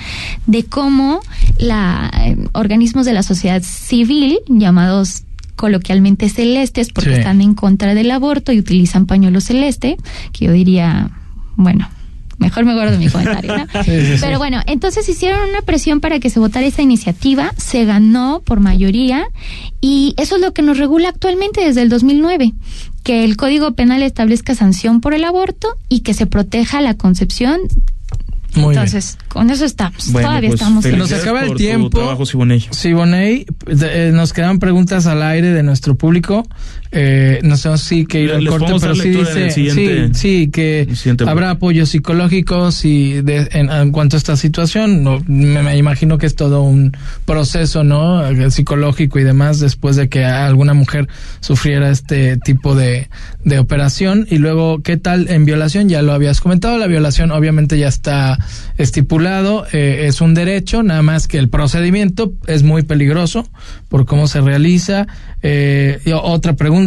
de 0.48 0.64
cómo 0.66 1.22
la 1.58 2.12
eh, 2.26 2.38
organismos 2.54 3.06
de 3.06 3.14
la 3.14 3.24
sociedad 3.24 3.62
civil 3.64 4.40
llamados 4.48 5.24
coloquialmente 5.56 6.28
celestes 6.30 6.90
porque 6.92 7.12
Sí. 7.12 7.18
están 7.20 7.40
en 7.42 7.54
contra 7.54 7.94
del 7.94 8.10
aborto 8.12 8.52
y 8.52 8.60
utilizan 8.60 9.06
pañuelo 9.06 9.42
celeste, 9.42 9.98
que 10.34 10.46
yo 10.46 10.52
diría, 10.54 11.12
bueno, 11.56 11.88
mejor 12.42 12.66
me 12.66 12.74
guardo 12.74 12.98
mi 12.98 13.08
comentario, 13.10 13.56
¿no? 13.58 13.66
Sí, 13.84 13.92
sí, 13.92 14.06
sí. 14.16 14.18
Pero 14.20 14.38
bueno, 14.38 14.60
entonces 14.68 15.08
hicieron 15.08 15.50
una 15.50 15.62
presión 15.62 16.02
para 16.02 16.20
que 16.20 16.30
se 16.30 16.40
votara 16.40 16.66
esa 16.66 16.82
iniciativa, 16.82 17.54
se 17.56 17.86
ganó 17.86 18.42
por 18.44 18.60
mayoría 18.60 19.24
y 19.80 20.14
eso 20.18 20.36
es 20.36 20.42
lo 20.42 20.54
que 20.54 20.62
nos 20.62 20.78
regula 20.78 21.10
actualmente 21.10 21.62
desde 21.64 21.82
el 21.84 21.90
2009. 21.90 22.52
que 23.04 23.24
el 23.24 23.36
Código 23.38 23.72
Penal 23.74 24.04
establezca 24.04 24.54
sanción 24.56 25.00
por 25.02 25.14
el 25.14 25.24
aborto 25.24 25.70
y 25.90 26.02
que 26.02 26.14
se 26.14 26.26
proteja 26.28 26.82
la 26.82 26.94
concepción 26.96 27.60
Muy 28.54 28.76
Entonces, 28.76 29.18
con 29.30 29.50
eso 29.50 29.64
estamos. 29.64 30.12
Bueno, 30.12 30.28
Todavía 30.28 30.50
pues, 30.50 30.62
estamos. 30.62 30.84
en- 30.86 30.98
Nos 31.00 31.12
acaba 31.14 31.44
el 31.46 31.56
tiempo. 31.56 31.90
trabajo, 31.90 32.26
Siboney. 32.26 32.68
Siboney, 32.70 33.46
de- 33.66 34.10
eh, 34.10 34.12
nos 34.12 34.34
quedan 34.34 34.60
preguntas 34.60 35.06
al 35.08 35.24
aire 35.24 35.52
de 35.54 35.64
nuestro 35.64 35.96
público. 35.96 36.46
Eh, 36.94 37.40
no 37.44 37.56
sé 37.56 37.78
si 37.78 38.06
que 38.06 38.22
ir 38.22 38.32
al 38.34 38.46
corte, 38.46 38.74
pero 38.82 38.96
sí 38.96 39.10
dice, 39.10 39.50
sí, 39.52 40.10
sí, 40.14 40.50
que 40.52 40.88
habrá 41.26 41.52
apoyos 41.52 41.90
psicológicos 41.90 42.84
y 42.84 43.22
de, 43.22 43.48
en, 43.54 43.70
en 43.70 43.92
cuanto 43.92 44.18
a 44.18 44.20
esta 44.20 44.36
situación, 44.36 45.02
no, 45.02 45.24
me, 45.26 45.64
me 45.64 45.78
imagino 45.78 46.18
que 46.18 46.26
es 46.26 46.36
todo 46.36 46.64
un 46.64 46.96
proceso, 47.26 47.86
¿no? 47.86 48.22
Psicológico 48.52 49.20
y 49.20 49.24
demás 49.24 49.60
después 49.60 49.96
de 49.96 50.10
que 50.10 50.26
alguna 50.26 50.74
mujer 50.74 51.08
sufriera 51.40 51.90
este 51.90 52.38
tipo 52.38 52.76
de, 52.76 53.10
de 53.46 53.60
operación. 53.60 54.28
Y 54.30 54.38
luego, 54.38 54.82
¿qué 54.84 54.98
tal 54.98 55.30
en 55.30 55.46
violación? 55.46 55.88
Ya 55.88 56.02
lo 56.02 56.12
habías 56.12 56.42
comentado, 56.42 56.78
la 56.78 56.88
violación 56.88 57.32
obviamente 57.32 57.78
ya 57.78 57.88
está 57.88 58.38
estipulado, 58.78 59.66
eh, 59.72 60.08
es 60.08 60.20
un 60.20 60.34
derecho, 60.34 60.84
nada 60.84 61.02
más 61.02 61.28
que 61.28 61.38
el 61.38 61.48
procedimiento 61.48 62.34
es 62.48 62.64
muy 62.64 62.84
peligroso 62.84 63.48
por 63.88 64.06
cómo 64.06 64.28
se 64.28 64.42
realiza. 64.42 65.08
Eh, 65.44 66.00
y 66.06 66.12
otra 66.12 66.56
pregunta, 66.56 66.81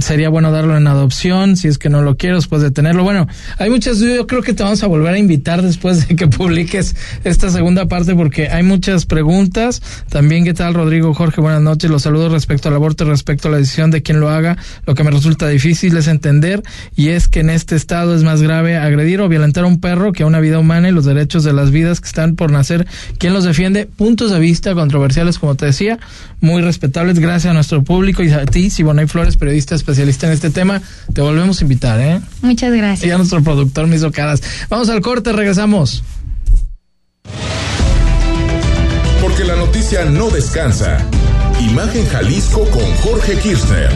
sería 0.00 0.28
bueno 0.28 0.52
darlo 0.52 0.76
en 0.76 0.86
adopción, 0.86 1.56
si 1.56 1.68
es 1.68 1.78
que 1.78 1.88
no 1.88 2.02
lo 2.02 2.16
quiero, 2.16 2.36
después 2.36 2.62
de 2.62 2.70
tenerlo. 2.70 3.02
Bueno, 3.02 3.26
hay 3.58 3.68
muchas, 3.68 3.98
yo 3.98 4.26
creo 4.26 4.42
que 4.42 4.54
te 4.54 4.62
vamos 4.62 4.82
a 4.82 4.86
volver 4.86 5.14
a 5.14 5.18
invitar 5.18 5.62
después 5.62 6.06
de 6.08 6.16
que 6.16 6.26
publiques 6.28 6.96
esta 7.24 7.50
segunda 7.50 7.86
parte, 7.86 8.14
porque 8.14 8.48
hay 8.48 8.62
muchas 8.62 9.06
preguntas. 9.06 9.82
También, 10.08 10.44
¿qué 10.44 10.54
tal, 10.54 10.74
Rodrigo 10.74 11.12
Jorge? 11.12 11.40
Buenas 11.40 11.62
noches, 11.62 11.90
los 11.90 12.02
saludos 12.02 12.32
respecto 12.32 12.68
al 12.68 12.74
aborto, 12.74 13.04
respecto 13.04 13.48
a 13.48 13.50
la 13.50 13.58
decisión 13.58 13.90
de 13.90 14.02
quién 14.02 14.20
lo 14.20 14.30
haga. 14.30 14.56
Lo 14.86 14.94
que 14.94 15.04
me 15.04 15.10
resulta 15.10 15.48
difícil 15.48 15.96
es 15.96 16.06
entender, 16.06 16.62
y 16.96 17.08
es 17.08 17.28
que 17.28 17.40
en 17.40 17.50
este 17.50 17.76
estado 17.76 18.14
es 18.14 18.22
más 18.22 18.42
grave 18.42 18.76
agredir 18.76 19.20
o 19.20 19.28
violentar 19.28 19.64
a 19.64 19.66
un 19.66 19.80
perro 19.80 20.12
que 20.12 20.22
a 20.22 20.26
una 20.26 20.40
vida 20.40 20.58
humana 20.58 20.88
y 20.88 20.92
los 20.92 21.04
derechos 21.04 21.44
de 21.44 21.52
las 21.52 21.70
vidas 21.70 22.00
que 22.00 22.06
están 22.06 22.36
por 22.36 22.50
nacer. 22.50 22.86
¿Quién 23.18 23.32
los 23.32 23.44
defiende? 23.44 23.86
Puntos 23.86 24.30
de 24.30 24.38
vista 24.38 24.74
controversiales, 24.74 25.38
como 25.38 25.54
te 25.54 25.66
decía, 25.66 25.98
muy 26.40 26.62
respetables. 26.62 27.18
Gracias 27.18 27.50
a 27.50 27.54
nuestro 27.54 27.82
público 27.82 28.22
y 28.22 28.30
a 28.30 28.44
ti, 28.46 28.70
Siboney 28.70 29.06
Flores, 29.10 29.36
periodista 29.36 29.74
especialista 29.74 30.26
en 30.26 30.32
este 30.32 30.50
tema. 30.50 30.80
Te 31.12 31.20
volvemos 31.20 31.60
a 31.60 31.64
invitar, 31.64 32.00
¿eh? 32.00 32.20
Muchas 32.42 32.72
gracias. 32.72 33.08
Ya 33.08 33.16
nuestro 33.16 33.42
productor 33.42 33.86
me 33.86 33.96
hizo 33.96 34.10
caras. 34.12 34.42
Vamos 34.68 34.88
al 34.88 35.00
corte, 35.00 35.32
regresamos. 35.32 36.02
Porque 39.20 39.44
la 39.44 39.56
noticia 39.56 40.04
no 40.06 40.30
descansa. 40.30 40.98
Imagen 41.60 42.06
Jalisco 42.08 42.64
con 42.70 42.84
Jorge 43.02 43.36
Kirchner. 43.36 43.90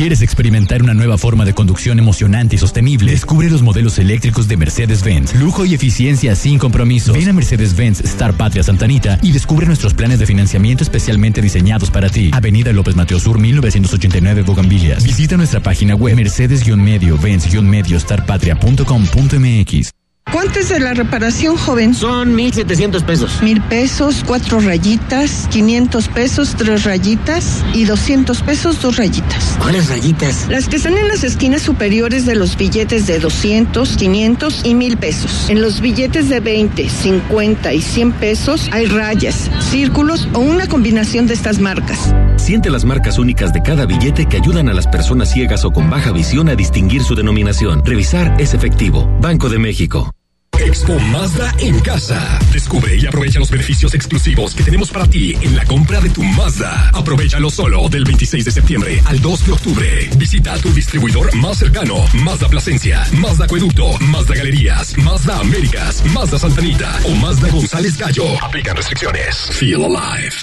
¿Quieres 0.00 0.22
experimentar 0.22 0.82
una 0.82 0.94
nueva 0.94 1.18
forma 1.18 1.44
de 1.44 1.52
conducción 1.52 1.98
emocionante 1.98 2.56
y 2.56 2.58
sostenible? 2.58 3.12
Descubre 3.12 3.50
los 3.50 3.60
modelos 3.60 3.98
eléctricos 3.98 4.48
de 4.48 4.56
Mercedes-Benz. 4.56 5.34
Lujo 5.34 5.66
y 5.66 5.74
eficiencia 5.74 6.34
sin 6.34 6.58
compromiso. 6.58 7.12
Ven 7.12 7.28
a 7.28 7.34
Mercedes-Benz 7.34 8.00
Star 8.00 8.32
Patria 8.32 8.62
Santanita 8.62 9.18
y 9.20 9.32
descubre 9.32 9.66
nuestros 9.66 9.92
planes 9.92 10.18
de 10.18 10.24
financiamiento 10.24 10.82
especialmente 10.82 11.42
diseñados 11.42 11.90
para 11.90 12.08
ti. 12.08 12.30
Avenida 12.32 12.72
López 12.72 12.96
Mateo 12.96 13.20
Sur 13.20 13.38
1989 13.38 14.40
Bogambilias. 14.40 15.04
Visita 15.04 15.36
nuestra 15.36 15.60
página 15.60 15.94
web 15.94 16.16
mercedes-medio 16.16 17.18
benz-medio 17.18 18.00
starpatria.com.mx. 18.00 19.99
¿Cuánto 20.32 20.60
es 20.60 20.68
de 20.68 20.78
la 20.78 20.94
reparación, 20.94 21.56
joven? 21.56 21.92
Son 21.92 22.36
1,700 22.36 23.02
pesos. 23.02 23.42
Mil 23.42 23.60
pesos, 23.62 24.22
cuatro 24.24 24.60
rayitas, 24.60 25.48
500 25.50 26.06
pesos, 26.08 26.54
tres 26.56 26.84
rayitas 26.84 27.64
y 27.74 27.84
200 27.84 28.40
pesos, 28.42 28.80
dos 28.80 28.96
rayitas. 28.96 29.56
¿Cuáles 29.58 29.88
rayitas? 29.88 30.46
Las 30.48 30.68
que 30.68 30.76
están 30.76 30.96
en 30.96 31.08
las 31.08 31.24
esquinas 31.24 31.62
superiores 31.62 32.26
de 32.26 32.36
los 32.36 32.56
billetes 32.56 33.08
de 33.08 33.18
200, 33.18 33.96
500 33.96 34.60
y 34.64 34.74
1000 34.74 34.96
pesos. 34.98 35.50
En 35.50 35.60
los 35.60 35.80
billetes 35.80 36.28
de 36.28 36.38
20, 36.38 36.88
50 36.88 37.72
y 37.72 37.82
100 37.82 38.12
pesos 38.12 38.68
hay 38.70 38.86
rayas, 38.86 39.50
círculos 39.58 40.28
o 40.32 40.38
una 40.38 40.68
combinación 40.68 41.26
de 41.26 41.34
estas 41.34 41.58
marcas. 41.58 42.14
Siente 42.36 42.70
las 42.70 42.84
marcas 42.84 43.18
únicas 43.18 43.52
de 43.52 43.62
cada 43.62 43.84
billete 43.84 44.26
que 44.26 44.36
ayudan 44.36 44.68
a 44.68 44.74
las 44.74 44.86
personas 44.86 45.30
ciegas 45.32 45.64
o 45.64 45.72
con 45.72 45.90
baja 45.90 46.12
visión 46.12 46.48
a 46.48 46.54
distinguir 46.54 47.02
su 47.02 47.16
denominación. 47.16 47.84
Revisar 47.84 48.40
es 48.40 48.54
efectivo. 48.54 49.10
Banco 49.20 49.48
de 49.48 49.58
México. 49.58 50.12
Expo 50.60 50.98
Mazda 50.98 51.54
en 51.58 51.80
casa. 51.80 52.38
Descubre 52.52 52.96
y 52.96 53.06
aprovecha 53.06 53.38
los 53.38 53.50
beneficios 53.50 53.94
exclusivos 53.94 54.54
que 54.54 54.62
tenemos 54.62 54.90
para 54.90 55.06
ti 55.06 55.34
en 55.40 55.56
la 55.56 55.64
compra 55.64 56.00
de 56.00 56.10
tu 56.10 56.22
Mazda. 56.22 56.90
Aprovechalo 56.90 57.50
solo 57.50 57.88
del 57.88 58.04
26 58.04 58.44
de 58.44 58.50
septiembre 58.50 59.02
al 59.06 59.20
2 59.20 59.46
de 59.46 59.52
octubre. 59.52 60.10
Visita 60.16 60.56
tu 60.58 60.72
distribuidor 60.72 61.34
más 61.36 61.58
cercano. 61.58 62.04
Mazda 62.24 62.48
Plasencia, 62.48 63.06
Mazda 63.18 63.46
Acueducto, 63.46 63.98
Mazda 64.00 64.34
Galerías, 64.34 64.96
Mazda 64.98 65.40
Américas, 65.40 66.04
Mazda 66.12 66.38
Santanita 66.38 67.00
o 67.04 67.14
Mazda 67.14 67.48
González 67.48 67.96
Gallo. 67.96 68.24
Aplican 68.42 68.76
restricciones. 68.76 69.36
Feel 69.52 69.84
alive. 69.84 70.34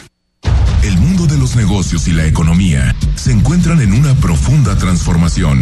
El 0.83 0.97
mundo 0.97 1.27
de 1.27 1.37
los 1.37 1.55
negocios 1.55 2.07
y 2.07 2.13
la 2.13 2.25
economía 2.25 2.95
se 3.15 3.31
encuentran 3.31 3.81
en 3.81 3.93
una 3.93 4.15
profunda 4.15 4.77
transformación. 4.77 5.61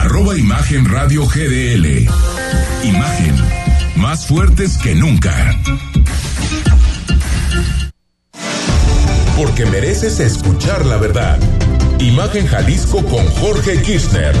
arroba 0.00 0.36
Imagen 0.36 0.84
Radio 0.86 1.26
GDL. 1.26 2.08
Imagen, 2.82 3.34
más 3.96 4.26
fuertes 4.26 4.76
que 4.78 4.94
nunca. 4.94 5.32
Porque 9.36 9.66
mereces 9.66 10.20
escuchar 10.20 10.84
la 10.86 10.96
verdad. 10.96 11.38
Imagen 12.00 12.46
Jalisco 12.46 13.04
con 13.06 13.26
Jorge 13.26 13.80
Kirchner. 13.82 14.34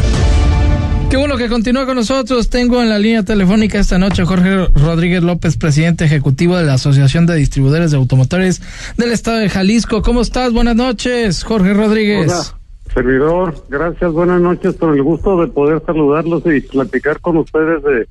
Qué 1.10 1.16
bueno 1.16 1.36
que 1.36 1.48
continúa 1.48 1.86
con 1.86 1.96
nosotros. 1.96 2.50
Tengo 2.50 2.82
en 2.82 2.88
la 2.88 2.98
línea 2.98 3.22
telefónica 3.22 3.78
esta 3.78 3.98
noche 3.98 4.22
a 4.22 4.26
Jorge 4.26 4.66
Rodríguez 4.74 5.22
López, 5.22 5.56
presidente 5.56 6.04
ejecutivo 6.04 6.56
de 6.56 6.64
la 6.64 6.74
Asociación 6.74 7.26
de 7.26 7.36
Distribuidores 7.36 7.92
de 7.92 7.96
Automotores 7.96 8.60
del 8.96 9.12
Estado 9.12 9.38
de 9.38 9.48
Jalisco. 9.48 10.02
¿Cómo 10.02 10.22
estás? 10.22 10.52
Buenas 10.52 10.74
noches, 10.74 11.44
Jorge 11.44 11.72
Rodríguez. 11.72 12.32
Hola, 12.32 12.63
servidor, 12.94 13.54
gracias, 13.68 14.12
buenas 14.12 14.40
noches, 14.40 14.74
por 14.76 14.94
el 14.94 15.02
gusto 15.02 15.40
de 15.40 15.48
poder 15.48 15.82
saludarlos 15.84 16.42
y 16.46 16.60
platicar 16.60 17.20
con 17.20 17.36
ustedes 17.38 17.82
de 17.82 18.06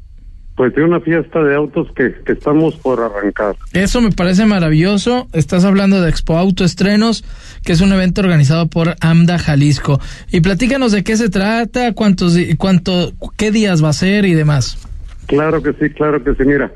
pues 0.56 0.76
de 0.76 0.84
una 0.84 1.00
fiesta 1.00 1.42
de 1.42 1.56
autos 1.56 1.88
que, 1.96 2.14
que 2.26 2.34
estamos 2.34 2.76
por 2.76 3.02
arrancar. 3.02 3.56
Eso 3.74 4.02
me 4.02 4.12
parece 4.12 4.46
maravilloso. 4.46 5.28
Estás 5.34 5.66
hablando 5.66 6.00
de 6.00 6.10
Expo 6.10 6.38
Auto 6.38 6.64
Estrenos, 6.64 7.24
que 7.66 7.72
es 7.72 7.82
un 7.82 7.92
evento 7.92 8.22
organizado 8.22 8.68
por 8.68 8.90
AMDA 9.02 9.40
Jalisco. 9.40 10.00
Y 10.32 10.42
platícanos 10.42 10.92
de 10.92 11.04
qué 11.04 11.18
se 11.18 11.30
trata, 11.30 11.94
cuántos, 11.94 12.38
cuánto, 12.60 13.14
qué 13.36 13.52
días 13.52 13.84
va 13.84 13.90
a 13.90 13.94
ser 13.94 14.26
y 14.26 14.36
demás. 14.36 14.78
Claro 15.26 15.64
que 15.64 15.74
sí, 15.74 15.90
claro 15.90 16.24
que 16.24 16.36
sí. 16.36 16.44
Mira, 16.46 16.72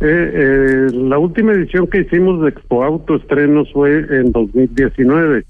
eh, 0.00 0.30
eh, 0.34 0.86
la 0.92 1.18
última 1.18 1.52
edición 1.52 1.86
que 1.86 2.00
hicimos 2.00 2.42
de 2.42 2.50
Expo 2.50 2.84
Auto 2.84 3.16
Estrenos 3.16 3.72
fue 3.72 3.98
en 4.10 4.32
2019. 4.32 5.44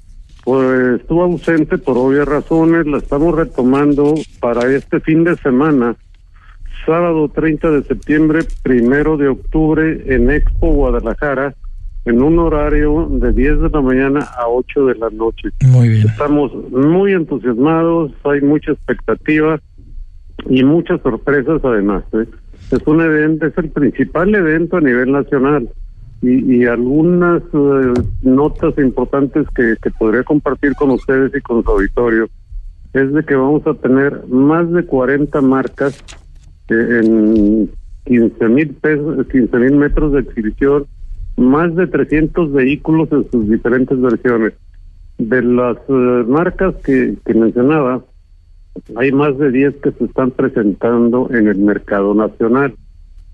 Pues 0.45 1.01
estuvo 1.01 1.23
ausente 1.23 1.79
por 1.79 1.97
obvias 1.97 2.27
razones, 2.27 2.87
la 2.87 2.99
estamos 2.99 3.35
retomando 3.35 4.15
para 4.41 4.69
este 4.75 4.99
fin 5.01 5.23
de 5.23 5.37
semana, 5.37 5.95
sábado 6.85 7.29
30 7.29 7.71
de 7.71 7.83
septiembre, 7.85 8.41
primero 8.63 9.17
de 9.17 9.29
octubre 9.29 10.03
en 10.07 10.31
Expo 10.31 10.73
Guadalajara, 10.73 11.55
en 12.05 12.23
un 12.23 12.41
horario 12.41 13.07
de 13.09 13.33
10 13.33 13.61
de 13.61 13.71
la 13.71 13.81
mañana 13.81 14.21
a 14.37 14.49
8 14.49 14.87
de 14.87 14.95
la 14.97 15.11
noche. 15.11 15.51
Muy 15.65 15.89
bien. 15.89 16.09
Estamos 16.09 16.53
muy 16.73 17.13
entusiasmados, 17.13 18.11
hay 18.25 18.41
mucha 18.41 18.73
expectativa 18.73 19.61
y 20.51 20.65
muchas 20.65 21.01
sorpresas 21.03 21.65
además. 21.65 22.03
¿eh? 22.15 22.27
Es 22.73 22.85
un 22.85 23.01
evento, 23.01 23.47
es 23.47 23.57
el 23.59 23.71
principal 23.71 24.35
evento 24.35 24.79
a 24.79 24.81
nivel 24.81 25.13
nacional 25.13 25.69
y, 26.23 26.57
y 26.57 26.65
algunas 26.67 27.43
eh, 27.53 27.93
notas 28.23 28.79
importantes 28.79 29.47
que, 29.55 29.75
que 29.83 29.91
podría 29.91 30.23
compartir 30.23 30.75
con 30.75 30.91
ustedes 30.93 31.35
y 31.35 31.41
con 31.41 31.63
su 31.65 31.71
auditorio 31.71 32.29
es 32.95 33.13
de 33.13 33.25
que 33.25 33.35
vamos 33.35 33.67
a 33.67 33.75
tener 33.75 34.27
más 34.29 34.71
de 34.71 34.85
40 34.85 35.41
marcas 35.41 36.03
en 36.69 37.71
15 38.05 38.49
mil 38.49 38.69
pesos, 38.75 39.27
15 39.29 39.57
mil 39.59 39.77
metros 39.77 40.13
de 40.13 40.21
exhibición, 40.21 40.87
más 41.37 41.75
de 41.75 41.87
300 41.87 42.53
vehículos 42.53 43.11
en 43.13 43.31
sus 43.31 43.49
diferentes 43.49 44.01
versiones. 44.01 44.53
De 45.19 45.43
las 45.43 45.77
eh, 45.89 46.25
marcas 46.29 46.75
que, 46.85 47.17
que 47.25 47.35
mencionaba, 47.35 48.05
hay 48.97 49.13
más 49.13 49.37
de 49.39 49.51
10 49.51 49.77
que 49.77 49.93
se 49.93 50.05
están 50.05 50.31
presentando 50.31 51.29
en 51.31 51.49
el 51.49 51.59
mercado 51.59 52.15
nacional 52.15 52.75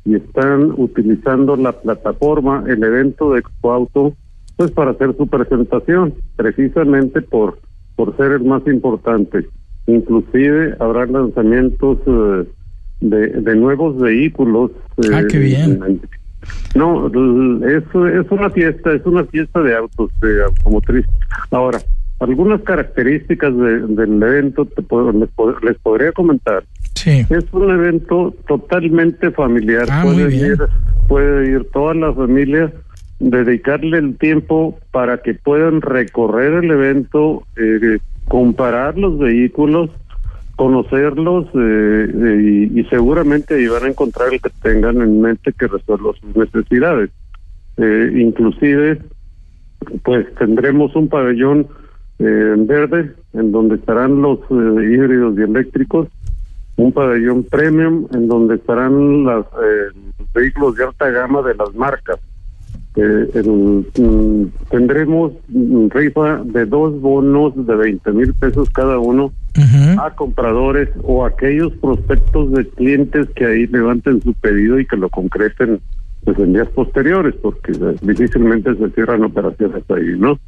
y 0.09 0.15
están 0.15 0.73
utilizando 0.79 1.55
la 1.57 1.73
plataforma, 1.73 2.65
el 2.67 2.83
evento 2.83 3.33
de 3.33 3.41
Expo 3.41 3.73
Auto, 3.73 4.15
pues 4.57 4.71
para 4.71 4.93
hacer 4.93 5.15
su 5.19 5.27
presentación, 5.27 6.15
precisamente 6.35 7.21
por, 7.21 7.59
por 7.95 8.17
ser 8.17 8.33
el 8.33 8.45
más 8.45 8.67
importante. 8.67 9.47
Inclusive 9.87 10.77
habrá 10.81 11.05
lanzamientos 11.05 11.99
eh, 12.07 12.45
de, 13.03 13.27
de 13.29 13.57
nuevos 13.57 13.99
vehículos. 13.99 14.71
ah, 15.13 15.25
qué 15.29 15.39
bien. 15.39 15.79
Eh, 15.87 15.99
no, 16.75 17.09
es, 17.67 17.85
es 17.85 18.31
una 18.31 18.49
fiesta, 18.49 18.95
es 18.95 19.05
una 19.05 19.25
fiesta 19.25 19.61
de 19.61 19.77
autos, 19.77 20.11
de 20.23 20.43
automotriz. 20.43 21.05
Ahora, 21.51 21.81
algunas 22.21 22.63
características 22.63 23.55
del 23.55 24.23
evento 24.23 24.65
te 24.65 24.81
puedo, 24.81 25.13
les, 25.13 25.29
les, 25.63 25.79
podría 25.79 26.13
comentar. 26.13 26.65
Sí. 26.95 27.25
Es 27.31 27.45
un 27.53 27.71
evento 27.71 28.35
totalmente 28.47 29.31
familiar. 29.31 29.87
Ah, 29.91 30.03
puede, 30.03 30.35
ir, 30.35 30.59
puede 31.07 31.51
ir 31.51 31.65
toda 31.73 31.95
la 31.95 32.13
familia, 32.13 32.73
dedicarle 33.21 33.99
el 33.99 34.17
tiempo 34.19 34.79
para 34.91 35.23
que 35.23 35.35
puedan 35.35 35.81
recorrer 35.81 36.65
el 36.65 36.71
evento, 36.71 37.45
eh, 37.57 37.99
comparar 38.27 38.99
los 38.99 39.19
vehículos, 39.19 39.91
conocerlos 40.57 41.47
eh, 41.55 42.11
eh, 42.13 42.69
y, 42.75 42.81
y, 42.81 42.85
seguramente 42.87 43.55
ahí 43.55 43.69
van 43.69 43.85
a 43.85 43.89
encontrar 43.89 44.33
el 44.33 44.41
que 44.41 44.51
tengan 44.61 45.01
en 45.01 45.21
mente 45.21 45.53
que 45.53 45.69
resuelva 45.69 46.13
sus 46.21 46.35
necesidades. 46.35 47.11
Eh, 47.77 48.13
inclusive, 48.17 49.01
pues 50.03 50.27
tendremos 50.35 50.97
un 50.97 51.09
pabellón 51.09 51.69
eh, 52.19 52.55
en 52.55 52.67
verde 52.67 53.13
en 53.35 53.53
donde 53.53 53.77
estarán 53.77 54.21
los 54.21 54.41
híbridos 54.51 55.39
y 55.39 55.43
eléctricos, 55.43 56.09
un 56.79 56.93
pabellón 56.93 57.43
premium 57.45 58.07
en 58.13 58.29
donde 58.29 58.55
estarán 58.55 59.25
las, 59.25 59.45
eh, 59.47 59.91
los 60.19 60.33
vehículos 60.33 60.77
de 60.77 60.85
alta 60.85 61.11
gama 61.11 61.43
de 61.43 61.55
las 61.55 61.75
marcas. 61.75 62.19
El, 62.95 63.85
mm, 63.97 64.47
tendremos 64.71 65.33
rifa 65.91 66.41
de 66.45 66.67
dos 66.67 67.01
bonos 67.01 67.55
de 67.67 67.77
20 67.77 68.13
mil 68.13 68.35
pesos 68.35 68.71
cada 68.71 68.99
uno 68.99 69.33
a 69.99 70.11
compradores 70.15 70.89
o 71.03 71.25
aquellos 71.25 71.73
prospectos 71.75 72.53
de 72.53 72.69
clientes 72.69 73.29
que 73.35 73.45
ahí 73.45 73.67
levanten 73.67 74.23
su 74.23 74.33
pedido 74.35 74.79
y 74.79 74.87
que 74.87 74.97
lo 74.97 75.09
concreten 75.11 75.81
pues 76.25 76.39
en 76.39 76.53
días 76.53 76.69
posteriores 76.69 77.35
porque 77.43 77.73
eh, 77.73 77.97
difícilmente 78.03 78.75
se 78.77 78.91
cierran 78.91 79.25
operaciones 79.25 79.83
ahí, 79.91 80.17
¿no? 80.17 80.39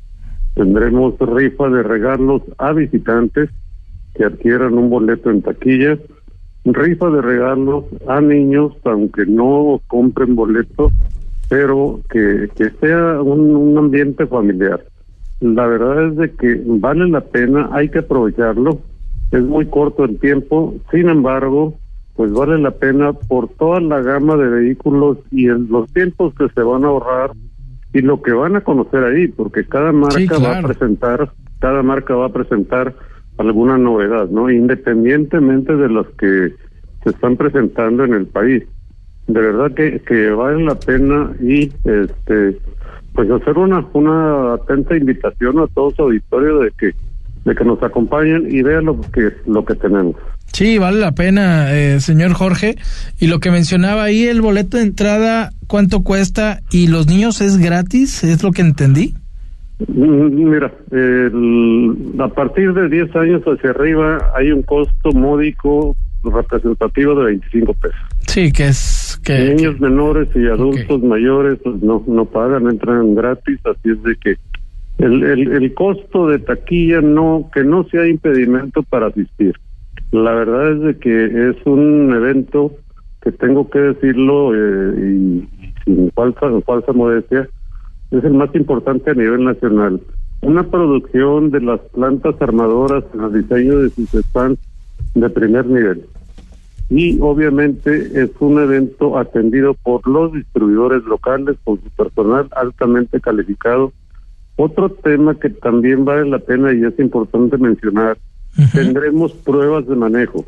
Tendremos 0.54 1.14
rifa 1.18 1.68
de 1.68 1.82
regalos 1.82 2.42
a 2.58 2.72
visitantes 2.72 3.50
que 4.14 4.24
adquieran 4.24 4.74
un 4.74 4.90
boleto 4.90 5.30
en 5.30 5.42
taquilla, 5.42 5.98
rifa 6.64 7.08
de 7.10 7.22
regalos 7.22 7.84
a 8.06 8.20
niños 8.20 8.72
aunque 8.84 9.26
no 9.26 9.80
compren 9.86 10.34
boleto, 10.34 10.90
pero 11.48 12.00
que, 12.10 12.48
que 12.54 12.70
sea 12.80 13.20
un, 13.22 13.54
un 13.56 13.78
ambiente 13.78 14.26
familiar. 14.26 14.84
La 15.40 15.66
verdad 15.66 16.08
es 16.08 16.16
de 16.16 16.30
que 16.32 16.60
vale 16.64 17.08
la 17.08 17.22
pena, 17.22 17.70
hay 17.72 17.88
que 17.88 18.00
aprovecharlo, 18.00 18.78
es 19.32 19.42
muy 19.42 19.66
corto 19.66 20.04
el 20.04 20.18
tiempo, 20.18 20.74
sin 20.90 21.08
embargo, 21.08 21.74
pues 22.14 22.32
vale 22.32 22.58
la 22.58 22.72
pena 22.72 23.12
por 23.12 23.48
toda 23.48 23.80
la 23.80 24.00
gama 24.02 24.36
de 24.36 24.48
vehículos 24.48 25.18
y 25.30 25.46
los 25.46 25.90
tiempos 25.92 26.34
que 26.34 26.48
se 26.54 26.62
van 26.62 26.84
a 26.84 26.88
ahorrar 26.88 27.30
y 27.92 28.02
lo 28.02 28.20
que 28.22 28.32
van 28.32 28.56
a 28.56 28.60
conocer 28.60 29.02
ahí, 29.04 29.28
porque 29.28 29.64
cada 29.64 29.92
marca 29.92 30.18
Sí, 30.18 30.26
va 30.28 30.58
a 30.58 30.62
presentar, 30.62 31.32
cada 31.58 31.82
marca 31.82 32.14
va 32.14 32.26
a 32.26 32.32
presentar 32.32 32.94
alguna 33.40 33.78
novedad, 33.78 34.28
¿no? 34.28 34.50
Independientemente 34.50 35.74
de 35.74 35.88
las 35.88 36.06
que 36.18 36.52
se 37.02 37.10
están 37.10 37.36
presentando 37.36 38.04
en 38.04 38.14
el 38.14 38.26
país. 38.26 38.64
De 39.26 39.40
verdad 39.40 39.72
que, 39.74 40.00
que 40.00 40.30
vale 40.30 40.64
la 40.64 40.74
pena 40.74 41.32
y 41.40 41.72
este 41.84 42.58
pues 43.14 43.30
hacer 43.30 43.58
una 43.58 43.84
una 43.92 44.54
atenta 44.54 44.96
invitación 44.96 45.58
a 45.58 45.66
todo 45.68 45.90
su 45.90 46.02
auditorio 46.02 46.60
de 46.60 46.70
que 46.78 46.92
de 47.44 47.54
que 47.54 47.64
nos 47.64 47.82
acompañen 47.82 48.46
y 48.50 48.62
vean 48.62 48.84
lo 48.84 49.00
que 49.00 49.32
lo 49.46 49.64
que 49.64 49.74
tenemos. 49.74 50.16
Sí, 50.52 50.78
vale 50.78 50.98
la 50.98 51.12
pena, 51.12 51.72
eh, 51.72 52.00
señor 52.00 52.32
Jorge. 52.32 52.76
Y 53.18 53.28
lo 53.28 53.38
que 53.38 53.50
mencionaba 53.50 54.02
ahí, 54.02 54.24
el 54.24 54.42
boleto 54.42 54.76
de 54.76 54.82
entrada, 54.82 55.52
¿cuánto 55.68 56.02
cuesta? 56.02 56.60
¿Y 56.70 56.88
los 56.88 57.06
niños 57.06 57.40
es 57.40 57.56
gratis? 57.56 58.24
¿Es 58.24 58.42
lo 58.42 58.50
que 58.50 58.62
entendí? 58.62 59.14
Mm, 59.88 60.50
Mira, 60.50 60.72
el- 60.90 62.14
a 62.18 62.28
partir 62.28 62.72
de 62.74 62.88
10 62.88 63.14
años 63.16 63.42
hacia 63.44 63.70
arriba 63.70 64.18
hay 64.34 64.52
un 64.52 64.62
costo 64.62 65.12
módico 65.12 65.96
representativo 66.22 67.14
de 67.14 67.24
25 67.26 67.72
pesos. 67.74 67.98
Sí, 68.26 68.52
que 68.52 68.68
es 68.68 69.20
que... 69.24 69.54
Niños 69.54 69.80
menores 69.80 70.28
y 70.34 70.46
adultos 70.46 71.02
mayores 71.02 71.58
pues 71.64 71.82
no 71.82 72.02
no 72.06 72.24
pagan, 72.26 72.68
entran 72.68 73.14
gratis, 73.14 73.58
así 73.64 73.90
es 73.90 74.02
de 74.02 74.16
que 74.16 74.36
el, 74.98 75.22
el, 75.22 75.50
el 75.52 75.74
costo 75.74 76.28
de 76.28 76.38
taquilla 76.40 77.00
no 77.00 77.48
que 77.54 77.64
no 77.64 77.84
sea 77.84 78.06
impedimento 78.06 78.82
para 78.82 79.06
asistir. 79.06 79.54
La 80.12 80.32
verdad 80.34 80.72
es 80.72 80.80
de 80.82 80.98
que 80.98 81.50
es 81.50 81.56
un 81.64 82.12
evento 82.14 82.72
que 83.22 83.32
tengo 83.32 83.70
que 83.70 83.78
decirlo 83.78 84.54
eh, 84.54 84.94
y, 84.98 85.64
y 85.66 85.74
sin 85.84 86.10
falsa 86.12 86.48
falsa 86.66 86.92
modestia 86.92 87.48
es 88.10 88.24
el 88.24 88.34
más 88.34 88.54
importante 88.54 89.10
a 89.10 89.14
nivel 89.14 89.44
nacional. 89.44 90.00
Una 90.42 90.62
producción 90.64 91.50
de 91.50 91.60
las 91.60 91.80
plantas 91.94 92.34
armadoras 92.40 93.04
en 93.14 93.20
el 93.20 93.42
diseño 93.42 93.78
de 93.78 93.90
sus 93.90 94.10
stands 94.10 94.60
de 95.14 95.28
primer 95.30 95.66
nivel 95.66 96.06
y 96.90 97.18
obviamente 97.20 98.20
es 98.20 98.30
un 98.40 98.60
evento 98.60 99.16
atendido 99.16 99.74
por 99.74 100.06
los 100.08 100.32
distribuidores 100.32 101.04
locales 101.04 101.56
con 101.62 101.80
su 101.80 101.88
personal 101.90 102.48
altamente 102.56 103.20
calificado. 103.20 103.92
Otro 104.56 104.90
tema 104.90 105.36
que 105.36 105.50
también 105.50 106.04
vale 106.04 106.28
la 106.28 106.40
pena 106.40 106.72
y 106.74 106.84
es 106.84 106.98
importante 106.98 107.56
mencionar, 107.58 108.18
tendremos 108.74 109.32
pruebas 109.32 109.86
de 109.86 109.94
manejo, 109.94 110.44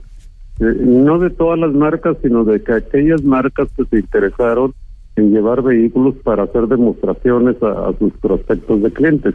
Eh, 0.61 0.77
no 0.85 1.19
de 1.19 1.31
todas 1.31 1.59
las 1.59 1.73
marcas, 1.73 2.17
sino 2.23 2.45
de 2.45 2.63
que 2.63 2.73
aquellas 2.73 3.23
marcas 3.25 3.69
que 3.75 3.85
se 3.87 3.97
interesaron 4.01 4.75
en 5.17 5.31
llevar 5.31 5.63
vehículos 5.63 6.15
para 6.25 6.45
hacer 6.45 6.67
demostraciones 6.67 7.57
a, 7.63 7.93
sus 7.99 8.13
prospectos 8.15 8.83
de 8.83 8.93
clientes. 8.93 9.35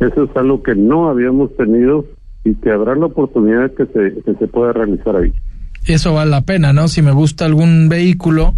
Eso 0.00 0.24
es 0.24 0.36
algo 0.36 0.62
que 0.62 0.74
no 0.74 1.08
habíamos 1.08 1.54
tenido 1.56 2.04
y 2.44 2.54
que 2.56 2.70
habrá 2.70 2.94
la 2.96 3.06
oportunidad 3.06 3.72
que 3.72 3.86
se, 3.86 4.22
que 4.22 4.34
se 4.38 4.46
pueda 4.48 4.72
realizar 4.72 5.16
ahí. 5.16 5.32
Eso 5.86 6.14
vale 6.14 6.30
la 6.30 6.40
pena, 6.40 6.72
¿no? 6.72 6.88
Si 6.88 7.02
me 7.02 7.12
gusta 7.12 7.44
algún 7.44 7.88
vehículo, 7.88 8.54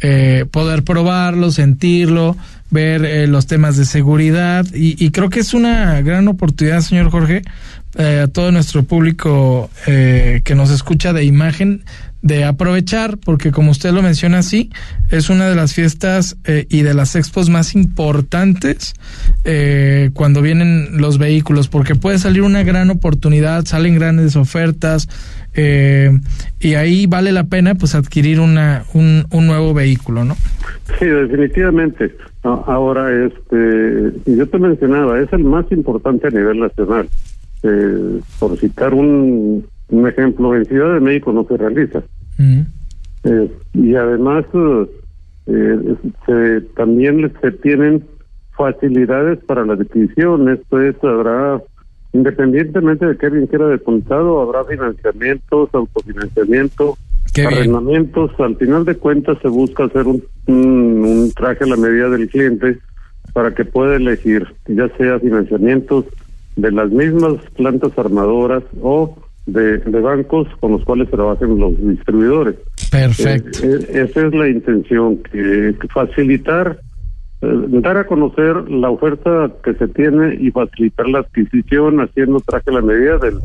eh, 0.00 0.46
poder 0.50 0.84
probarlo, 0.84 1.50
sentirlo, 1.50 2.36
ver 2.70 3.04
eh, 3.04 3.26
los 3.26 3.46
temas 3.46 3.76
de 3.76 3.84
seguridad. 3.84 4.64
Y, 4.72 5.04
y 5.04 5.10
creo 5.10 5.28
que 5.28 5.40
es 5.40 5.52
una 5.52 6.00
gran 6.00 6.28
oportunidad, 6.28 6.80
señor 6.80 7.10
Jorge, 7.10 7.42
eh, 7.98 8.20
a 8.22 8.28
todo 8.28 8.52
nuestro 8.52 8.84
público 8.84 9.68
eh, 9.88 10.42
que 10.44 10.54
nos 10.54 10.70
escucha 10.70 11.12
de 11.12 11.24
imagen, 11.24 11.82
de 12.22 12.44
aprovechar, 12.44 13.16
porque 13.16 13.50
como 13.50 13.70
usted 13.70 13.92
lo 13.92 14.02
menciona 14.02 14.38
así, 14.38 14.70
es 15.10 15.30
una 15.30 15.48
de 15.48 15.54
las 15.54 15.72
fiestas 15.74 16.36
eh, 16.44 16.66
y 16.68 16.82
de 16.82 16.92
las 16.92 17.16
expos 17.16 17.48
más 17.48 17.74
importantes 17.74 18.92
eh, 19.44 20.10
cuando 20.12 20.42
vienen 20.42 20.98
los 21.00 21.16
vehículos, 21.18 21.68
porque 21.68 21.94
puede 21.94 22.18
salir 22.18 22.42
una 22.42 22.62
gran 22.62 22.90
oportunidad, 22.90 23.64
salen 23.64 23.94
grandes 23.94 24.36
ofertas, 24.36 25.08
eh, 25.54 26.10
y 26.60 26.74
ahí 26.74 27.06
vale 27.06 27.32
la 27.32 27.44
pena 27.44 27.74
pues 27.74 27.94
adquirir 27.94 28.38
una, 28.40 28.84
un, 28.92 29.26
un 29.30 29.46
nuevo 29.46 29.72
vehículo, 29.72 30.24
¿no? 30.24 30.36
Sí, 30.98 31.06
definitivamente. 31.06 32.14
A- 32.44 32.64
Ahora, 32.66 33.08
este, 33.26 34.12
yo 34.26 34.46
te 34.48 34.58
mencionaba, 34.58 35.18
es 35.20 35.32
el 35.32 35.44
más 35.44 35.64
importante 35.72 36.26
a 36.26 36.30
nivel 36.30 36.60
nacional. 36.60 37.08
Eh, 37.62 38.20
por 38.38 38.58
citar 38.58 38.94
un, 38.94 39.66
un 39.90 40.06
ejemplo, 40.06 40.54
en 40.54 40.64
Ciudad 40.64 40.94
de 40.94 41.00
México 41.00 41.32
no 41.32 41.44
se 41.44 41.56
realiza. 41.56 42.02
Eh, 43.24 43.50
y 43.74 43.94
además, 43.94 44.44
eh, 45.46 45.94
se, 46.26 46.60
también 46.76 47.32
se 47.40 47.50
tienen 47.52 48.04
facilidades 48.56 49.38
para 49.44 49.64
la 49.64 49.74
adquisición. 49.74 50.48
Esto 50.48 50.80
es, 50.80 50.96
habrá, 51.02 51.60
independientemente 52.12 53.06
de 53.06 53.16
qué 53.16 53.28
bien 53.30 53.46
quiera 53.46 53.66
de 53.68 53.78
contado, 53.78 54.40
habrá 54.40 54.64
financiamientos, 54.64 55.70
autofinanciamiento, 55.72 56.96
Qué 57.34 57.42
bien. 57.42 57.54
arrendamientos. 57.54 58.30
Al 58.38 58.56
final 58.56 58.84
de 58.84 58.96
cuentas 58.96 59.38
se 59.42 59.48
busca 59.48 59.84
hacer 59.84 60.06
un, 60.06 60.22
un, 60.46 61.04
un 61.04 61.32
traje 61.32 61.64
a 61.64 61.68
la 61.68 61.76
medida 61.76 62.08
del 62.08 62.28
cliente 62.28 62.78
para 63.32 63.54
que 63.54 63.64
pueda 63.64 63.96
elegir, 63.96 64.46
ya 64.66 64.88
sea 64.96 65.20
financiamientos 65.20 66.04
de 66.56 66.72
las 66.72 66.90
mismas 66.90 67.34
plantas 67.56 67.96
armadoras 67.96 68.62
o 68.82 69.16
de, 69.52 69.78
de 69.78 70.00
bancos 70.00 70.48
con 70.60 70.72
los 70.72 70.84
cuales 70.84 71.10
trabajan 71.10 71.58
los 71.58 71.72
distribuidores. 71.78 72.56
Perfecto. 72.90 73.60
Eh, 73.62 73.78
eh, 73.88 74.06
esa 74.08 74.26
es 74.26 74.34
la 74.34 74.48
intención, 74.48 75.18
que, 75.18 75.74
facilitar 75.92 76.80
eh, 77.42 77.46
dar 77.68 77.96
a 77.96 78.06
conocer 78.06 78.68
la 78.68 78.90
oferta 78.90 79.50
que 79.64 79.74
se 79.74 79.88
tiene 79.88 80.36
y 80.40 80.50
facilitar 80.50 81.08
la 81.08 81.20
adquisición 81.20 82.00
haciendo 82.00 82.40
traje 82.40 82.70
la 82.70 82.82
medida 82.82 83.18
del, 83.18 83.38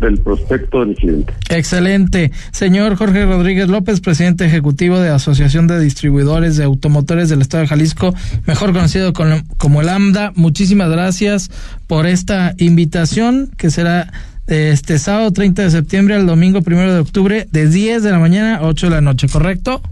del 0.00 0.18
prospecto 0.18 0.84
del 0.84 0.94
cliente. 0.94 1.32
Excelente. 1.50 2.30
Señor 2.52 2.96
Jorge 2.96 3.24
Rodríguez 3.24 3.68
López, 3.68 4.00
presidente 4.00 4.44
ejecutivo 4.44 4.98
de 4.98 5.08
Asociación 5.08 5.66
de 5.66 5.80
Distribuidores 5.80 6.56
de 6.56 6.64
Automotores 6.64 7.28
del 7.28 7.40
Estado 7.40 7.62
de 7.62 7.68
Jalisco, 7.68 8.14
mejor 8.46 8.72
conocido 8.72 9.12
como 9.12 9.80
el 9.80 9.88
AMDA, 9.88 10.32
muchísimas 10.34 10.90
gracias 10.90 11.50
por 11.86 12.06
esta 12.06 12.54
invitación 12.58 13.50
que 13.56 13.70
será 13.70 14.12
este 14.48 14.98
sábado 14.98 15.30
30 15.30 15.62
de 15.62 15.70
septiembre 15.70 16.14
al 16.14 16.26
domingo 16.26 16.60
1 16.66 16.92
de 16.92 17.00
octubre 17.00 17.46
de 17.52 17.68
10 17.68 18.02
de 18.02 18.10
la 18.10 18.18
mañana 18.18 18.56
a 18.56 18.66
8 18.66 18.86
de 18.86 18.90
la 18.90 19.00
noche, 19.00 19.28
¿correcto? 19.28 19.82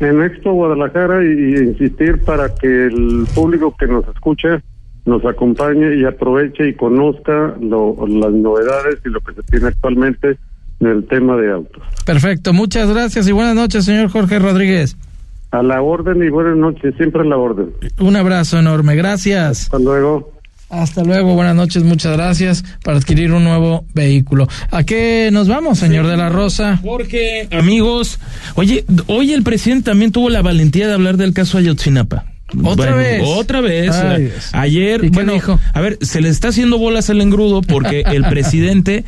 En 0.00 0.22
Expo 0.22 0.52
Guadalajara 0.52 1.22
y, 1.22 1.56
insistir 1.56 2.18
para 2.24 2.54
que 2.54 2.86
el 2.86 3.26
público 3.34 3.74
que 3.78 3.86
nos 3.86 4.06
escuche 4.08 4.62
nos 5.04 5.24
acompañe 5.24 5.96
y 5.96 6.04
aproveche 6.04 6.68
y 6.68 6.74
conozca 6.74 7.54
las 7.60 8.32
novedades 8.32 8.96
y 9.04 9.10
lo 9.10 9.20
que 9.20 9.34
se 9.34 9.42
tiene 9.44 9.68
actualmente 9.68 10.36
en 10.80 10.86
el 10.86 11.06
tema 11.06 11.36
de 11.36 11.52
autos. 11.52 11.82
Perfecto, 12.04 12.52
muchas 12.52 12.90
gracias 12.92 13.28
y 13.28 13.32
buenas 13.32 13.54
noches, 13.54 13.84
señor 13.84 14.10
Jorge 14.10 14.38
Rodríguez. 14.38 14.96
A 15.52 15.62
la 15.62 15.80
orden 15.80 16.22
y 16.22 16.28
buenas 16.28 16.56
noches, 16.56 16.94
siempre 16.96 17.20
a 17.20 17.24
la 17.24 17.36
orden. 17.36 17.70
Un 18.00 18.16
abrazo 18.16 18.58
enorme, 18.58 18.96
gracias. 18.96 19.62
Hasta 19.62 19.78
luego. 19.78 20.35
Hasta 20.68 21.04
luego, 21.04 21.34
buenas 21.34 21.54
noches, 21.54 21.84
muchas 21.84 22.16
gracias 22.16 22.64
para 22.82 22.98
adquirir 22.98 23.32
un 23.32 23.44
nuevo 23.44 23.84
vehículo. 23.94 24.48
¿A 24.70 24.82
qué 24.82 25.30
nos 25.32 25.46
vamos, 25.46 25.78
señor 25.78 26.08
de 26.08 26.16
la 26.16 26.28
Rosa? 26.28 26.78
Jorge, 26.82 27.48
amigos, 27.52 28.18
oye, 28.56 28.84
hoy 29.06 29.32
el 29.32 29.44
presidente 29.44 29.90
también 29.90 30.10
tuvo 30.10 30.28
la 30.28 30.42
valentía 30.42 30.88
de 30.88 30.94
hablar 30.94 31.18
del 31.18 31.32
caso 31.32 31.58
Ayotzinapa. 31.58 32.24
Otra 32.64 32.94
vez. 32.94 33.22
Otra 33.24 33.60
vez. 33.60 33.94
Ayer, 34.52 35.10
bueno, 35.10 35.32
dijo? 35.34 35.58
a 35.72 35.80
ver, 35.80 35.98
se 36.00 36.20
le 36.20 36.28
está 36.28 36.48
haciendo 36.48 36.78
bolas 36.78 37.10
el 37.10 37.20
engrudo 37.20 37.62
porque 37.62 38.00
el 38.00 38.24
presidente 38.28 39.04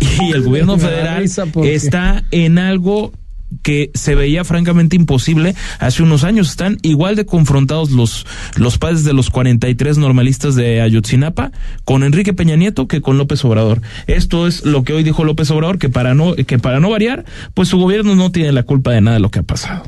y 0.00 0.32
el 0.32 0.42
gobierno 0.42 0.78
federal 0.78 1.24
está 1.64 2.24
en 2.30 2.58
algo 2.58 3.12
que 3.62 3.90
se 3.94 4.14
veía 4.14 4.44
francamente 4.44 4.96
imposible 4.96 5.54
hace 5.78 6.02
unos 6.02 6.24
años. 6.24 6.50
Están 6.50 6.78
igual 6.82 7.16
de 7.16 7.26
confrontados 7.26 7.90
los, 7.90 8.26
los 8.56 8.78
padres 8.78 9.04
de 9.04 9.12
los 9.12 9.30
43 9.30 9.98
normalistas 9.98 10.54
de 10.54 10.80
Ayotzinapa 10.80 11.52
con 11.84 12.02
Enrique 12.02 12.34
Peña 12.34 12.56
Nieto 12.56 12.88
que 12.88 13.00
con 13.00 13.18
López 13.18 13.44
Obrador. 13.44 13.82
Esto 14.06 14.46
es 14.46 14.64
lo 14.64 14.84
que 14.84 14.92
hoy 14.92 15.02
dijo 15.02 15.24
López 15.24 15.50
Obrador, 15.50 15.78
que 15.78 15.88
para 15.88 16.14
no, 16.14 16.34
que 16.34 16.58
para 16.58 16.80
no 16.80 16.90
variar, 16.90 17.24
pues 17.54 17.68
su 17.68 17.78
gobierno 17.78 18.14
no 18.14 18.30
tiene 18.32 18.52
la 18.52 18.62
culpa 18.62 18.92
de 18.92 19.00
nada 19.00 19.16
de 19.16 19.20
lo 19.20 19.30
que 19.30 19.40
ha 19.40 19.44
pasado. 19.44 19.84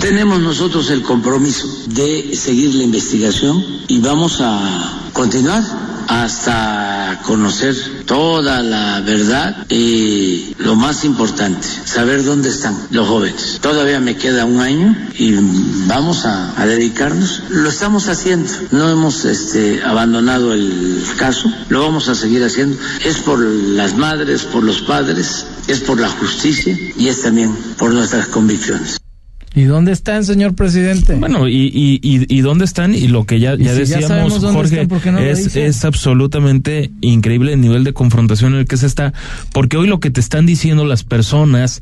Tenemos 0.00 0.40
nosotros 0.40 0.90
el 0.90 1.02
compromiso 1.02 1.66
de 1.88 2.36
seguir 2.36 2.74
la 2.74 2.84
investigación 2.84 3.64
y 3.88 4.00
vamos 4.00 4.40
a 4.40 5.10
continuar 5.12 5.62
hasta 6.08 7.20
conocer 7.24 7.74
toda 8.06 8.62
la 8.62 9.00
verdad 9.00 9.66
y 9.68 10.54
lo 10.58 10.76
más 10.76 11.04
importante, 11.04 11.66
saber 11.84 12.24
dónde 12.24 12.50
están 12.50 12.76
los 12.90 13.08
jóvenes. 13.08 13.58
Todavía 13.60 14.00
me 14.00 14.16
queda 14.16 14.44
un 14.44 14.60
año 14.60 14.96
y 15.18 15.34
vamos 15.86 16.24
a, 16.24 16.54
dedicarnos. 16.66 17.42
Lo 17.48 17.68
estamos 17.68 18.08
haciendo, 18.08 18.50
no 18.72 18.90
hemos 18.90 19.24
este, 19.24 19.82
abandonado 19.84 20.52
el 20.52 21.04
caso, 21.16 21.50
lo 21.68 21.80
vamos 21.80 22.08
a 22.08 22.14
seguir 22.14 22.44
haciendo. 22.44 22.76
Es 23.04 23.18
por 23.18 23.40
las 23.40 23.96
madres, 23.96 24.42
por 24.42 24.62
los 24.62 24.80
padres, 24.82 25.46
es 25.68 25.80
por 25.80 26.00
la 26.00 26.08
justicia 26.08 26.76
y 26.96 27.08
es 27.08 27.22
también 27.22 27.54
por 27.78 27.92
nuestras 27.92 28.26
convicciones. 28.26 28.95
¿Y 29.56 29.64
dónde 29.64 29.90
están, 29.90 30.22
señor 30.22 30.54
presidente? 30.54 31.14
Bueno, 31.14 31.48
y, 31.48 31.70
y, 31.72 31.98
y, 32.02 32.40
dónde 32.42 32.66
están, 32.66 32.94
y 32.94 33.08
lo 33.08 33.24
que 33.24 33.40
ya, 33.40 33.56
ya 33.56 33.72
decíamos, 33.72 34.38
Jorge, 34.44 34.86
es, 35.18 35.56
es 35.56 35.84
absolutamente 35.86 36.90
increíble 37.00 37.54
el 37.54 37.62
nivel 37.62 37.82
de 37.82 37.94
confrontación 37.94 38.52
en 38.52 38.60
el 38.60 38.66
que 38.66 38.76
se 38.76 38.84
está, 38.84 39.14
porque 39.54 39.78
hoy 39.78 39.86
lo 39.86 39.98
que 39.98 40.10
te 40.10 40.20
están 40.20 40.44
diciendo 40.44 40.84
las 40.84 41.04
personas 41.04 41.80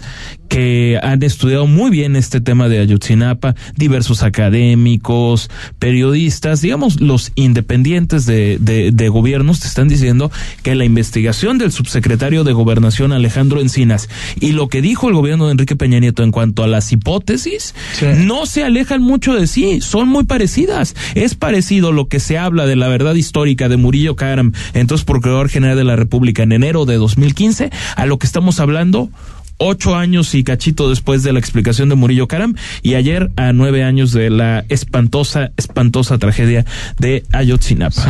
que 0.54 1.00
han 1.02 1.20
estudiado 1.24 1.66
muy 1.66 1.90
bien 1.90 2.14
este 2.14 2.40
tema 2.40 2.68
de 2.68 2.78
Ayotzinapa, 2.78 3.56
diversos 3.74 4.22
académicos, 4.22 5.50
periodistas, 5.80 6.60
digamos, 6.60 7.00
los 7.00 7.32
independientes 7.34 8.24
de, 8.24 8.58
de, 8.60 8.92
de 8.92 9.08
gobiernos, 9.08 9.58
te 9.58 9.66
están 9.66 9.88
diciendo 9.88 10.30
que 10.62 10.76
la 10.76 10.84
investigación 10.84 11.58
del 11.58 11.72
subsecretario 11.72 12.44
de 12.44 12.52
Gobernación 12.52 13.10
Alejandro 13.10 13.60
Encinas 13.60 14.08
y 14.38 14.52
lo 14.52 14.68
que 14.68 14.80
dijo 14.80 15.08
el 15.08 15.16
gobierno 15.16 15.46
de 15.46 15.52
Enrique 15.52 15.74
Peña 15.74 15.98
Nieto 15.98 16.22
en 16.22 16.30
cuanto 16.30 16.62
a 16.62 16.68
las 16.68 16.92
hipótesis, 16.92 17.74
no 18.18 18.46
se 18.46 18.62
alejan 18.62 19.02
mucho 19.02 19.34
de 19.34 19.48
sí, 19.48 19.80
son 19.80 20.08
muy 20.08 20.22
parecidas. 20.22 20.94
Es 21.16 21.34
parecido 21.34 21.90
lo 21.90 22.06
que 22.06 22.20
se 22.20 22.38
habla 22.38 22.64
de 22.64 22.76
la 22.76 22.86
verdad 22.86 23.16
histórica 23.16 23.68
de 23.68 23.76
Murillo 23.76 24.14
Karam, 24.14 24.52
entonces 24.72 25.04
Procurador 25.04 25.48
General 25.48 25.76
de 25.76 25.82
la 25.82 25.96
República 25.96 26.44
en 26.44 26.52
enero 26.52 26.84
de 26.84 26.94
2015, 26.94 27.70
a 27.96 28.06
lo 28.06 28.20
que 28.20 28.26
estamos 28.28 28.60
hablando 28.60 29.10
ocho 29.58 29.96
años 29.96 30.34
y 30.34 30.44
cachito 30.44 30.88
después 30.88 31.22
de 31.22 31.32
la 31.32 31.38
explicación 31.38 31.88
de 31.88 31.94
Murillo 31.94 32.28
Karam 32.28 32.54
y 32.82 32.94
ayer 32.94 33.30
a 33.36 33.52
nueve 33.52 33.84
años 33.84 34.12
de 34.12 34.30
la 34.30 34.64
espantosa, 34.68 35.50
espantosa 35.56 36.18
tragedia 36.18 36.64
de 36.98 37.24
Ayotzinapa. 37.32 38.02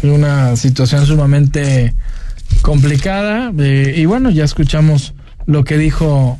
Sí, 0.00 0.08
una 0.08 0.56
situación 0.56 1.06
sumamente 1.06 1.94
complicada 2.62 3.52
eh, 3.58 3.94
y 3.96 4.04
bueno, 4.06 4.30
ya 4.30 4.44
escuchamos 4.44 5.14
lo 5.46 5.64
que 5.64 5.76
dijo 5.76 6.38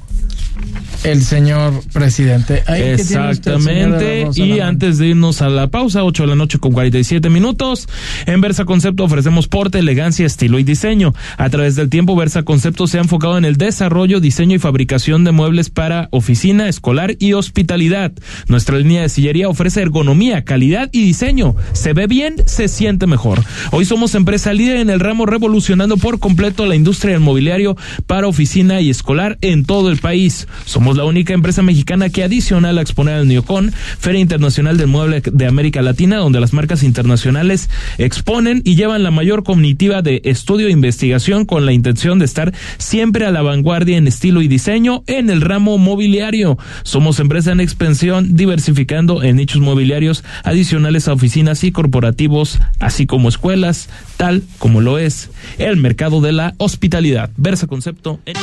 el 1.05 1.23
señor 1.23 1.83
presidente. 1.93 2.63
Exactamente. 2.67 4.29
y 4.35 4.61
antes 4.61 4.99
de 4.99 5.09
irnos 5.09 5.43
a 5.43 5.49
la 5.49 5.69
pausa, 5.69 6.05
8 6.05 6.23
de 6.23 6.29
la 6.29 6.35
noche 6.35 6.59
con 6.59 6.73
47 6.73 7.29
minutos, 7.31 7.89
en 8.27 8.41
Versa 8.41 8.65
Concepto 8.65 9.05
ofrecemos 9.05 9.47
porte, 9.49 9.79
elegancia, 9.79 10.25
estilo 10.25 10.59
y 10.59 10.65
diseño. 10.65 11.15
A 11.37 11.51
través 11.51 11.77
del 11.77 11.91
tiempo, 11.91 12.17
Versa 12.17 12.43
Concepto 12.43 12.87
se 12.87 12.99
ha 12.99 13.03
enfocado 13.03 13.37
en 13.37 13.45
el 13.45 13.57
desarrollo, 13.57 14.21
diseño 14.21 14.57
y 14.57 14.59
fabricación 14.59 15.25
de 15.25 15.33
muebles 15.33 15.69
para 15.69 16.09
oficina, 16.11 16.69
escolar 16.69 17.17
y 17.19 17.35
hospitalidad. 17.35 18.13
Nuestra 18.49 18.79
línea 18.79 19.03
de 19.03 19.09
sillería 19.09 19.49
ofrece 19.49 19.83
ergonomía, 19.83 20.45
calidad 20.45 20.89
y 20.93 21.03
diseño. 21.03 21.55
Se 21.73 21.93
ve 21.93 22.07
bien, 22.07 22.37
se 22.47 22.69
siente 22.69 23.07
mejor. 23.07 23.43
Hoy 23.73 23.85
somos 23.85 24.15
empresa 24.15 24.53
líder 24.55 24.77
en 24.77 24.91
el 24.91 25.01
ramo 25.01 25.27
revolucionando 25.27 25.97
por 25.99 26.19
completo 26.19 26.67
la 26.67 26.77
industria 26.77 27.13
del 27.13 27.21
mobiliario 27.21 27.77
para 28.07 28.27
oficina 28.27 28.81
y 28.81 28.91
escolar 28.91 29.37
en 29.43 29.65
todo 29.65 29.91
el 29.91 29.99
país. 29.99 30.44
Somos 30.65 30.97
la 30.97 31.05
única 31.05 31.35
empresa 31.35 31.63
mexicana 31.63 32.09
que 32.09 32.25
adicional 32.25 32.79
a 32.79 32.83
exponer 32.83 33.15
al 33.15 33.29
Neocon, 33.29 33.73
Feria 33.99 34.21
Internacional 34.21 34.77
del 34.77 34.89
Mueble 34.89 35.23
de 35.25 35.47
América 35.47 35.83
Latina, 35.83 36.17
donde 36.17 36.41
las 36.41 36.53
marcas 36.53 36.83
internacionales 36.83 37.69
exponen 37.99 38.63
y 38.65 38.77
llevan 38.77 39.03
la 39.03 39.11
mayor 39.11 39.45
cognitiva 39.45 40.03
de 40.03 40.21
estudio 40.25 40.69
e 40.69 40.73
investigación 40.73 41.45
con 41.45 41.67
la 41.67 41.73
intención 41.73 42.19
de 42.19 42.25
estar 42.25 42.53
siempre 42.79 43.27
a 43.27 43.31
la 43.31 43.43
vanguardia 43.43 43.97
en 43.97 44.07
estilo 44.07 44.43
y 44.43 44.49
diseño 44.49 45.03
en 45.07 45.31
el 45.31 45.41
ramo 45.41 45.79
mobiliario. 45.79 46.59
Somos 46.83 47.21
empresa 47.21 47.53
en 47.53 47.61
expansión, 47.61 48.37
diversificando 48.37 49.23
en 49.23 49.37
nichos 49.37 49.61
mobiliarios 49.61 50.25
adicionales 50.43 51.09
a 51.09 51.13
oficinas 51.13 51.65
y 51.65 51.73
corporativos, 51.73 52.59
así 52.81 53.07
como 53.07 53.29
escuelas, 53.29 53.89
tal 54.17 54.43
como 54.59 54.81
lo 54.81 54.99
es 54.99 55.31
el 55.59 55.77
mercado 55.77 56.21
de 56.21 56.33
la 56.33 56.55
hospitalidad. 56.59 57.31
Versa 57.37 57.67
concepto. 57.67 58.21
En... 58.27 58.35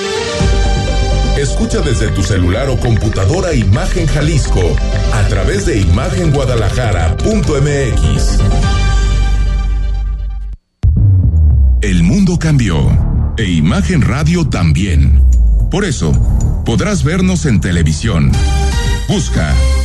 Escucha 1.42 1.82
desde 1.82 2.10
tu 2.10 2.22
celular 2.22 2.70
o 2.70 2.80
computadora 2.80 3.56
Imagen 3.56 4.06
Jalisco 4.06 4.62
a 5.12 5.28
través 5.28 5.66
de 5.66 5.80
imagenguadalajara.mx. 5.80 8.40
El 11.82 12.04
mundo 12.04 12.38
cambió 12.38 12.78
e 13.40 13.46
Imagen 13.46 14.04
Radio 14.04 14.50
también. 14.50 15.24
Por 15.72 15.84
eso, 15.84 16.12
podrás 16.64 17.04
vernos 17.04 17.48
en 17.48 17.60
televisión. 17.60 18.32
Busca 19.08 19.52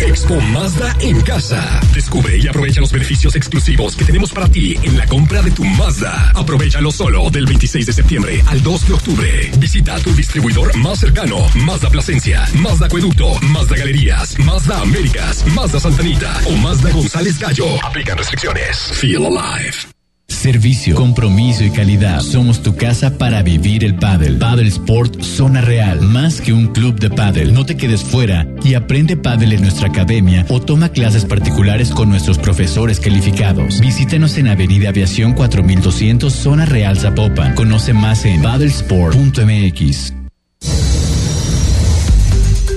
Expo 0.00 0.40
Mazda 0.40 0.96
en 1.00 1.20
casa. 1.22 1.80
Descubre 1.94 2.38
y 2.38 2.46
aprovecha 2.46 2.80
los 2.80 2.92
beneficios 2.92 3.34
exclusivos 3.36 3.96
que 3.96 4.04
tenemos 4.04 4.32
para 4.32 4.48
ti 4.48 4.76
en 4.82 4.96
la 4.96 5.06
compra 5.06 5.42
de 5.42 5.50
tu 5.50 5.64
Mazda. 5.64 6.32
Aprovechalo 6.34 6.90
solo 6.90 7.30
del 7.30 7.46
26 7.46 7.86
de 7.86 7.92
septiembre 7.92 8.42
al 8.46 8.62
2 8.62 8.88
de 8.88 8.94
octubre. 8.94 9.50
Visita 9.58 9.98
tu 10.00 10.12
distribuidor 10.14 10.76
más 10.76 11.00
cercano. 11.00 11.46
Mazda 11.56 11.90
Plasencia, 11.90 12.46
Mazda 12.54 12.86
Acueducto, 12.86 13.40
Mazda 13.40 13.76
Galerías, 13.76 14.38
Mazda 14.38 14.80
Américas, 14.80 15.44
Mazda 15.54 15.80
Santanita 15.80 16.40
o 16.46 16.52
Mazda 16.56 16.90
González 16.90 17.38
Gallo. 17.38 17.84
Aplican 17.84 18.18
restricciones. 18.18 18.76
Feel 18.92 19.26
alive. 19.26 19.95
Servicio, 20.28 20.96
compromiso 20.96 21.64
y 21.64 21.70
calidad. 21.70 22.20
Somos 22.20 22.62
tu 22.62 22.76
casa 22.76 23.16
para 23.16 23.42
vivir 23.42 23.84
el 23.84 23.96
pádel. 23.96 24.38
Paddle 24.38 24.68
Sport 24.68 25.22
Zona 25.22 25.60
Real. 25.60 26.00
Más 26.00 26.40
que 26.40 26.52
un 26.52 26.68
club 26.68 26.98
de 26.98 27.10
pádel. 27.10 27.54
No 27.54 27.64
te 27.64 27.76
quedes 27.76 28.02
fuera 28.02 28.46
y 28.64 28.74
aprende 28.74 29.16
pádel 29.16 29.52
en 29.52 29.62
nuestra 29.62 29.88
academia 29.88 30.44
o 30.48 30.60
toma 30.60 30.90
clases 30.90 31.24
particulares 31.24 31.90
con 31.90 32.08
nuestros 32.08 32.38
profesores 32.38 33.00
calificados. 33.00 33.80
Visítenos 33.80 34.36
en 34.38 34.48
Avenida 34.48 34.88
Aviación 34.88 35.32
4200 35.32 36.32
Zona 36.32 36.66
Real 36.66 36.98
Zapopan. 36.98 37.54
Conoce 37.54 37.92
más 37.92 38.24
en 38.24 38.42
paddlesport.mx. 38.42 40.12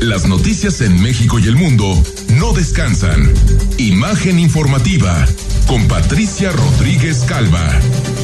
Las 0.01 0.25
noticias 0.27 0.81
en 0.81 1.01
México 1.01 1.39
y 1.39 1.47
el 1.47 1.55
mundo 1.55 2.01
no 2.31 2.53
descansan. 2.53 3.31
Imagen 3.77 4.39
informativa 4.39 5.25
con 5.67 5.87
Patricia 5.87 6.51
Rodríguez 6.51 7.23
Calva. 7.27 7.67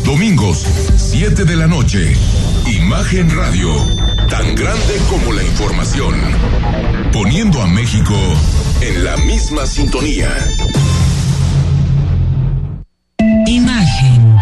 Domingos, 0.04 0.66
7 0.98 1.46
de 1.46 1.56
la 1.56 1.68
noche. 1.68 2.14
Imagen 2.68 3.30
Radio, 3.36 3.74
tan 4.30 4.56
grande 4.56 4.96
como 5.10 5.34
la 5.34 5.44
información. 5.44 6.16
Poniendo 7.12 7.62
a 7.62 7.68
México 7.68 8.16
en 8.82 9.04
la 9.04 9.18
misma 9.18 9.66
sintonía. 9.66 10.30
Imagen. 13.48 14.40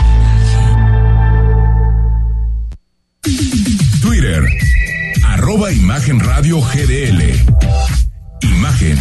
Twitter, 4.01 4.43
arroba 5.25 5.71
Imagen 5.71 6.19
Radio 6.19 6.61
GDL. 6.61 7.33
Imagen, 8.41 8.97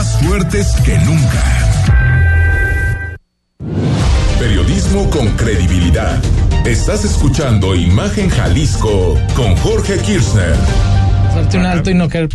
más 0.00 0.16
fuertes 0.22 0.66
que 0.82 0.96
nunca. 1.00 1.42
Periodismo 4.38 5.10
con 5.10 5.28
credibilidad. 5.36 6.18
Estás 6.64 7.04
escuchando 7.04 7.74
Imagen 7.74 8.30
Jalisco 8.30 9.20
con 9.36 9.54
Jorge 9.56 9.98
Kirchner. 9.98 10.54
Hacerte 11.28 11.58
un 11.58 11.66
alto 11.66 11.90
y 11.90 11.94
no 11.94 12.08
caer. 12.08 12.30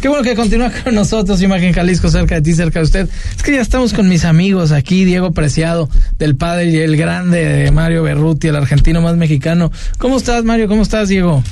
Qué 0.00 0.08
bueno 0.08 0.24
que 0.24 0.34
continúa 0.34 0.72
con 0.82 0.96
nosotros, 0.96 1.40
Imagen 1.40 1.72
Jalisco, 1.72 2.08
cerca 2.08 2.34
de 2.34 2.42
ti, 2.42 2.52
cerca 2.52 2.80
de 2.80 2.84
usted. 2.84 3.08
Es 3.36 3.44
que 3.44 3.52
ya 3.52 3.60
estamos 3.60 3.92
con 3.92 4.08
mis 4.08 4.24
amigos 4.24 4.72
aquí, 4.72 5.04
Diego 5.04 5.30
Preciado, 5.30 5.88
del 6.18 6.34
padre 6.34 6.70
y 6.70 6.78
el 6.78 6.96
grande 6.96 7.44
de 7.44 7.70
Mario 7.70 8.02
Berruti, 8.02 8.48
el 8.48 8.56
argentino 8.56 9.00
más 9.00 9.14
mexicano. 9.16 9.70
¿Cómo 9.98 10.16
estás, 10.16 10.42
Mario? 10.42 10.66
¿Cómo 10.66 10.82
estás, 10.82 11.08
Diego? 11.10 11.44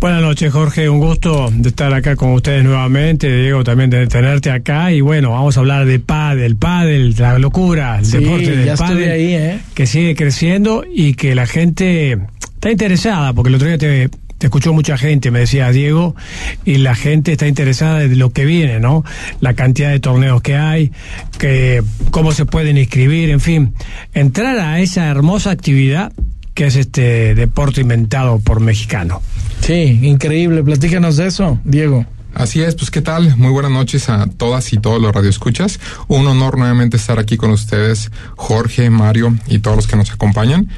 Buenas 0.00 0.22
noches, 0.22 0.50
Jorge. 0.50 0.88
Un 0.88 0.98
gusto 0.98 1.50
de 1.52 1.68
estar 1.68 1.92
acá 1.92 2.16
con 2.16 2.32
ustedes 2.32 2.64
nuevamente. 2.64 3.30
Diego, 3.42 3.62
también 3.62 3.90
de 3.90 4.06
tenerte 4.06 4.50
acá. 4.50 4.90
Y 4.92 5.02
bueno, 5.02 5.32
vamos 5.32 5.58
a 5.58 5.60
hablar 5.60 5.84
de 5.84 5.98
pádel, 6.00 6.56
pádel, 6.56 7.14
la 7.18 7.38
locura, 7.38 7.98
el 7.98 8.06
Sí, 8.06 8.16
deporte 8.16 8.50
del 8.56 8.64
ya 8.64 8.86
ahí, 8.86 9.34
¿eh? 9.34 9.58
que 9.74 9.86
sigue 9.86 10.14
creciendo 10.14 10.84
y 10.90 11.12
que 11.12 11.34
la 11.34 11.46
gente 11.46 12.12
está 12.54 12.70
interesada, 12.70 13.34
porque 13.34 13.50
el 13.50 13.56
otro 13.56 13.68
día 13.68 13.76
te, 13.76 14.08
te 14.38 14.46
escuchó 14.46 14.72
mucha 14.72 14.96
gente, 14.96 15.30
me 15.30 15.40
decía 15.40 15.70
Diego, 15.70 16.16
y 16.64 16.78
la 16.78 16.94
gente 16.94 17.32
está 17.32 17.46
interesada 17.46 17.98
de 17.98 18.16
lo 18.16 18.30
que 18.30 18.46
viene, 18.46 18.80
¿no? 18.80 19.04
La 19.42 19.52
cantidad 19.52 19.90
de 19.90 20.00
torneos 20.00 20.40
que 20.40 20.56
hay, 20.56 20.92
que 21.38 21.82
cómo 22.10 22.32
se 22.32 22.46
pueden 22.46 22.78
inscribir, 22.78 23.28
en 23.28 23.40
fin, 23.40 23.74
entrar 24.14 24.58
a 24.60 24.80
esa 24.80 25.08
hermosa 25.08 25.50
actividad 25.50 26.10
que 26.54 26.66
es 26.66 26.76
este 26.76 27.34
deporte 27.34 27.80
inventado 27.80 28.38
por 28.38 28.60
mexicano. 28.60 29.22
Sí, 29.60 30.00
increíble. 30.02 30.62
Platícanos 30.62 31.16
de 31.16 31.26
eso, 31.26 31.58
Diego. 31.64 32.06
Así 32.34 32.62
es, 32.62 32.76
pues 32.76 32.90
qué 32.90 33.02
tal, 33.02 33.36
muy 33.36 33.50
buenas 33.50 33.72
noches 33.72 34.08
a 34.08 34.26
todas 34.26 34.72
y 34.72 34.78
todos 34.78 35.02
los 35.02 35.12
radioescuchas. 35.12 35.80
Un 36.06 36.26
honor 36.26 36.58
nuevamente 36.58 36.96
estar 36.96 37.18
aquí 37.18 37.36
con 37.36 37.50
ustedes, 37.50 38.10
Jorge, 38.36 38.88
Mario 38.88 39.36
y 39.48 39.58
todos 39.58 39.76
los 39.76 39.86
que 39.86 39.96
nos 39.96 40.12
acompañan. 40.12 40.68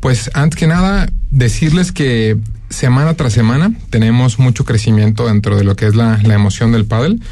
Pues 0.00 0.30
antes 0.34 0.58
que 0.58 0.66
nada, 0.66 1.10
decirles 1.30 1.92
que 1.92 2.36
semana 2.68 3.14
tras 3.14 3.32
semana 3.32 3.72
tenemos 3.90 4.38
mucho 4.38 4.64
crecimiento 4.64 5.26
dentro 5.26 5.56
de 5.56 5.64
lo 5.64 5.76
que 5.76 5.86
es 5.86 5.94
la, 5.94 6.20
la 6.22 6.34
emoción 6.34 6.72
del 6.72 6.84
pádel. 6.84 7.22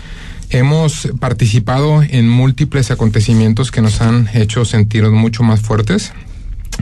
Hemos 0.49 1.09
participado 1.20 2.03
en 2.03 2.28
múltiples 2.28 2.90
acontecimientos 2.90 3.70
que 3.70 3.82
nos 3.82 4.01
han 4.01 4.28
hecho 4.32 4.64
sentirnos 4.64 5.12
mucho 5.12 5.42
más 5.42 5.61
fuertes. 5.61 6.12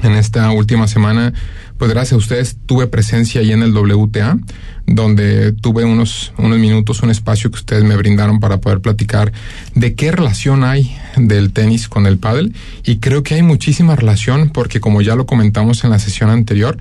En 0.03 0.12
esta 0.12 0.51
última 0.51 0.86
semana, 0.88 1.32
pues 1.78 1.90
gracias 1.90 2.12
a 2.12 2.16
ustedes 2.16 2.57
tuve 2.66 2.86
presencia 2.86 3.40
ahí 3.40 3.53
en 3.53 3.62
el 3.62 3.76
WTA, 3.76 4.38
donde 4.86 5.53
tuve 5.53 5.84
unos, 5.84 6.32
unos 6.36 6.59
minutos, 6.59 7.03
un 7.03 7.11
espacio 7.11 7.51
que 7.51 7.57
ustedes 7.57 7.84
me 7.84 7.97
brindaron 7.97 8.40
para 8.40 8.59
poder 8.59 8.80
platicar 8.80 9.32
de 9.74 9.95
qué 9.95 10.12
relación 10.12 10.64
hay 10.64 10.97
del 11.16 11.52
tenis 11.52 11.88
con 11.88 12.06
el 12.06 12.18
pádel. 12.18 12.54
Y 12.84 12.96
creo 12.96 13.22
que 13.22 13.34
hay 13.34 13.42
muchísima 13.42 13.96
relación 13.96 14.50
porque 14.50 14.80
como 14.80 15.02
ya 15.02 15.16
lo 15.16 15.26
comentamos 15.26 15.84
en 15.84 15.90
la 15.90 15.98
sesión 15.98 16.30
anterior, 16.30 16.78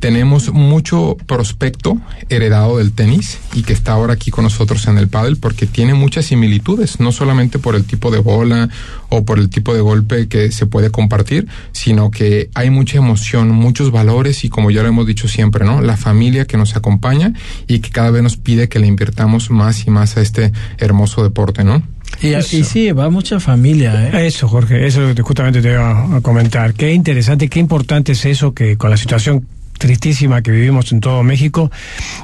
tenemos 0.00 0.52
mucho 0.52 1.16
prospecto 1.26 1.98
heredado 2.28 2.78
del 2.78 2.92
tenis 2.92 3.38
y 3.54 3.62
que 3.62 3.72
está 3.72 3.92
ahora 3.92 4.14
aquí 4.14 4.30
con 4.30 4.44
nosotros 4.44 4.86
en 4.86 4.98
el 4.98 5.08
pádel 5.08 5.36
porque 5.36 5.66
tiene 5.66 5.94
muchas 5.94 6.26
similitudes, 6.26 7.00
no 7.00 7.12
solamente 7.12 7.58
por 7.58 7.74
el 7.74 7.84
tipo 7.84 8.10
de 8.10 8.18
bola 8.18 8.68
o 9.08 9.24
por 9.24 9.38
el 9.38 9.48
tipo 9.48 9.74
de 9.74 9.80
golpe 9.80 10.28
que 10.28 10.50
se 10.52 10.66
puede 10.66 10.90
compartir, 10.90 11.46
sino 11.72 12.10
que 12.10 12.50
hay 12.54 12.70
mucha 12.70 12.98
emoción, 12.98 13.50
muchos 13.50 13.90
valores 13.90 14.44
y 14.44 14.48
como 14.48 14.70
ya 14.70 14.82
lo 14.82 14.88
hemos 14.88 15.06
dicho 15.06 15.28
siempre, 15.28 15.64
¿no? 15.64 15.80
La 15.80 15.96
familia 15.96 16.46
que 16.46 16.56
nos 16.56 16.76
acompaña 16.76 17.32
y 17.66 17.78
que 17.78 17.90
cada 17.90 18.10
vez 18.10 18.22
nos 18.22 18.36
pide 18.36 18.68
que 18.68 18.78
le 18.78 18.86
invirtamos 18.86 19.50
más 19.50 19.86
y 19.86 19.90
más 19.90 20.16
a 20.16 20.20
este 20.20 20.52
hermoso 20.78 21.22
deporte, 21.22 21.64
¿no? 21.64 21.82
Y, 22.20 22.34
y 22.34 22.42
sí, 22.42 22.92
va 22.92 23.10
mucha 23.10 23.40
familia, 23.40 24.08
¿eh? 24.08 24.26
Eso, 24.26 24.48
Jorge, 24.48 24.86
eso 24.86 25.02
es 25.02 25.08
lo 25.10 25.14
que 25.14 25.22
justamente 25.22 25.60
te 25.60 25.72
iba 25.72 26.16
a 26.16 26.20
comentar. 26.20 26.74
Qué 26.74 26.92
interesante, 26.92 27.48
qué 27.48 27.60
importante 27.60 28.12
es 28.12 28.24
eso 28.24 28.54
que 28.54 28.76
con 28.76 28.90
la 28.90 28.96
situación 28.96 29.46
tristísima 29.78 30.42
que 30.42 30.50
vivimos 30.50 30.92
en 30.92 31.00
todo 31.00 31.22
México, 31.22 31.70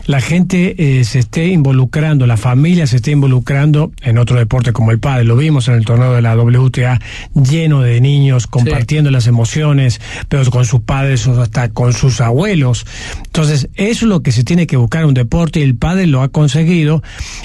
la 0.07 0.21
gente 0.21 0.75
eh, 0.79 1.05
se 1.05 1.19
esté 1.19 1.49
involucrando, 1.49 2.27
la 2.27 2.37
familia 2.37 2.87
se 2.87 2.97
esté 2.97 3.11
involucrando 3.13 3.93
en 4.03 4.19
otro 4.19 4.39
deporte 4.39 4.73
como 4.73 4.91
el 4.91 4.99
pádel. 4.99 5.29
Lo 5.29 5.37
vimos 5.37 5.69
en 5.69 5.75
el 5.75 5.85
torneo 5.85 6.13
de 6.13 6.23
la 6.23 6.37
WTA 6.37 7.01
lleno 7.35 7.83
de 7.83 8.01
niños 8.01 8.47
compartiendo 8.47 9.11
las 9.11 9.27
emociones, 9.27 10.01
pero 10.29 10.45
con 10.51 10.65
sus 10.65 10.81
padres 10.81 11.27
o 11.27 11.41
hasta 11.41 11.69
con 11.71 11.93
sus 11.93 12.21
abuelos. 12.21 12.87
Entonces, 13.25 13.69
eso 13.75 14.05
es 14.05 14.09
lo 14.09 14.23
que 14.23 14.33
se 14.33 14.45
tiene 14.45 14.67
que 14.67 14.77
buscar 14.77 15.03
en 15.03 15.09
un 15.09 15.15
deporte 15.15 15.61
y 15.61 15.63
el 15.63 15.75
pádel 15.75 16.11
lo 16.11 16.23
ha 16.23 16.29
conseguido. 16.29 17.03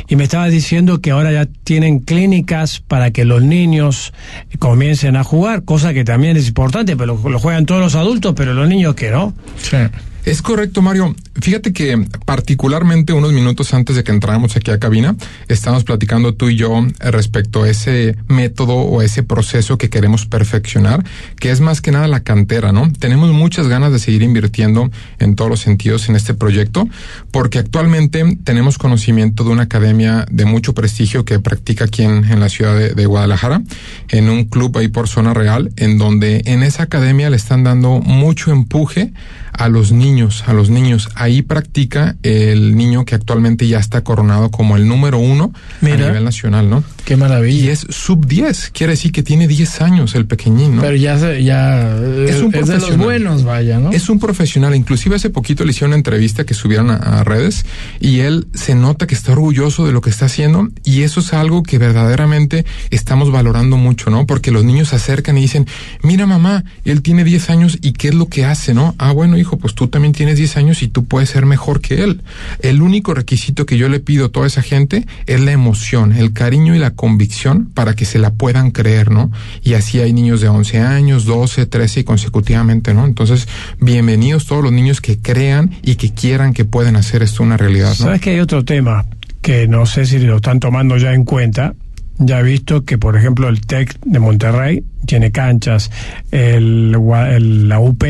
Y 0.08 0.16
me 0.16 0.24
estaba 0.24 0.47
diciendo 0.47 1.01
que 1.01 1.12
ahora 1.12 1.32
ya 1.32 1.45
tienen 1.64 1.99
clínicas 1.99 2.80
para 2.80 3.12
que 3.12 3.26
los 3.26 3.43
niños 3.43 4.14
comiencen 4.60 5.16
a 5.16 5.24
jugar, 5.24 5.64
cosa 5.64 5.93
que 5.93 6.03
también 6.03 6.38
es 6.38 6.47
importante, 6.47 6.95
pero 6.95 7.18
lo, 7.22 7.30
lo 7.30 7.39
juegan 7.39 7.66
todos 7.66 7.82
los 7.82 7.95
adultos, 7.95 8.34
pero 8.36 8.53
los 8.53 8.68
niños 8.68 8.95
que 8.95 9.12
no. 9.12 9.34
Sí. 9.58 9.78
Es 10.26 10.41
correcto, 10.41 10.82
Mario. 10.82 11.15
Fíjate 11.39 11.71
que 11.71 12.03
particularmente 12.26 13.13
unos 13.13 13.32
minutos 13.32 13.76
antes 13.76 13.95
de 13.95 14.03
que 14.03 14.11
entráramos 14.11 14.55
aquí 14.55 14.71
a 14.71 14.80
cabina, 14.80 15.15
estábamos 15.47 15.84
platicando 15.84 16.34
tú 16.34 16.49
y 16.49 16.55
yo 16.55 16.84
respecto 16.99 17.61
a 17.61 17.69
ese 17.69 18.15
método 18.28 18.73
o 18.73 19.03
ese 19.03 19.21
proceso 19.21 19.78
que 19.78 19.91
queremos 19.91 20.26
perfeccionar, 20.26 21.05
que 21.39 21.51
es 21.51 21.61
más 21.61 21.80
que 21.80 21.91
nada 21.91 22.07
la 22.07 22.21
cantera, 22.21 22.71
¿no? 22.71 22.91
Tenemos 22.91 23.32
muchas 23.34 23.67
ganas 23.67 23.91
de 23.91 23.99
seguir 23.99 24.23
invirtiendo 24.23 24.89
en 25.19 25.36
todos 25.36 25.51
los 25.51 25.59
sentidos 25.59 26.09
en 26.09 26.15
este 26.15 26.34
proyecto, 26.34 26.89
porque 27.30 27.59
actualmente 27.59 28.23
tenemos 28.43 28.80
conocimiento 28.80 29.43
de 29.43 29.51
una 29.51 29.63
academia 29.63 30.26
de 30.32 30.45
mucho 30.45 30.73
prestigio 30.73 31.23
que 31.23 31.39
practica 31.39 31.86
aquí 31.86 32.01
en, 32.01 32.23
en 32.26 32.39
la 32.39 32.49
ciudad 32.49 32.76
de, 32.76 32.95
de 32.95 33.05
Guadalajara, 33.05 33.61
en 34.09 34.30
un 34.30 34.45
club 34.45 34.76
ahí 34.80 34.88
por 34.88 35.07
zona 35.07 35.36
real, 35.36 35.71
en 35.76 35.99
donde 35.99 36.41
en 36.45 36.63
esa 36.63 36.82
academia 36.82 37.30
le 37.30 37.38
están 37.38 37.63
dando 37.63 37.99
mucho 37.99 38.51
empuje 38.51 39.13
a 39.58 39.70
los 39.70 39.91
niños, 39.91 40.43
a 40.47 40.53
los 40.53 40.70
niños. 40.70 41.10
Ahí 41.16 41.41
practica 41.41 42.16
el 42.24 42.76
niño 42.76 43.06
que 43.06 43.16
actualmente 43.16 43.68
ya 43.68 43.80
está 43.80 44.03
coronado 44.03 44.51
como 44.51 44.76
el 44.76 44.88
número 44.88 45.18
uno 45.18 45.53
Mira. 45.82 46.06
a 46.06 46.08
nivel 46.10 46.24
nacional, 46.24 46.70
¿no? 46.70 46.84
Qué 47.06 47.16
maravilla. 47.16 47.66
Y 47.66 47.70
es 47.70 47.86
sub 47.89 48.26
10, 48.28 48.72
quiere 48.74 48.93
decir 48.93 49.12
que 49.12 49.22
tiene 49.24 49.47
10 49.47 49.82
años 49.82 50.16
el 50.16 50.26
pequeñín, 50.26 50.76
¿no? 50.78 50.82
Pero 50.82 50.95
ya, 50.95 51.18
se- 51.20 51.43
ya 51.43 51.95
es 51.95 52.41
un 52.41 52.51
de 52.51 52.60
los 52.62 52.70
profesional. 52.70 52.97
buenos, 53.06 53.43
vaya, 53.43 53.78
¿no? 53.80 53.91
Es 53.91 54.10
un 54.10 54.20
profesional. 54.20 54.76
Inclusive 54.76 55.16
hace 55.16 55.30
poquito 55.30 55.64
le 55.64 55.70
hicieron 55.72 55.89
una 55.91 55.97
entrevista 55.97 56.45
que 56.45 56.53
subieron 56.56 56.89
a, 56.89 56.95
a 56.95 57.24
redes 57.24 57.66
y 57.99 58.22
él 58.22 58.47
se 58.53 58.74
nota 58.76 59.06
que 59.08 59.14
está 59.16 59.34
orgulloso 59.34 59.86
de 59.86 59.91
lo 59.93 60.01
que 60.01 60.10
está 60.10 60.26
haciendo 60.26 60.68
y 60.84 61.03
eso 61.03 61.20
es 61.20 61.34
algo 61.34 61.62
que 61.64 61.78
verdaderamente 61.78 62.66
estamos 62.89 63.32
valorando 63.32 63.78
mucho, 63.78 64.10
¿no? 64.10 64.26
Porque 64.26 64.51
los 64.51 64.64
niños 64.64 64.89
se 64.89 64.95
acercan 64.95 65.38
y 65.38 65.41
dicen, 65.41 65.68
mira 66.01 66.26
mamá, 66.26 66.64
él 66.86 67.01
tiene 67.03 67.24
10 67.24 67.49
años 67.51 67.78
y 67.82 67.93
qué 67.93 68.08
es 68.10 68.16
lo 68.16 68.28
que 68.30 68.45
hace, 68.45 68.74
¿no? 68.74 68.95
Ah, 68.97 69.12
bueno 69.12 69.38
hijo, 69.38 69.58
pues 69.58 69.76
tú 69.76 69.88
también 69.89 70.14
tienes 70.14 70.38
10 70.38 70.58
años 70.58 70.82
y 70.82 70.88
tú 70.88 71.06
puedes 71.06 71.30
ser 71.30 71.45
mejor 71.45 71.82
que 71.82 72.03
él. 72.03 72.22
El 72.62 72.82
único 72.82 73.14
requisito 73.14 73.66
que 73.68 73.78
yo 73.78 73.89
le 73.89 73.99
pido 73.99 74.26
a 74.26 74.30
toda 74.30 74.47
esa 74.47 74.62
gente 74.64 75.06
es 75.28 75.39
la 75.39 75.51
emoción, 75.51 76.12
el 76.14 76.34
cariño 76.34 76.74
y 76.76 76.80
la 76.80 76.91
convicción 76.96 77.70
para 77.74 77.93
que 77.93 78.06
se 78.06 78.20
la 78.20 78.32
puedan 78.32 78.72
creer, 78.72 79.12
¿no? 79.12 79.32
Y 79.64 79.74
así 79.74 80.00
hay 80.00 80.14
niños 80.14 80.41
de 80.41 80.48
11 80.48 80.80
años, 80.80 81.26
12, 81.26 81.66
13 81.66 82.00
y 82.02 82.04
consecutivamente, 82.04 82.93
¿no? 82.93 83.06
Entonces, 83.06 83.48
bienvenidos 83.80 84.46
todos 84.46 84.64
los 84.64 84.72
niños 84.72 85.02
que 85.02 85.18
crean 85.18 85.72
y 85.82 85.96
que 85.96 86.14
quieran 86.14 86.54
que 86.54 86.66
pueden 86.66 86.96
hacer 86.96 87.24
esto 87.24 87.43
una 87.43 87.58
realidad, 87.58 87.89
¿no? 87.89 87.96
¿Sabes 88.06 88.22
que 88.22 88.32
hay 88.32 88.39
otro 88.39 88.66
tema 88.66 89.06
que 89.41 89.68
no 89.68 89.86
sé 89.86 90.06
si 90.06 90.20
lo 90.20 90.38
están 90.38 90.60
tomando 90.60 90.98
ya 90.98 91.14
en 91.14 91.26
cuenta? 91.26 91.74
ya 92.18 92.39
he 92.39 92.43
visto 92.43 92.86
que, 92.86 92.98
por 92.98 93.18
ejemplo, 93.18 93.50
el 93.50 93.62
TEC 93.62 94.00
de 94.06 94.20
Monterrey 94.20 94.84
tiene 95.06 95.32
canchas, 95.32 95.91
el, 96.32 96.91
la 96.91 97.80
UP 97.80 98.04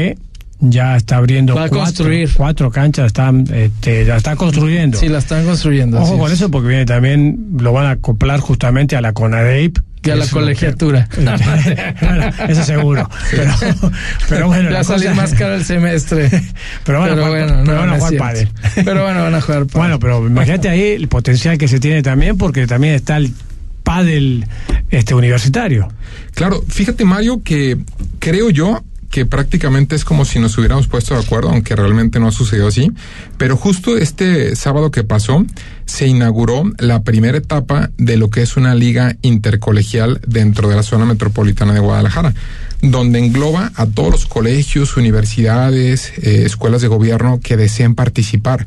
ya 0.59 0.95
está 0.95 1.17
abriendo 1.17 1.53
Va 1.55 1.65
a 1.65 1.69
cuatro, 1.69 1.85
construir. 1.85 2.29
cuatro 2.33 2.71
canchas, 2.71 3.07
están, 3.07 3.45
este, 3.53 4.05
ya 4.05 4.17
está 4.17 4.35
construyendo. 4.35 4.97
Sí, 4.97 5.09
la 5.09 5.17
están 5.19 5.45
construyendo. 5.45 5.99
Ojo 6.01 6.17
con 6.17 6.27
es. 6.31 6.37
eso 6.37 6.49
porque 6.49 6.69
viene 6.69 6.85
también, 6.85 7.37
lo 7.59 7.73
van 7.73 7.85
a 7.87 7.91
acoplar 7.91 8.39
justamente 8.39 8.95
a 8.95 9.01
la 9.01 9.13
CONADEIP. 9.13 9.79
Y 10.03 10.11
a 10.11 10.15
la 10.15 10.21
lo 10.21 10.25
que- 10.27 10.31
colegiatura. 10.33 11.09
Bueno, 12.01 12.29
eso 12.47 12.63
seguro. 12.63 13.09
Pero, 13.31 13.51
pero 14.29 14.47
bueno. 14.47 14.65
Va 14.65 14.71
la 14.73 14.79
a 14.81 14.83
salir 14.83 15.09
cosa- 15.09 15.21
más 15.21 15.33
caro 15.33 15.55
el 15.55 15.65
semestre. 15.65 16.29
Pero 16.85 16.99
van 16.99 17.09
a 17.09 17.13
jugar, 17.15 17.29
bueno, 17.29 17.47
pero 17.65 17.73
no, 17.73 17.79
van 17.79 17.89
a 17.89 17.97
jugar 17.97 18.17
pádel. 18.17 18.49
Pero 18.75 19.03
bueno, 19.03 19.23
van 19.23 19.33
a 19.35 19.41
jugar 19.41 19.59
pádel. 19.65 19.77
Bueno, 19.79 19.99
pero 19.99 20.27
imagínate 20.27 20.69
ahí 20.69 20.81
el 20.91 21.07
potencial 21.07 21.57
que 21.57 21.67
se 21.67 21.79
tiene 21.79 22.03
también, 22.03 22.37
porque 22.37 22.67
también 22.67 22.93
está 22.93 23.17
el 23.17 23.31
pádel 23.83 24.45
este 24.91 25.15
universitario. 25.15 25.87
Claro, 26.35 26.63
fíjate 26.67 27.03
Mario 27.05 27.41
que 27.43 27.77
creo 28.19 28.49
yo 28.51 28.83
que 29.09 29.25
prácticamente 29.25 29.95
es 29.95 30.05
como 30.05 30.25
si 30.25 30.39
nos 30.39 30.57
hubiéramos 30.57 30.87
puesto 30.87 31.13
de 31.13 31.21
acuerdo, 31.21 31.49
aunque 31.49 31.75
realmente 31.75 32.19
no 32.19 32.27
ha 32.27 32.31
sucedido 32.31 32.67
así, 32.67 32.91
pero 33.37 33.57
justo 33.57 33.97
este 33.97 34.55
sábado 34.55 34.91
que 34.91 35.03
pasó 35.03 35.45
se 35.85 36.07
inauguró 36.07 36.63
la 36.79 37.03
primera 37.03 37.37
etapa 37.37 37.91
de 37.97 38.17
lo 38.17 38.29
que 38.29 38.41
es 38.41 38.57
una 38.57 38.75
liga 38.75 39.15
intercolegial 39.21 40.19
dentro 40.27 40.69
de 40.69 40.75
la 40.75 40.83
zona 40.83 41.05
metropolitana 41.05 41.73
de 41.73 41.79
Guadalajara, 41.79 42.33
donde 42.81 43.19
engloba 43.19 43.71
a 43.75 43.85
todos 43.85 44.11
los 44.11 44.25
colegios, 44.25 44.97
universidades, 44.97 46.11
eh, 46.17 46.43
escuelas 46.45 46.81
de 46.81 46.87
gobierno 46.87 47.39
que 47.41 47.57
deseen 47.57 47.95
participar 47.95 48.65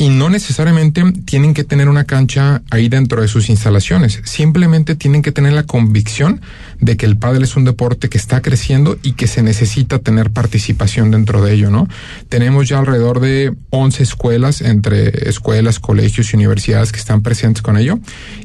y 0.00 0.08
no 0.08 0.30
necesariamente 0.30 1.04
tienen 1.26 1.52
que 1.52 1.62
tener 1.62 1.86
una 1.90 2.04
cancha 2.04 2.62
ahí 2.70 2.88
dentro 2.88 3.20
de 3.20 3.28
sus 3.28 3.50
instalaciones. 3.50 4.22
Simplemente 4.24 4.94
tienen 4.94 5.20
que 5.20 5.30
tener 5.30 5.52
la 5.52 5.64
convicción 5.64 6.40
de 6.80 6.96
que 6.96 7.06
el 7.06 7.16
pádel 7.16 7.42
es 7.42 7.56
un 7.56 7.64
deporte 7.64 8.08
que 8.08 8.18
está 8.18 8.40
creciendo 8.42 8.98
y 9.02 9.12
que 9.12 9.26
se 9.26 9.42
necesita 9.42 9.98
tener 9.98 10.30
participación 10.30 11.10
dentro 11.10 11.42
de 11.42 11.54
ello, 11.54 11.70
¿no? 11.70 11.88
Tenemos 12.28 12.68
ya 12.68 12.78
alrededor 12.78 13.20
de 13.20 13.52
11 13.70 14.02
escuelas, 14.02 14.60
entre 14.60 15.28
escuelas, 15.28 15.78
colegios 15.78 16.32
y 16.32 16.36
universidades 16.36 16.92
que 16.92 16.98
están 16.98 17.22
presentes 17.22 17.62
con 17.62 17.76
ello. 17.76 17.98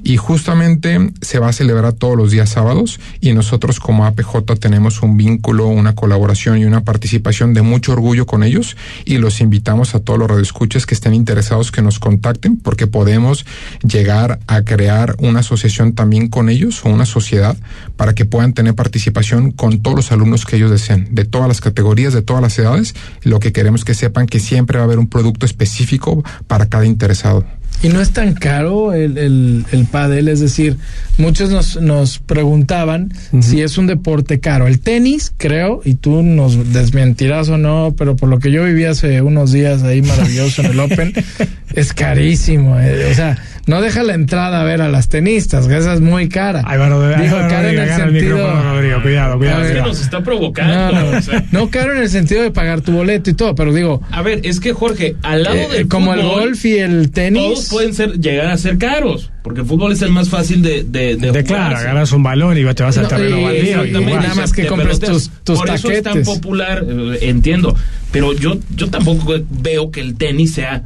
Y 0.03 0.17
justamente 0.17 1.11
se 1.21 1.39
va 1.39 1.49
a 1.49 1.53
celebrar 1.53 1.93
todos 1.93 2.17
los 2.17 2.31
días 2.31 2.49
sábados 2.49 2.99
y 3.21 3.33
nosotros 3.33 3.79
como 3.79 4.05
APJ 4.05 4.55
tenemos 4.59 5.01
un 5.01 5.17
vínculo, 5.17 5.67
una 5.67 5.95
colaboración 5.95 6.57
y 6.57 6.65
una 6.65 6.83
participación 6.83 7.53
de 7.53 7.61
mucho 7.61 7.93
orgullo 7.93 8.25
con 8.25 8.43
ellos 8.43 8.77
y 9.05 9.17
los 9.17 9.41
invitamos 9.41 9.95
a 9.95 9.99
todos 9.99 10.19
los 10.19 10.29
radioescuchas 10.29 10.86
que 10.86 10.93
estén 10.93 11.13
interesados 11.13 11.71
que 11.71 11.81
nos 11.81 11.99
contacten 11.99 12.57
porque 12.57 12.88
podemos 12.88 13.45
llegar 13.83 14.39
a 14.47 14.61
crear 14.63 15.15
una 15.19 15.39
asociación 15.39 15.93
también 15.93 16.27
con 16.27 16.49
ellos 16.49 16.83
o 16.86 16.89
una 16.89 17.05
sociedad 17.05 17.57
para 17.95 18.13
que 18.13 18.24
puedan 18.26 18.53
tener 18.53 18.76
participación 18.76 19.51
con 19.51 19.82
todos 19.82 19.95
los 19.95 20.11
alumnos 20.11 20.45
que 20.45 20.57
ellos 20.57 20.71
deseen, 20.71 21.07
de 21.11 21.26
todas 21.26 21.47
las 21.47 21.61
categorías, 21.61 22.13
de 22.13 22.21
todas 22.21 22.41
las 22.41 22.57
edades. 22.57 22.95
Lo 23.23 23.39
que 23.39 23.51
queremos 23.51 23.86
que 23.86 23.93
sepan 23.93 24.28
que 24.28 24.39
siempre 24.39 24.78
va 24.78 24.84
a 24.84 24.86
haber 24.86 24.99
un 24.99 25.07
producto 25.07 25.45
específico 25.45 26.23
para 26.47 26.67
cada 26.67 26.86
interesado. 26.86 27.45
Y 27.84 27.89
no 27.89 28.01
es 28.01 28.11
tan 28.11 28.34
caro 28.34 28.93
el, 28.93 29.17
el, 29.17 29.65
el 29.71 29.86
pádel, 29.86 30.28
es 30.28 30.39
decir, 30.39 30.78
muchos 31.19 31.51
nos, 31.51 31.80
nos 31.82 32.17
preguntaban 32.19 33.13
si 33.41 33.61
es 33.61 33.78
un 33.78 33.86
deporte 33.86 34.39
caro. 34.39 34.65
El 34.65 34.80
tenis, 34.80 35.32
creo, 35.38 35.82
y 35.86 35.95
tú 35.95 36.23
nos 36.23 36.73
desmentirás 36.73 37.49
o 37.49 37.57
no, 37.57 37.93
pero 37.97 38.15
por 38.15 38.30
lo 38.30 38.39
que 38.39 38.51
yo 38.51 38.63
viví 38.63 38.86
hace 38.86 39.21
unos 39.21 39.51
días 39.51 39.84
ahí 39.84 40.01
maravilloso 40.01 40.61
en 40.63 40.71
el 40.71 40.80
Open, 40.80 41.13
es 41.76 41.93
carísimo. 41.93 42.80
eh, 42.80 43.09
O 43.11 43.13
sea, 43.13 43.38
no 43.67 43.82
deja 43.82 44.01
la 44.03 44.13
entrada 44.15 44.61
a 44.61 44.63
ver 44.63 44.82
a 44.82 44.89
las 44.89 45.09
tenistas, 45.09 45.67
que 45.67 45.78
esa 45.78 45.93
es 45.93 46.01
muy 46.01 46.28
cara. 46.30 46.63
Ay, 46.65 46.78
bueno, 46.80 46.99
de- 47.01 47.17
Dijo, 47.17 47.36
ay, 47.36 47.49
caro 47.49 47.67
en 47.67 47.76
Rodrigo, 47.78 47.82
el 47.84 47.89
el 47.89 47.95
sentido... 47.95 48.36
micrófono, 48.38 48.73
Rodrigo, 48.73 49.01
cuidado, 49.03 49.38
cuidado, 49.38 49.61
ver, 49.61 49.71
Es 49.71 49.78
que 49.84 49.88
nos 49.88 50.01
está 50.01 50.23
provocando. 50.23 50.73
no, 50.91 51.11
no, 51.11 51.17
o 51.17 51.21
sea. 51.21 51.45
no 51.51 51.69
caro 51.69 51.93
en 51.93 52.01
el 52.01 52.09
sentido 52.09 52.41
de 52.41 52.51
pagar 52.51 52.82
tu 52.82 52.93
boleto 52.93 53.30
y 53.30 53.34
todo, 53.34 53.53
pero 53.53 53.73
digo, 53.73 54.01
A 54.11 54.21
ver, 54.23 54.41
es 54.43 54.59
que 54.59 54.73
Jorge, 54.73 55.15
al 55.21 55.43
lado 55.43 55.55
eh, 55.55 55.67
del 55.71 55.88
como 55.88 56.13
el 56.13 56.21
fútbol, 56.21 56.39
golf 56.41 56.65
y 56.65 56.78
el 56.78 57.11
tenis... 57.11 57.64
pueden 57.70 57.93
ser 57.93 58.20
llegar 58.20 58.47
a 58.47 58.57
ser 58.57 58.78
caros, 58.78 59.32
porque 59.43 59.61
el 59.61 59.66
fútbol 59.68 59.91
es 59.91 60.01
el 60.01 60.11
más 60.11 60.30
fácil 60.30 60.61
de 60.61 60.84
de, 60.84 61.16
de 61.16 61.32
De 61.32 61.43
claro, 61.43 61.76
agarras 61.78 62.11
un 62.11 62.24
balón 62.24 62.57
y 62.57 62.63
te 62.74 62.84
vas 62.84 62.97
al 62.97 63.03
No, 63.03 63.09
terreno 63.09 63.41
baldío. 63.41 63.86
igual. 63.86 64.22
nada 64.22 64.36
más 64.36 64.51
que 64.53 64.63
peloteas. 64.66 65.11
tus- 65.11 65.30
tus 65.43 65.59
Por 65.59 65.70
eso 65.70 65.89
es 65.91 66.03
tan 66.03 66.24
popular, 66.24 66.86
eh, 66.88 67.20
entiendo. 67.22 67.76
Pero 68.11 68.34
yo, 68.34 68.57
yo 68.76 68.89
tampoco 68.89 69.34
veo 69.49 69.91
que 69.91 69.99
el 70.01 70.16
tenis 70.16 70.53
sea 70.53 70.84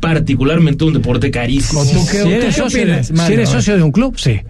particularmente 0.00 0.84
un 0.84 0.92
deporte 0.92 1.30
carísimo. 1.30 1.80
¿O 1.80 1.84
tú 1.86 2.06
qué- 2.10 2.22
Si 2.22 2.28
eres, 2.32 2.44
qué 2.44 2.52
socio, 2.62 2.78
de, 2.78 2.84
opinas, 2.92 3.06
si 3.08 3.12
Mario? 3.14 3.34
eres 3.36 3.48
socio 3.48 3.76
de 3.76 3.82
un 3.82 3.92
club, 3.92 4.18
sí. 4.18 4.40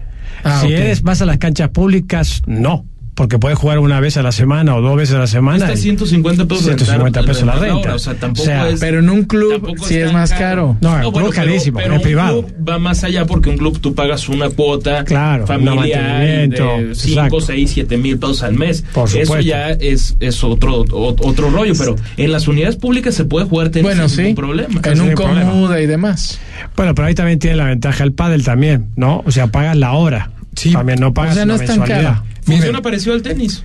Ah, 0.43 0.59
si 0.61 0.67
ok. 0.67 0.79
eres, 0.79 1.01
vas 1.03 1.21
a 1.21 1.25
las 1.25 1.37
canchas 1.37 1.69
públicas, 1.69 2.41
no. 2.45 2.85
Porque 3.17 3.39
puedes 3.39 3.57
jugar 3.57 3.79
una 3.79 3.99
vez 3.99 4.15
a 4.17 4.21
la 4.21 4.31
semana 4.31 4.75
o 4.75 4.81
dos 4.81 4.95
veces 4.95 5.15
a 5.15 5.17
la 5.17 5.25
semana. 5.25 5.73
Y- 5.73 5.75
150 5.77 6.45
pesos 6.45 6.63
150 6.65 7.21
rentar- 7.21 7.25
pesos 7.25 7.47
la 7.47 7.55
renta. 7.55 7.75
hora, 7.75 7.95
o 7.95 7.99
sea, 7.99 8.13
tampoco 8.13 8.43
O 8.43 8.45
sea, 8.45 8.69
es, 8.69 8.79
Pero 8.79 8.99
en 8.99 9.09
un 9.09 9.23
club 9.23 9.75
sí 9.87 9.97
es 9.97 10.13
más 10.13 10.31
caro. 10.33 10.77
No, 10.81 10.93
el 10.95 11.01
club 11.01 11.13
bueno, 11.13 11.29
es 11.29 11.35
carísimo, 11.35 11.79
pero 11.79 11.93
es 11.93 11.97
un 11.97 12.03
privado. 12.03 12.45
club 12.45 12.69
va 12.69 12.77
más 12.77 13.03
allá 13.03 13.25
porque 13.25 13.49
un 13.49 13.57
club 13.57 13.79
tú 13.81 13.95
pagas 13.95 14.29
una 14.29 14.51
cuota 14.51 15.03
Claro, 15.03 15.41
un 15.43 15.47
familiar 15.47 16.03
mantenimiento, 16.03 16.63
de 16.89 16.93
5, 16.95 17.09
exacto. 17.19 17.41
6, 17.41 17.71
7 17.73 17.97
mil 17.97 18.19
pesos 18.19 18.43
al 18.43 18.53
mes. 18.53 18.83
Por 18.93 19.09
Eso 19.17 19.39
ya 19.39 19.71
es, 19.71 20.15
es 20.19 20.43
otro, 20.43 20.81
o- 20.81 21.15
otro 21.27 21.49
rollo, 21.49 21.73
pero 21.75 21.95
en 22.17 22.31
las 22.31 22.47
unidades 22.47 22.75
públicas 22.75 23.15
se 23.15 23.25
puede 23.25 23.47
jugar 23.47 23.69
tenis 23.69 23.83
Bueno, 23.87 24.07
sin 24.09 24.15
sí, 24.15 24.21
ningún 24.21 24.35
problema. 24.35 24.79
en 24.83 25.01
un 25.01 25.11
comuda 25.13 25.81
y 25.81 25.87
demás. 25.87 26.39
Bueno, 26.75 26.93
pero 26.93 27.07
ahí 27.07 27.15
también 27.15 27.39
tiene 27.39 27.55
la 27.55 27.65
ventaja 27.65 28.03
el 28.03 28.11
pádel 28.13 28.43
también, 28.43 28.89
¿no? 28.95 29.23
O 29.25 29.31
sea, 29.31 29.47
pagas 29.47 29.75
la 29.75 29.93
hora. 29.93 30.29
Sí. 30.55 30.71
También 30.71 30.99
no 30.99 31.13
pagas 31.13 31.33
O 31.33 31.35
sea, 31.35 31.45
no 31.45 31.55
es 31.55 31.65
tan 31.65 31.79
mensualidad. 31.79 32.13
cara. 32.13 32.23
Funciona 32.47 32.69
Miren. 32.69 32.81
parecido 32.81 33.13
al 33.13 33.21
tenis. 33.21 33.63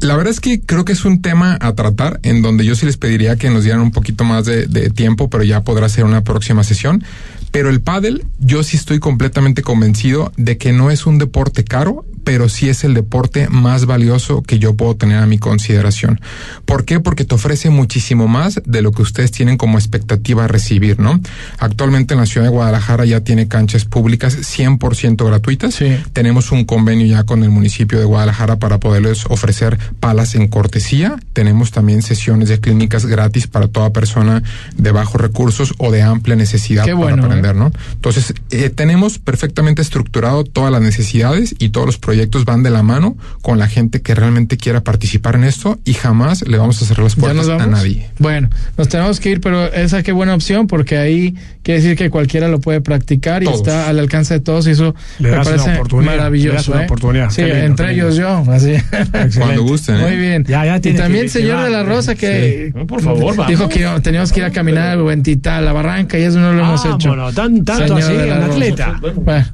La 0.00 0.16
verdad 0.16 0.30
es 0.30 0.40
que 0.40 0.60
creo 0.60 0.86
que 0.86 0.92
es 0.92 1.04
un 1.04 1.20
tema 1.20 1.58
a 1.60 1.74
tratar 1.74 2.20
en 2.22 2.40
donde 2.40 2.64
yo 2.64 2.74
sí 2.74 2.86
les 2.86 2.96
pediría 2.96 3.36
que 3.36 3.50
nos 3.50 3.64
dieran 3.64 3.82
un 3.82 3.90
poquito 3.90 4.24
más 4.24 4.46
de, 4.46 4.66
de 4.66 4.88
tiempo, 4.88 5.28
pero 5.28 5.42
ya 5.42 5.62
podrá 5.62 5.88
ser 5.90 6.04
una 6.04 6.24
próxima 6.24 6.64
sesión. 6.64 7.04
Pero 7.50 7.68
el 7.68 7.80
pádel, 7.82 8.24
yo 8.38 8.62
sí 8.62 8.76
estoy 8.76 9.00
completamente 9.00 9.62
convencido 9.62 10.32
de 10.36 10.56
que 10.56 10.72
no 10.72 10.90
es 10.90 11.04
un 11.04 11.18
deporte 11.18 11.64
caro, 11.64 12.06
pero 12.24 12.48
sí 12.48 12.68
es 12.68 12.84
el 12.84 12.94
deporte 12.94 13.48
más 13.48 13.86
valioso 13.86 14.42
que 14.42 14.58
yo 14.58 14.74
puedo 14.74 14.96
tener 14.96 15.18
a 15.18 15.26
mi 15.26 15.38
consideración. 15.38 16.20
¿Por 16.64 16.84
qué? 16.84 17.00
Porque 17.00 17.24
te 17.24 17.34
ofrece 17.34 17.70
muchísimo 17.70 18.28
más 18.28 18.60
de 18.64 18.82
lo 18.82 18.92
que 18.92 19.02
ustedes 19.02 19.30
tienen 19.30 19.56
como 19.56 19.78
expectativa 19.78 20.44
a 20.44 20.48
recibir, 20.48 20.98
¿no? 20.98 21.20
Actualmente 21.58 22.14
en 22.14 22.20
la 22.20 22.26
ciudad 22.26 22.46
de 22.46 22.52
Guadalajara 22.52 23.04
ya 23.04 23.20
tiene 23.20 23.48
canchas 23.48 23.84
públicas 23.84 24.36
100% 24.36 25.24
gratuitas. 25.26 25.74
Sí. 25.74 25.96
Tenemos 26.12 26.52
un 26.52 26.64
convenio 26.64 27.06
ya 27.06 27.24
con 27.24 27.42
el 27.42 27.50
municipio 27.50 27.98
de 27.98 28.04
Guadalajara 28.04 28.56
para 28.58 28.78
poderles 28.78 29.24
ofrecer 29.26 29.78
palas 30.00 30.34
en 30.34 30.48
cortesía. 30.48 31.16
Tenemos 31.32 31.70
también 31.70 32.02
sesiones 32.02 32.48
de 32.48 32.60
clínicas 32.60 33.06
gratis 33.06 33.46
para 33.46 33.68
toda 33.68 33.92
persona 33.92 34.42
de 34.76 34.90
bajos 34.92 35.20
recursos 35.20 35.74
o 35.78 35.90
de 35.90 36.02
amplia 36.02 36.36
necesidad 36.36 36.84
Qué 36.84 36.94
para 36.94 37.14
aprender, 37.14 37.54
¿no? 37.54 37.72
Entonces, 37.94 38.34
eh, 38.50 38.70
tenemos 38.70 39.18
perfectamente 39.18 39.82
estructurado 39.82 40.44
todas 40.44 40.72
las 40.72 40.82
necesidades 40.82 41.54
y 41.58 41.70
todos 41.70 41.86
los 41.86 41.98
proyectos 42.10 42.44
van 42.44 42.64
de 42.64 42.70
la 42.70 42.82
mano 42.82 43.16
con 43.40 43.60
la 43.60 43.68
gente 43.68 44.02
que 44.02 44.16
realmente 44.16 44.56
quiera 44.56 44.80
participar 44.80 45.36
en 45.36 45.44
esto 45.44 45.78
y 45.84 45.94
jamás 45.94 46.42
le 46.42 46.58
vamos 46.58 46.82
a 46.82 46.84
cerrar 46.84 47.04
las 47.04 47.14
¿Ya 47.14 47.20
puertas 47.20 47.48
a 47.48 47.66
nadie. 47.68 48.08
Bueno, 48.18 48.50
nos 48.76 48.88
tenemos 48.88 49.20
que 49.20 49.30
ir, 49.30 49.40
pero 49.40 49.72
esa 49.72 50.02
qué 50.02 50.10
buena 50.10 50.34
opción, 50.34 50.66
porque 50.66 50.98
ahí 50.98 51.36
quiere 51.62 51.80
decir 51.82 51.96
que 51.96 52.10
cualquiera 52.10 52.48
lo 52.48 52.60
puede 52.60 52.80
practicar 52.80 53.42
y 53.42 53.46
Todos. 53.46 53.58
está 53.58 53.88
al 53.88 54.00
alcance 54.00 54.34
de 54.34 54.40
todos 54.40 54.66
y 54.66 54.70
eso 54.70 54.92
Le 55.20 55.30
me 55.30 55.36
das 55.36 55.46
una 55.46 55.56
parece 55.56 55.76
oportunidad, 55.78 56.10
le 56.10 56.10
das 56.10 56.16
maravilloso. 56.18 56.72
una 56.72 56.80
¿eh? 56.80 56.84
oportunidad. 56.86 57.30
Sí, 57.30 57.42
lindo, 57.42 57.56
entre 57.58 57.92
ellos 57.92 58.16
yo, 58.16 58.44
así. 58.50 58.74
Cuando 59.38 59.62
gusten. 59.62 59.94
¿eh? 59.96 60.02
Muy 60.02 60.16
bien. 60.16 60.44
Ya, 60.48 60.64
ya 60.64 60.76
y 60.78 60.94
también 60.94 61.24
que- 61.26 61.28
señor 61.30 61.58
que 61.58 61.64
de 61.66 61.70
la 61.70 61.82
Rosa 61.84 62.16
que 62.16 62.72
Sí. 62.74 62.84
Por 62.86 63.02
favor, 63.02 63.36
vamos. 63.36 63.46
dijo 63.48 63.68
que 63.68 63.86
teníamos 64.02 64.32
que 64.32 64.40
ir 64.40 64.46
a 64.46 64.50
caminar 64.50 64.88
a 64.88 65.00
Buentita, 65.00 65.58
a 65.58 65.60
la 65.60 65.72
barranca 65.72 66.18
y 66.18 66.22
eso 66.22 66.40
no 66.40 66.52
lo 66.52 66.62
hemos 66.62 66.84
hecho. 66.84 67.10
Vámonos, 67.10 67.34
tan- 67.36 67.64
tanto 67.64 67.96
Señor 68.00 68.02
así, 68.02 68.30
Rosa. 68.30 68.46
atleta. 68.46 69.00
Bueno, 69.14 69.46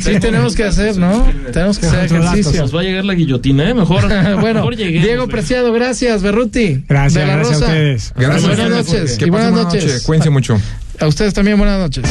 sí 0.00 0.12
tenemos 0.20 0.54
que 0.54 0.64
hacer, 0.64 0.96
¿no? 0.96 1.26
Tenemos 1.52 1.78
que 1.78 1.86
hacer 1.86 1.97
Nos 2.06 2.74
va 2.74 2.80
a 2.80 2.82
llegar 2.82 3.04
la 3.04 3.14
guillotina, 3.14 3.68
¿eh? 3.70 3.74
Mejor, 3.74 4.02
bueno, 4.40 4.60
mejor 4.60 4.76
lleguemos, 4.76 5.04
Diego. 5.06 5.28
Preciado, 5.28 5.72
gracias, 5.72 6.22
Berruti. 6.22 6.84
Gracias, 6.88 7.14
de 7.14 7.26
la 7.26 7.36
gracias 7.36 7.62
a 7.62 7.64
ustedes. 7.66 8.12
Gracias. 8.16 8.46
Buenas 8.46 8.70
noches. 8.70 9.18
Que 9.18 9.26
y 9.26 9.30
buenas 9.30 9.50
buena 9.52 9.64
noches. 9.64 9.84
noche. 9.84 10.04
Cuídense 10.04 10.30
mucho. 10.30 10.60
A 11.00 11.06
ustedes 11.06 11.34
también 11.34 11.58
buenas 11.58 11.78
noches. 11.78 12.04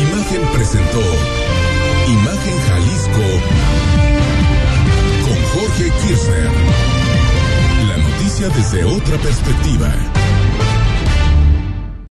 Imagen 0.00 0.42
presentó 0.54 1.00
Imagen 2.08 2.58
Jalisco 2.68 3.26
con 5.24 5.38
Jorge 5.60 5.92
Kirchner. 6.06 6.50
La 7.88 7.96
noticia 7.98 8.48
desde 8.48 8.84
otra 8.84 9.16
perspectiva. 9.18 9.94